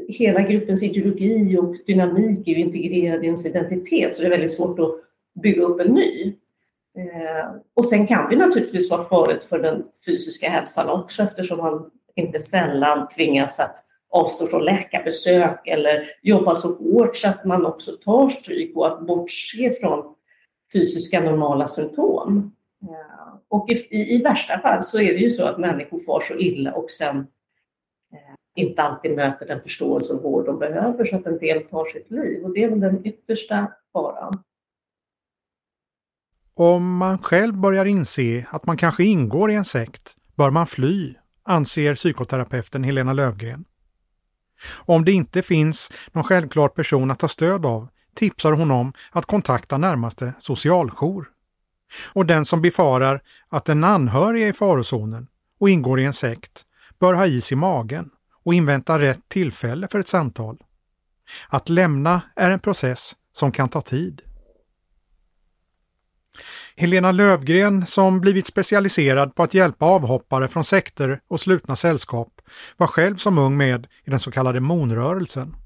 hela 0.08 0.40
gruppens 0.40 0.82
ideologi 0.82 1.56
och 1.56 1.76
dynamik 1.86 2.48
är 2.48 2.54
integrerad 2.54 3.22
i 3.22 3.26
ens 3.26 3.46
identitet 3.46 4.14
så 4.14 4.22
det 4.22 4.28
är 4.28 4.30
väldigt 4.30 4.52
svårt 4.52 4.78
att 4.78 4.94
bygga 5.42 5.62
upp 5.62 5.80
en 5.80 5.94
ny. 5.94 6.34
Eh, 6.98 7.50
och 7.74 7.86
sen 7.86 8.06
kan 8.06 8.30
det 8.30 8.36
naturligtvis 8.36 8.90
vara 8.90 9.04
farligt 9.04 9.44
för 9.44 9.58
den 9.58 9.84
fysiska 10.06 10.50
hälsan 10.50 10.88
också 10.88 11.22
eftersom 11.22 11.58
man 11.58 11.90
inte 12.16 12.38
sällan 12.38 13.08
tvingas 13.08 13.60
att 13.60 13.84
avstå 14.10 14.46
från 14.46 14.64
läkarbesök 14.64 15.66
eller 15.66 16.10
jobba 16.22 16.56
så 16.56 16.74
hårt 16.74 17.16
så 17.16 17.28
att 17.28 17.44
man 17.44 17.66
också 17.66 17.92
tar 17.92 18.28
stryk 18.28 18.76
och 18.76 18.86
att 18.86 19.06
bortse 19.06 19.70
från 19.70 20.14
fysiska 20.72 21.20
normala 21.20 21.68
symptom. 21.68 22.52
Ja. 22.80 23.42
och 23.48 23.70
i, 23.70 23.74
i, 23.74 24.14
i, 24.14 24.22
värsta 24.22 24.58
fall 24.58 24.82
så 24.82 25.00
är 25.00 25.12
det 25.12 25.18
ju 25.18 25.30
så 25.30 25.44
att 25.44 25.58
människor 25.58 25.98
far 25.98 26.20
så 26.20 26.34
illa 26.34 26.72
och 26.72 26.90
sen 26.90 27.26
inte 28.54 28.82
alltid 28.82 29.16
möter 29.16 29.46
den 29.46 29.60
förståelse 29.60 30.12
och 30.12 30.22
vård 30.22 30.46
de 30.46 30.58
behöver 30.58 31.04
så 31.04 31.16
att 31.16 31.26
en 31.26 31.38
del 31.38 31.62
tar 31.62 31.92
sitt 31.92 32.10
liv. 32.10 32.44
Och 32.44 32.54
det 32.54 32.64
är 32.64 32.68
väl 32.68 32.80
den 32.80 33.06
yttersta 33.06 33.72
faran. 33.92 34.42
Om 36.54 36.96
man 36.96 37.18
själv 37.18 37.54
börjar 37.56 37.84
inse 37.84 38.46
att 38.50 38.66
man 38.66 38.76
kanske 38.76 39.04
ingår 39.04 39.50
i 39.50 39.54
en 39.54 39.64
sekt 39.64 40.16
bör 40.34 40.50
man 40.50 40.66
fly, 40.66 41.14
anser 41.42 41.94
psykoterapeuten 41.94 42.84
Helena 42.84 43.12
Lövgren. 43.12 43.64
Om 44.84 45.04
det 45.04 45.12
inte 45.12 45.42
finns 45.42 45.92
någon 46.12 46.24
självklar 46.24 46.68
person 46.68 47.10
att 47.10 47.18
ta 47.18 47.28
stöd 47.28 47.66
av 47.66 47.88
tipsar 48.14 48.52
hon 48.52 48.70
om 48.70 48.92
att 49.10 49.26
kontakta 49.26 49.78
närmaste 49.78 50.32
socialjour. 50.38 51.28
Och 52.12 52.26
den 52.26 52.44
som 52.44 52.62
befarar 52.62 53.22
att 53.48 53.68
en 53.68 53.84
anhörig 53.84 54.42
är 54.42 54.48
i 54.48 54.52
farozonen 54.52 55.28
och 55.60 55.70
ingår 55.70 56.00
i 56.00 56.04
en 56.04 56.12
sekt 56.12 56.64
bör 56.98 57.14
ha 57.14 57.26
is 57.26 57.52
i 57.52 57.56
magen 57.56 58.10
och 58.44 58.54
invänta 58.54 58.98
rätt 58.98 59.28
tillfälle 59.28 59.88
för 59.88 59.98
ett 59.98 60.08
samtal. 60.08 60.58
Att 61.48 61.68
lämna 61.68 62.20
är 62.36 62.50
en 62.50 62.60
process 62.60 63.16
som 63.32 63.52
kan 63.52 63.68
ta 63.68 63.80
tid. 63.80 64.22
Helena 66.76 67.12
Lövgren, 67.12 67.86
som 67.86 68.20
blivit 68.20 68.46
specialiserad 68.46 69.34
på 69.34 69.42
att 69.42 69.54
hjälpa 69.54 69.86
avhoppare 69.86 70.48
från 70.48 70.64
sekter 70.64 71.20
och 71.28 71.40
slutna 71.40 71.76
sällskap, 71.76 72.40
var 72.76 72.86
själv 72.86 73.16
som 73.16 73.38
ung 73.38 73.56
med 73.56 73.86
i 74.04 74.10
den 74.10 74.18
så 74.18 74.30
kallade 74.30 74.60
Monrörelsen. 74.60 75.56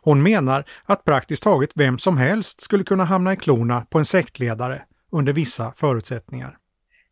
Hon 0.00 0.22
menar 0.22 0.64
att 0.84 1.04
praktiskt 1.04 1.42
taget 1.42 1.70
vem 1.74 1.98
som 1.98 2.16
helst 2.16 2.60
skulle 2.60 2.84
kunna 2.84 3.04
hamna 3.04 3.32
i 3.32 3.36
klorna 3.36 3.86
på 3.90 3.98
en 3.98 4.04
sektledare 4.04 4.82
under 5.12 5.32
vissa 5.32 5.72
förutsättningar. 5.76 6.58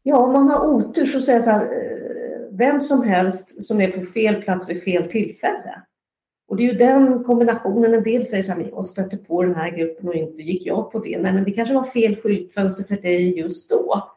Ja, 0.02 0.16
om 0.16 0.32
man 0.32 0.48
har 0.48 0.66
otur 0.66 1.06
så 1.06 1.20
säger 1.20 1.36
jag 1.36 1.44
så 1.44 1.50
här, 1.50 1.83
vem 2.58 2.80
som 2.80 3.02
helst 3.02 3.62
som 3.62 3.80
är 3.80 3.90
på 3.90 4.06
fel 4.06 4.42
plats 4.42 4.68
vid 4.68 4.82
fel 4.82 5.10
tillfälle. 5.10 5.82
Och 6.48 6.56
det 6.56 6.62
är 6.62 6.72
ju 6.72 6.78
den 6.78 7.24
kombinationen, 7.24 7.94
en 7.94 8.02
del 8.02 8.24
säger 8.24 8.42
så 8.42 8.52
här, 8.52 8.70
jag 8.70 8.84
stötte 8.84 9.16
på 9.16 9.42
den 9.42 9.54
här 9.54 9.70
gruppen 9.70 10.08
och 10.08 10.14
inte 10.14 10.42
gick 10.42 10.66
jag 10.66 10.92
på 10.92 10.98
det. 10.98 11.18
Nej, 11.18 11.32
men 11.32 11.44
det 11.44 11.50
kanske 11.50 11.74
var 11.74 11.84
fel 11.84 12.16
skyltfönster 12.16 12.84
för 12.84 13.02
dig 13.02 13.38
just 13.38 13.70
då. 13.70 14.10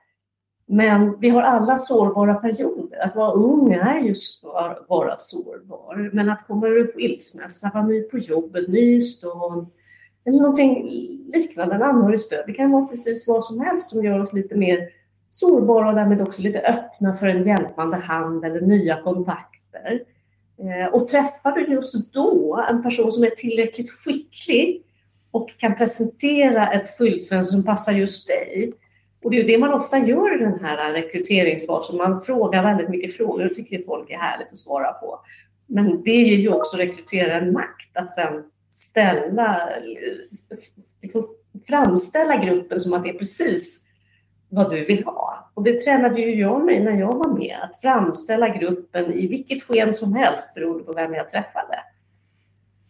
Men 0.68 1.20
vi 1.20 1.30
har 1.30 1.42
alla 1.42 1.78
sårbara 1.78 2.34
perioder. 2.34 3.00
Att 3.00 3.16
vara 3.16 3.32
ung 3.32 3.74
är 3.74 4.00
just 4.00 4.46
att 4.46 4.86
vara 4.90 5.18
sårbar. 5.18 6.10
Men 6.14 6.30
att 6.30 6.48
komma 6.48 6.68
ur 6.68 6.92
skilsmässa, 6.92 7.72
vara 7.74 7.88
ny 7.88 8.02
på 8.02 8.18
jobbet, 8.18 8.68
ny 8.68 8.96
i 8.96 9.02
stan 9.02 9.68
eller 10.28 10.38
någonting 10.38 10.90
liknande, 11.34 11.76
en 11.76 11.84
anhörigstöd. 11.84 12.44
Det 12.48 12.54
kan 12.54 12.72
vara 12.72 12.86
precis 12.86 13.28
vad 13.28 13.44
som 13.44 13.60
helst 13.60 13.90
som 13.90 14.04
gör 14.04 14.20
oss 14.20 14.34
lite 14.34 14.56
mer 14.56 14.90
sårbara 15.38 15.90
och 15.90 15.96
därmed 15.96 16.22
också 16.22 16.42
lite 16.42 16.60
öppna 16.60 17.14
för 17.18 17.28
en 17.28 17.48
hjälpande 17.48 17.98
hand 17.98 18.46
eller 18.46 18.62
nya 18.62 19.02
kontakter. 19.02 20.04
Eh, 20.60 20.94
och 20.94 21.08
träffar 21.08 21.52
du 21.52 21.66
just 21.66 22.14
då 22.14 22.66
en 22.70 22.84
person 22.84 23.12
som 23.12 23.24
är 23.24 23.30
tillräckligt 23.30 23.92
skicklig 23.92 24.84
och 25.32 25.50
kan 25.58 25.76
presentera 25.76 26.72
ett 26.72 26.98
skyltfönster 26.98 27.56
som 27.56 27.66
passar 27.66 27.94
just 27.94 28.28
dig. 28.28 28.74
Och 29.24 29.32
det 29.32 29.40
är 29.40 29.48
det 29.48 29.58
man 29.58 29.74
ofta 29.74 29.98
gör 29.98 30.36
i 30.36 30.44
den 30.44 30.60
här 30.60 30.94
rekryteringsfasen. 30.94 31.98
Man 31.98 32.22
frågar 32.22 32.64
väldigt 32.64 32.90
mycket 32.90 33.18
frågor 33.18 33.46
och 33.46 33.56
tycker 33.56 33.80
att 33.80 33.86
folk 33.86 34.10
är 34.10 34.18
härligt 34.18 34.52
att 34.52 34.58
svara 34.58 34.94
på. 34.94 35.20
Men 35.66 36.04
det 36.04 36.12
ger 36.12 36.38
ju 36.38 36.50
också 36.50 36.78
rekryteraren 36.78 37.54
makt 37.54 37.98
att 37.98 38.12
sen 38.12 38.44
ställa, 38.72 39.70
liksom 41.02 41.28
framställa 41.68 42.38
gruppen 42.38 42.80
som 42.80 42.94
att 42.94 43.04
det 43.04 43.10
är 43.10 43.18
precis 43.18 43.87
vad 44.50 44.70
du 44.70 44.86
vill 44.86 45.06
ha. 45.06 45.52
Och 45.54 45.64
det 45.64 45.80
tränade 45.80 46.22
ju 46.22 46.36
jag 46.36 46.66
mig 46.66 46.84
när 46.84 47.00
jag 47.00 47.14
var 47.14 47.38
med, 47.38 47.58
att 47.62 47.82
framställa 47.82 48.50
gruppen 48.50 49.14
i 49.14 49.28
vilket 49.28 49.64
sken 49.64 49.94
som 49.94 50.14
helst 50.14 50.56
beroende 50.56 50.84
på 50.84 50.94
vem 50.94 51.14
jag 51.14 51.30
träffade. 51.30 51.80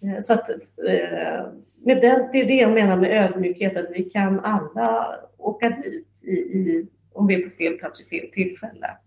Eh, 0.03 0.19
så 0.21 0.33
att, 0.33 0.49
eh, 0.49 1.45
med 1.83 2.01
den, 2.01 2.29
det 2.31 2.41
är 2.41 2.45
det 2.45 2.55
jag 2.55 2.71
menar 2.71 2.97
med 2.97 3.11
ödmjukhet, 3.11 3.77
att 3.77 3.91
vi 3.91 4.03
kan 4.03 4.39
alla 4.39 5.15
åka 5.37 5.69
dit 5.69 6.23
i, 6.23 6.31
i, 6.31 6.87
om 7.13 7.27
vi 7.27 7.35
är 7.35 7.49
på 7.49 7.55
fel 7.55 7.77
plats 7.77 8.01
vid 8.01 8.07
fel 8.07 8.31
tillfälle. 8.31 8.97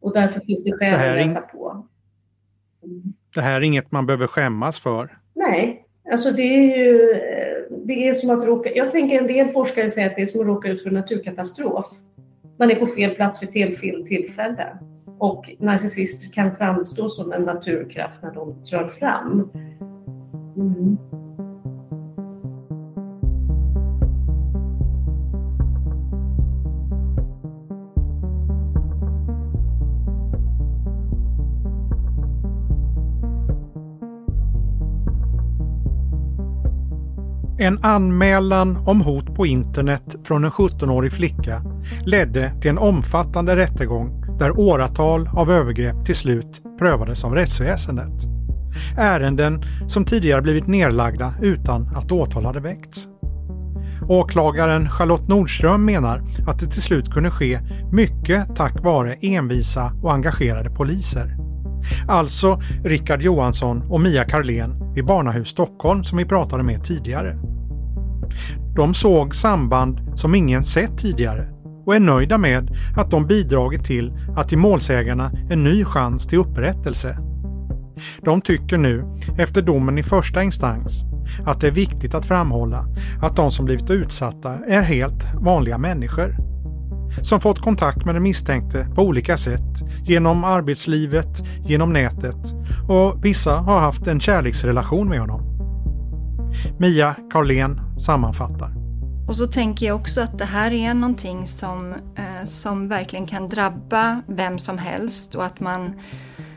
Och 0.00 0.12
därför 0.14 0.40
finns 0.40 0.64
det 0.64 0.72
skäl 0.72 0.98
det 0.98 1.10
att 1.10 1.26
läsa 1.26 1.40
på. 1.40 1.86
Mm. 2.84 3.02
Det 3.34 3.40
här 3.40 3.56
är 3.56 3.64
inget 3.64 3.92
man 3.92 4.06
behöver 4.06 4.26
skämmas 4.26 4.80
för? 4.80 5.18
Nej, 5.34 5.86
alltså 6.12 6.32
det 6.32 6.42
är 6.42 6.78
ju 6.78 7.14
det 7.70 8.08
är 8.08 8.14
som 8.14 8.30
att 8.30 8.44
råka... 8.44 8.70
Jag 8.74 8.90
tänker 8.90 9.18
en 9.18 9.26
del 9.26 9.48
forskare 9.48 9.90
säger 9.90 10.10
att 10.10 10.16
det 10.16 10.22
är 10.22 10.26
som 10.26 10.40
att 10.40 10.46
råka 10.46 10.68
ut 10.68 10.82
för 10.82 10.88
en 10.88 10.94
naturkatastrof. 10.94 11.86
man 12.58 12.70
är 12.70 12.74
på 12.74 12.86
fel 12.86 13.14
plats 13.14 13.42
vid 13.42 13.78
fel 13.78 14.06
tillfälle. 14.06 14.78
Och 15.18 15.50
narcissister 15.58 16.32
kan 16.32 16.56
framstå 16.56 17.08
som 17.08 17.32
en 17.32 17.42
naturkraft 17.42 18.22
när 18.22 18.34
de 18.34 18.62
drar 18.70 18.86
fram. 18.86 19.50
Mm. 20.56 20.98
En 37.60 37.84
anmälan 37.84 38.76
om 38.86 39.00
hot 39.00 39.34
på 39.34 39.46
internet 39.46 40.16
från 40.24 40.44
en 40.44 40.50
17-årig 40.50 41.12
flicka 41.12 41.62
ledde 42.06 42.52
till 42.60 42.70
en 42.70 42.78
omfattande 42.78 43.56
rättegång 43.56 44.24
där 44.38 44.58
åratal 44.58 45.28
av 45.36 45.50
övergrepp 45.50 46.04
till 46.04 46.14
slut 46.14 46.62
prövades 46.78 47.24
av 47.24 47.34
rättsväsendet. 47.34 48.24
Ärenden 48.98 49.64
som 49.86 50.04
tidigare 50.04 50.42
blivit 50.42 50.66
nedlagda 50.66 51.34
utan 51.42 51.96
att 51.96 52.12
åtal 52.12 52.44
hade 52.44 52.60
väckts. 52.60 53.08
Åklagaren 54.08 54.90
Charlotte 54.90 55.28
Nordström 55.28 55.84
menar 55.84 56.22
att 56.46 56.58
det 56.58 56.66
till 56.66 56.82
slut 56.82 57.10
kunde 57.10 57.30
ske 57.30 57.60
mycket 57.92 58.56
tack 58.56 58.84
vare 58.84 59.14
envisa 59.20 59.92
och 60.02 60.12
engagerade 60.12 60.70
poliser. 60.70 61.37
Alltså 62.08 62.60
Rickard 62.84 63.22
Johansson 63.22 63.82
och 63.88 64.00
Mia 64.00 64.24
Karlén 64.24 64.94
vid 64.94 65.06
Barnahus 65.06 65.48
Stockholm 65.48 66.04
som 66.04 66.18
vi 66.18 66.24
pratade 66.24 66.62
med 66.62 66.84
tidigare. 66.84 67.38
De 68.76 68.94
såg 68.94 69.34
samband 69.34 70.00
som 70.14 70.34
ingen 70.34 70.64
sett 70.64 70.98
tidigare 70.98 71.48
och 71.86 71.94
är 71.94 72.00
nöjda 72.00 72.38
med 72.38 72.76
att 72.96 73.10
de 73.10 73.26
bidragit 73.26 73.84
till 73.84 74.12
att 74.36 74.52
ge 74.52 74.58
målsägarna 74.58 75.32
en 75.50 75.64
ny 75.64 75.84
chans 75.84 76.26
till 76.26 76.38
upprättelse. 76.38 77.18
De 78.22 78.40
tycker 78.40 78.78
nu, 78.78 79.04
efter 79.38 79.62
domen 79.62 79.98
i 79.98 80.02
första 80.02 80.42
instans, 80.42 81.04
att 81.46 81.60
det 81.60 81.66
är 81.66 81.72
viktigt 81.72 82.14
att 82.14 82.26
framhålla 82.26 82.86
att 83.22 83.36
de 83.36 83.50
som 83.50 83.64
blivit 83.64 83.90
utsatta 83.90 84.58
är 84.68 84.82
helt 84.82 85.26
vanliga 85.34 85.78
människor. 85.78 86.47
Som 87.22 87.40
fått 87.40 87.60
kontakt 87.60 88.04
med 88.04 88.14
den 88.14 88.22
misstänkte 88.22 88.86
på 88.94 89.02
olika 89.02 89.36
sätt, 89.36 89.82
genom 90.04 90.44
arbetslivet, 90.44 91.42
genom 91.64 91.92
nätet 91.92 92.54
och 92.88 93.24
vissa 93.24 93.56
har 93.56 93.80
haft 93.80 94.06
en 94.06 94.20
kärleksrelation 94.20 95.08
med 95.08 95.20
honom. 95.20 95.42
Mia 96.78 97.14
Karlén 97.32 97.80
sammanfattar. 97.98 98.78
Och 99.28 99.36
så 99.36 99.46
tänker 99.46 99.86
jag 99.86 99.96
också 99.96 100.20
att 100.20 100.38
det 100.38 100.44
här 100.44 100.70
är 100.70 100.94
någonting 100.94 101.46
som, 101.46 101.92
eh, 101.92 102.44
som 102.44 102.88
verkligen 102.88 103.26
kan 103.26 103.48
drabba 103.48 104.22
vem 104.28 104.58
som 104.58 104.78
helst 104.78 105.34
och 105.34 105.44
att 105.44 105.60
man, 105.60 105.92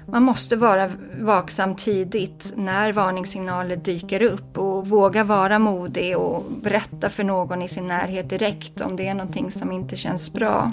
man 0.05 0.23
måste 0.23 0.55
vara 0.55 0.89
vaksam 1.19 1.75
tidigt 1.75 2.53
när 2.55 2.93
varningssignaler 2.93 3.75
dyker 3.75 4.21
upp 4.21 4.57
och 4.57 4.87
våga 4.87 5.23
vara 5.23 5.59
modig 5.59 6.17
och 6.17 6.43
berätta 6.61 7.09
för 7.09 7.23
någon 7.23 7.61
i 7.61 7.67
sin 7.67 7.87
närhet 7.87 8.29
direkt 8.29 8.81
om 8.81 8.95
det 8.95 9.07
är 9.07 9.13
någonting 9.13 9.51
som 9.51 9.71
inte 9.71 9.95
känns 9.95 10.33
bra. 10.33 10.71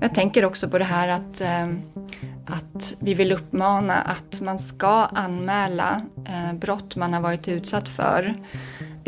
Jag 0.00 0.14
tänker 0.14 0.44
också 0.44 0.68
på 0.68 0.78
det 0.78 0.84
här 0.84 1.08
att, 1.08 1.40
eh, 1.40 1.68
att 2.46 2.94
vi 2.98 3.14
vill 3.14 3.32
uppmana 3.32 3.94
att 3.94 4.40
man 4.40 4.58
ska 4.58 5.04
anmäla 5.04 6.02
eh, 6.28 6.52
brott 6.52 6.96
man 6.96 7.12
har 7.12 7.20
varit 7.20 7.48
utsatt 7.48 7.88
för 7.88 8.34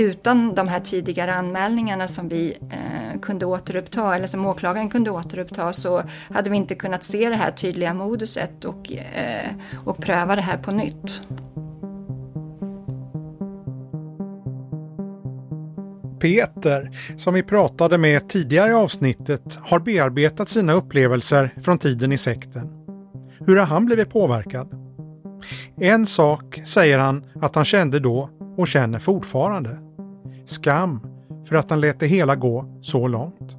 utan 0.01 0.55
de 0.55 0.68
här 0.68 0.80
tidigare 0.80 1.34
anmälningarna 1.34 2.09
som 2.09 2.28
vi 2.28 2.57
eh, 2.70 3.20
kunde 3.20 3.46
återuppta, 3.46 4.16
eller 4.16 4.26
som 4.26 4.46
åklagaren 4.46 4.90
kunde 4.90 5.11
återuppta, 5.11 5.72
så 5.72 6.03
hade 6.34 6.51
vi 6.51 6.57
inte 6.57 6.74
kunnat 6.74 7.05
se 7.05 7.28
det 7.28 7.34
här 7.34 7.51
tydliga 7.51 7.94
moduset 7.94 8.64
och, 8.64 8.92
eh, 8.92 9.51
och 9.84 9.98
pröva 9.98 10.36
det 10.36 10.42
här 10.42 10.57
på 10.57 10.70
nytt. 10.70 11.22
Peter, 16.20 16.90
som 17.16 17.34
vi 17.34 17.42
pratade 17.42 17.98
med 17.98 18.28
tidigare 18.28 18.70
i 18.70 18.74
avsnittet, 18.74 19.59
har 19.62 19.80
bearbetat 19.80 20.48
sina 20.48 20.72
upplevelser 20.72 21.55
från 21.62 21.78
tiden 21.78 22.12
i 22.12 22.18
sekten. 22.18 22.68
Hur 23.46 23.57
har 23.57 23.66
han 23.66 23.86
blivit 23.86 24.11
påverkad? 24.11 24.68
En 25.80 26.07
sak 26.07 26.61
säger 26.64 26.98
han 26.98 27.24
att 27.42 27.55
han 27.55 27.64
kände 27.64 28.01
då 28.01 28.30
och 28.57 28.68
känner 28.68 28.98
fortfarande. 28.98 29.89
Skam 30.45 31.01
för 31.49 31.57
att 31.57 31.70
han 31.70 31.80
lät 31.80 32.01
det 32.01 32.07
hela 32.07 32.36
gå 32.36 32.78
så 32.80 33.09
långt. 33.09 33.57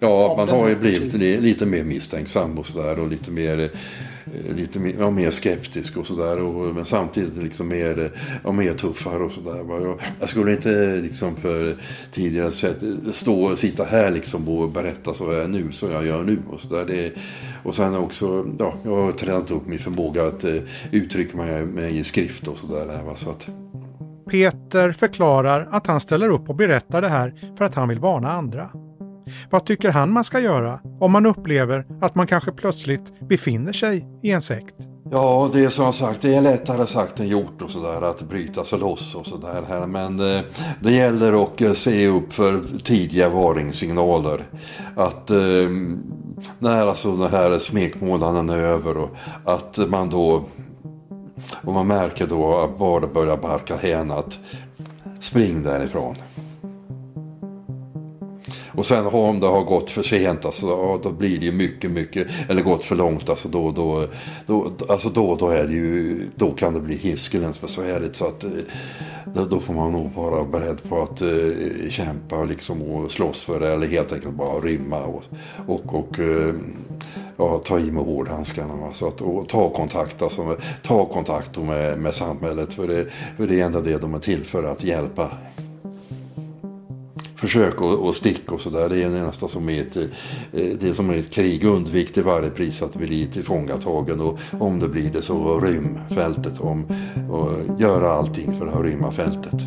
Ja, 0.00 0.34
man 0.36 0.48
har 0.48 0.68
ju 0.68 0.76
blivit 0.76 1.14
lite, 1.42 1.66
mer 1.66 1.84
misstänksam 1.84 2.58
och 2.58 2.66
sådär 2.66 2.98
och 2.98 3.08
lite 3.08 3.30
mer, 3.30 3.58
eh, 3.58 4.56
lite 4.56 4.78
mer, 4.78 4.94
ja, 4.98 5.10
mer 5.10 5.30
skeptisk 5.30 5.96
och 5.96 6.06
sådär. 6.06 6.72
Men 6.72 6.84
samtidigt 6.84 7.42
liksom 7.42 7.68
mer, 7.68 8.12
ja, 8.44 8.52
mer 8.52 8.74
tuffare 8.74 9.22
och 9.22 9.32
sådär. 9.32 9.64
Jag, 9.68 10.00
jag 10.20 10.28
skulle 10.28 10.52
inte 10.52 10.96
liksom 10.96 11.36
för 11.36 11.74
tidigare 12.10 12.50
sätt 12.50 12.76
stå 13.12 13.42
och 13.42 13.58
sitta 13.58 13.84
här 13.84 14.10
liksom 14.10 14.48
och 14.48 14.70
berätta 14.70 15.14
så 15.14 15.24
jag 15.24 15.42
är 15.42 15.48
nu 15.48 15.72
som 15.72 15.90
jag 15.90 16.06
gör 16.06 16.22
nu 16.22 16.38
och 16.50 16.60
sådär. 16.60 17.12
Och 17.62 17.74
sen 17.74 17.94
också, 17.94 18.46
ja, 18.58 18.74
jag 18.82 18.96
har 18.96 19.12
tränat 19.12 19.50
upp 19.50 19.66
min 19.66 19.78
förmåga 19.78 20.26
att 20.26 20.44
uh, 20.44 20.60
uttrycka 20.90 21.36
mig, 21.36 21.66
mig 21.66 21.98
i 21.98 22.04
skrift 22.04 22.48
och 22.48 22.58
sådär. 22.58 23.14
Så 23.16 23.30
att, 23.30 23.48
Peter 24.30 24.92
förklarar 24.92 25.68
att 25.70 25.86
han 25.86 26.00
ställer 26.00 26.28
upp 26.28 26.48
och 26.48 26.56
berättar 26.56 27.02
det 27.02 27.08
här 27.08 27.54
för 27.58 27.64
att 27.64 27.74
han 27.74 27.88
vill 27.88 27.98
varna 27.98 28.32
andra. 28.32 28.70
Vad 29.50 29.66
tycker 29.66 29.90
han 29.90 30.12
man 30.12 30.24
ska 30.24 30.40
göra 30.40 30.80
om 31.00 31.12
man 31.12 31.26
upplever 31.26 31.86
att 32.00 32.14
man 32.14 32.26
kanske 32.26 32.52
plötsligt 32.52 33.28
befinner 33.28 33.72
sig 33.72 34.06
i 34.22 34.30
en 34.30 34.40
sekt? 34.40 34.74
Ja, 35.10 35.50
det 35.52 35.64
är 35.64 35.70
som 35.70 35.92
sagt, 35.92 36.22
det 36.22 36.34
är 36.34 36.40
lättare 36.40 36.86
sagt 36.86 37.20
än 37.20 37.28
gjort 37.28 37.62
och 37.62 37.70
sådär 37.70 38.02
att 38.02 38.22
bryta 38.22 38.64
sig 38.64 38.78
loss 38.78 39.14
och 39.14 39.26
sådär 39.26 39.64
här. 39.68 39.86
Men 39.86 40.20
eh, 40.20 40.40
det 40.80 40.92
gäller 40.92 41.42
att 41.42 41.60
eh, 41.60 41.72
se 41.72 42.08
upp 42.08 42.32
för 42.32 42.60
tidiga 42.82 43.28
varningssignaler. 43.28 44.44
Att 44.96 45.30
eh, 45.30 45.68
när 46.58 46.86
alltså 46.86 47.16
den 47.16 47.30
här 47.30 47.58
smekmånaden 47.58 48.50
är 48.50 48.58
över 48.58 48.96
och 48.96 49.16
att 49.44 49.78
man 49.88 50.10
då 50.10 50.44
och 51.54 51.72
man 51.72 51.86
märker 51.86 52.26
då 52.26 52.58
att 52.58 52.78
bara 52.78 53.06
börjar 53.06 53.36
barka 53.36 53.76
hän 53.76 54.10
att 54.10 54.38
spring 55.20 55.62
därifrån. 55.62 56.16
Och 58.76 58.86
sen 58.86 59.06
om 59.06 59.40
det 59.40 59.46
har 59.46 59.64
gått 59.64 59.90
för 59.90 60.02
sent, 60.02 60.44
alltså, 60.44 60.98
då 61.02 61.12
blir 61.12 61.38
det 61.38 61.46
ju 61.46 61.52
mycket, 61.52 61.90
mycket, 61.90 62.26
eller 62.48 62.62
gått 62.62 62.84
för 62.84 62.96
långt, 62.96 63.28
alltså 63.28 63.48
då, 63.48 63.72
då, 63.72 64.06
då, 64.46 64.72
alltså 64.88 65.08
då, 65.08 65.36
då, 65.36 65.48
är 65.48 65.64
det 65.64 65.72
ju, 65.72 66.20
då 66.36 66.50
kan 66.50 66.74
det 66.74 66.80
bli 66.80 66.96
hiskelens 66.96 67.60
besvärligt. 67.60 68.16
Så 68.16 68.26
att, 68.26 68.44
eh, 68.44 68.50
då, 69.50 69.60
får 69.60 69.74
man 69.74 69.92
nog 69.92 70.12
vara 70.12 70.44
beredd 70.44 70.88
på 70.88 71.02
att 71.02 71.22
eh, 71.22 71.88
kämpa 71.90 72.44
liksom, 72.44 72.82
och 72.82 73.10
slåss 73.10 73.42
för 73.42 73.60
det, 73.60 73.68
eller 73.68 73.86
helt 73.86 74.12
enkelt 74.12 74.34
bara 74.34 74.60
rymma 74.60 75.04
och, 75.04 75.24
och, 75.66 75.94
och 75.94 76.18
eh, 76.18 76.54
ja, 77.36 77.60
ta 77.64 77.78
i 77.78 77.90
med 77.90 78.04
hårdhandskarna. 78.04 78.86
Alltså 78.86 79.08
att, 79.08 79.20
och 79.20 79.48
ta 79.48 79.68
kontakt, 79.68 80.22
alltså, 80.22 80.56
ta 80.82 81.04
kontakt 81.04 81.58
med, 81.58 81.98
med 81.98 82.14
samhället, 82.14 82.74
för 82.74 82.88
det, 82.88 83.06
för 83.36 83.46
det 83.46 83.60
är 83.60 83.64
ändå 83.64 83.80
det 83.80 83.98
de 83.98 84.14
är 84.14 84.18
till 84.18 84.44
för, 84.44 84.62
att 84.62 84.84
hjälpa 84.84 85.30
försök 87.36 87.80
och 87.80 88.14
stick 88.14 88.52
och 88.52 88.60
sådär. 88.60 88.88
Det 88.88 89.02
är 89.02 89.08
nästan 89.08 89.48
som 89.48 89.68
ett, 89.68 89.96
eh, 89.96 90.02
det 90.52 90.82
är 90.82 90.92
som 90.92 91.10
ett 91.10 91.30
krig. 91.30 91.64
Undvik 91.64 92.12
till 92.12 92.22
varje 92.22 92.50
pris 92.50 92.82
att 92.82 92.94
bli 92.94 93.26
tillfångatagen 93.26 94.20
och 94.20 94.38
om 94.58 94.78
det 94.78 94.88
blir 94.88 95.10
det 95.10 95.22
så 95.22 95.60
rym 95.60 95.98
fältet. 96.08 96.60
Om, 96.60 96.86
och 97.30 97.80
göra 97.80 98.12
allting 98.12 98.56
för 98.58 98.66
att 98.66 98.84
rymma 98.84 99.12
fältet. 99.12 99.60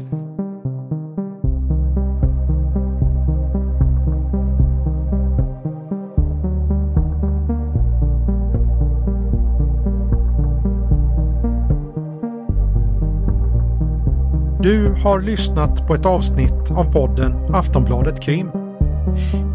Du 14.63 14.95
har 15.03 15.21
lyssnat 15.21 15.87
på 15.87 15.95
ett 15.95 16.05
avsnitt 16.05 16.71
av 16.71 16.91
podden 16.91 17.55
Aftonbladet 17.55 18.21
Krim. 18.21 18.51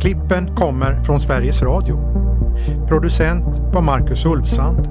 Klippen 0.01 0.57
kommer 0.57 1.03
från 1.03 1.21
Sveriges 1.21 1.63
Radio. 1.63 1.99
Producent 2.89 3.63
var 3.75 3.83
Marcus 3.83 4.27
Ulfsand. 4.27 4.89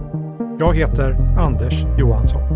Jag 0.59 0.76
heter 0.76 1.36
Anders 1.39 1.86
Johansson. 1.99 2.53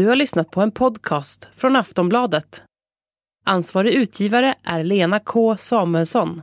Du 0.00 0.06
har 0.06 0.16
lyssnat 0.16 0.50
på 0.50 0.60
en 0.60 0.70
podcast 0.70 1.48
från 1.54 1.76
Aftonbladet. 1.76 2.62
Ansvarig 3.46 3.92
utgivare 3.92 4.54
är 4.64 4.84
Lena 4.84 5.20
K 5.20 5.56
Samuelsson. 5.56 6.42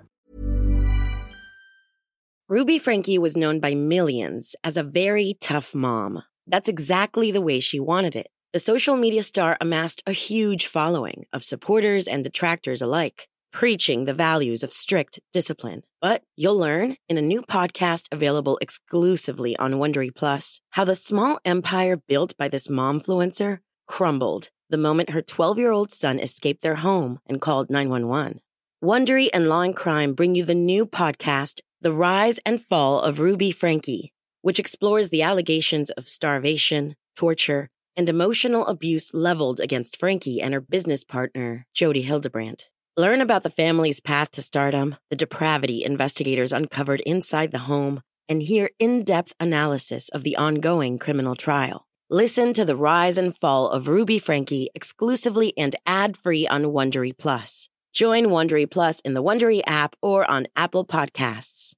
Ruby 2.54 2.80
Frankie 2.80 3.20
was 3.20 3.34
known 3.34 3.60
by 3.60 3.76
millions 3.76 4.56
as 4.64 4.78
a 4.78 4.84
very 4.84 5.34
tough 5.40 5.76
mom. 5.76 6.22
That's 6.52 6.70
exactly 6.70 7.32
the 7.32 7.40
way 7.40 7.62
she 7.62 7.80
wanted 7.80 8.16
it. 8.16 8.28
The 8.54 8.60
social 8.60 8.98
media 8.98 9.24
star 9.24 9.58
amassed 9.60 10.04
a 10.06 10.12
huge 10.12 10.68
following 10.68 11.24
of 11.36 11.44
supporters 11.44 12.08
and 12.08 12.24
detractors 12.24 12.82
alike, 12.82 13.28
preaching 13.58 14.06
the 14.06 14.14
values 14.14 14.62
of 14.62 14.72
strict 14.72 15.20
discipline. 15.34 15.82
But 16.00 16.22
you'll 16.36 16.60
learn 16.60 16.96
in 17.10 17.18
a 17.18 17.24
new 17.24 17.42
podcast 17.42 18.06
available 18.12 18.60
exclusively 18.62 19.58
on 19.58 19.80
Wondery 19.80 20.14
Plus 20.14 20.62
how 20.70 20.86
the 20.86 20.94
small 20.94 21.40
empire 21.44 21.98
built 22.08 22.38
by 22.38 22.50
this 22.50 22.68
momfluencer 22.68 23.58
crumbled 23.88 24.52
the 24.70 24.78
moment 24.78 25.10
her 25.10 25.24
12-year-old 25.24 25.92
son 25.92 26.20
escaped 26.20 26.62
their 26.62 26.76
home 26.76 27.18
and 27.26 27.42
called 27.42 27.72
911. 27.72 28.42
Wondery 28.84 29.30
and 29.34 29.50
Law 29.50 29.62
and 29.62 29.76
Crime 29.76 30.14
bring 30.14 30.36
you 30.36 30.46
the 30.46 30.54
new 30.54 30.86
podcast 30.86 31.62
The 31.82 31.92
Rise 31.92 32.40
and 32.46 32.62
Fall 32.62 33.02
of 33.02 33.20
Ruby 33.20 33.50
Frankie, 33.50 34.14
which 34.44 34.60
explores 34.60 35.10
the 35.10 35.24
allegations 35.24 35.90
of 35.90 36.08
starvation, 36.08 36.96
torture, 37.16 37.72
and 37.96 38.08
emotional 38.08 38.68
abuse 38.68 39.16
leveled 39.16 39.60
against 39.60 39.98
Frankie 39.98 40.42
and 40.42 40.54
her 40.54 40.62
business 40.62 41.04
partner, 41.04 41.66
Jody 41.74 42.04
Hildebrandt. 42.04 42.70
Learn 43.00 43.22
about 43.22 43.44
the 43.44 43.52
family's 43.52 44.00
path 44.00 44.32
to 44.32 44.42
stardom, 44.42 44.96
the 45.12 45.16
depravity 45.16 45.84
investigators 45.84 46.52
uncovered 46.52 47.00
inside 47.02 47.52
the 47.52 47.70
home, 47.70 48.02
and 48.28 48.42
hear 48.42 48.72
in 48.80 49.04
depth 49.04 49.36
analysis 49.40 50.10
of 50.10 50.24
the 50.24 50.36
ongoing 50.36 50.98
criminal 50.98 51.36
trial. 51.36 51.86
Listen 52.10 52.54
to 52.54 52.66
the 52.66 52.76
rise 52.76 53.16
and 53.16 53.38
fall 53.38 53.70
of 53.70 53.88
Ruby 53.88 54.18
Frankie 54.18 54.72
exclusively 54.74 55.54
and 55.56 55.76
ad 55.86 56.18
free 56.18 56.48
on 56.48 56.64
Wondery 56.64 57.16
Plus. 57.16 57.70
Join 57.94 58.26
Wondery 58.30 58.68
Plus 58.70 59.00
in 59.02 59.14
the 59.14 59.22
Wondery 59.22 59.62
app 59.68 59.96
or 60.02 60.28
on 60.28 60.48
Apple 60.56 60.84
Podcasts. 60.84 61.76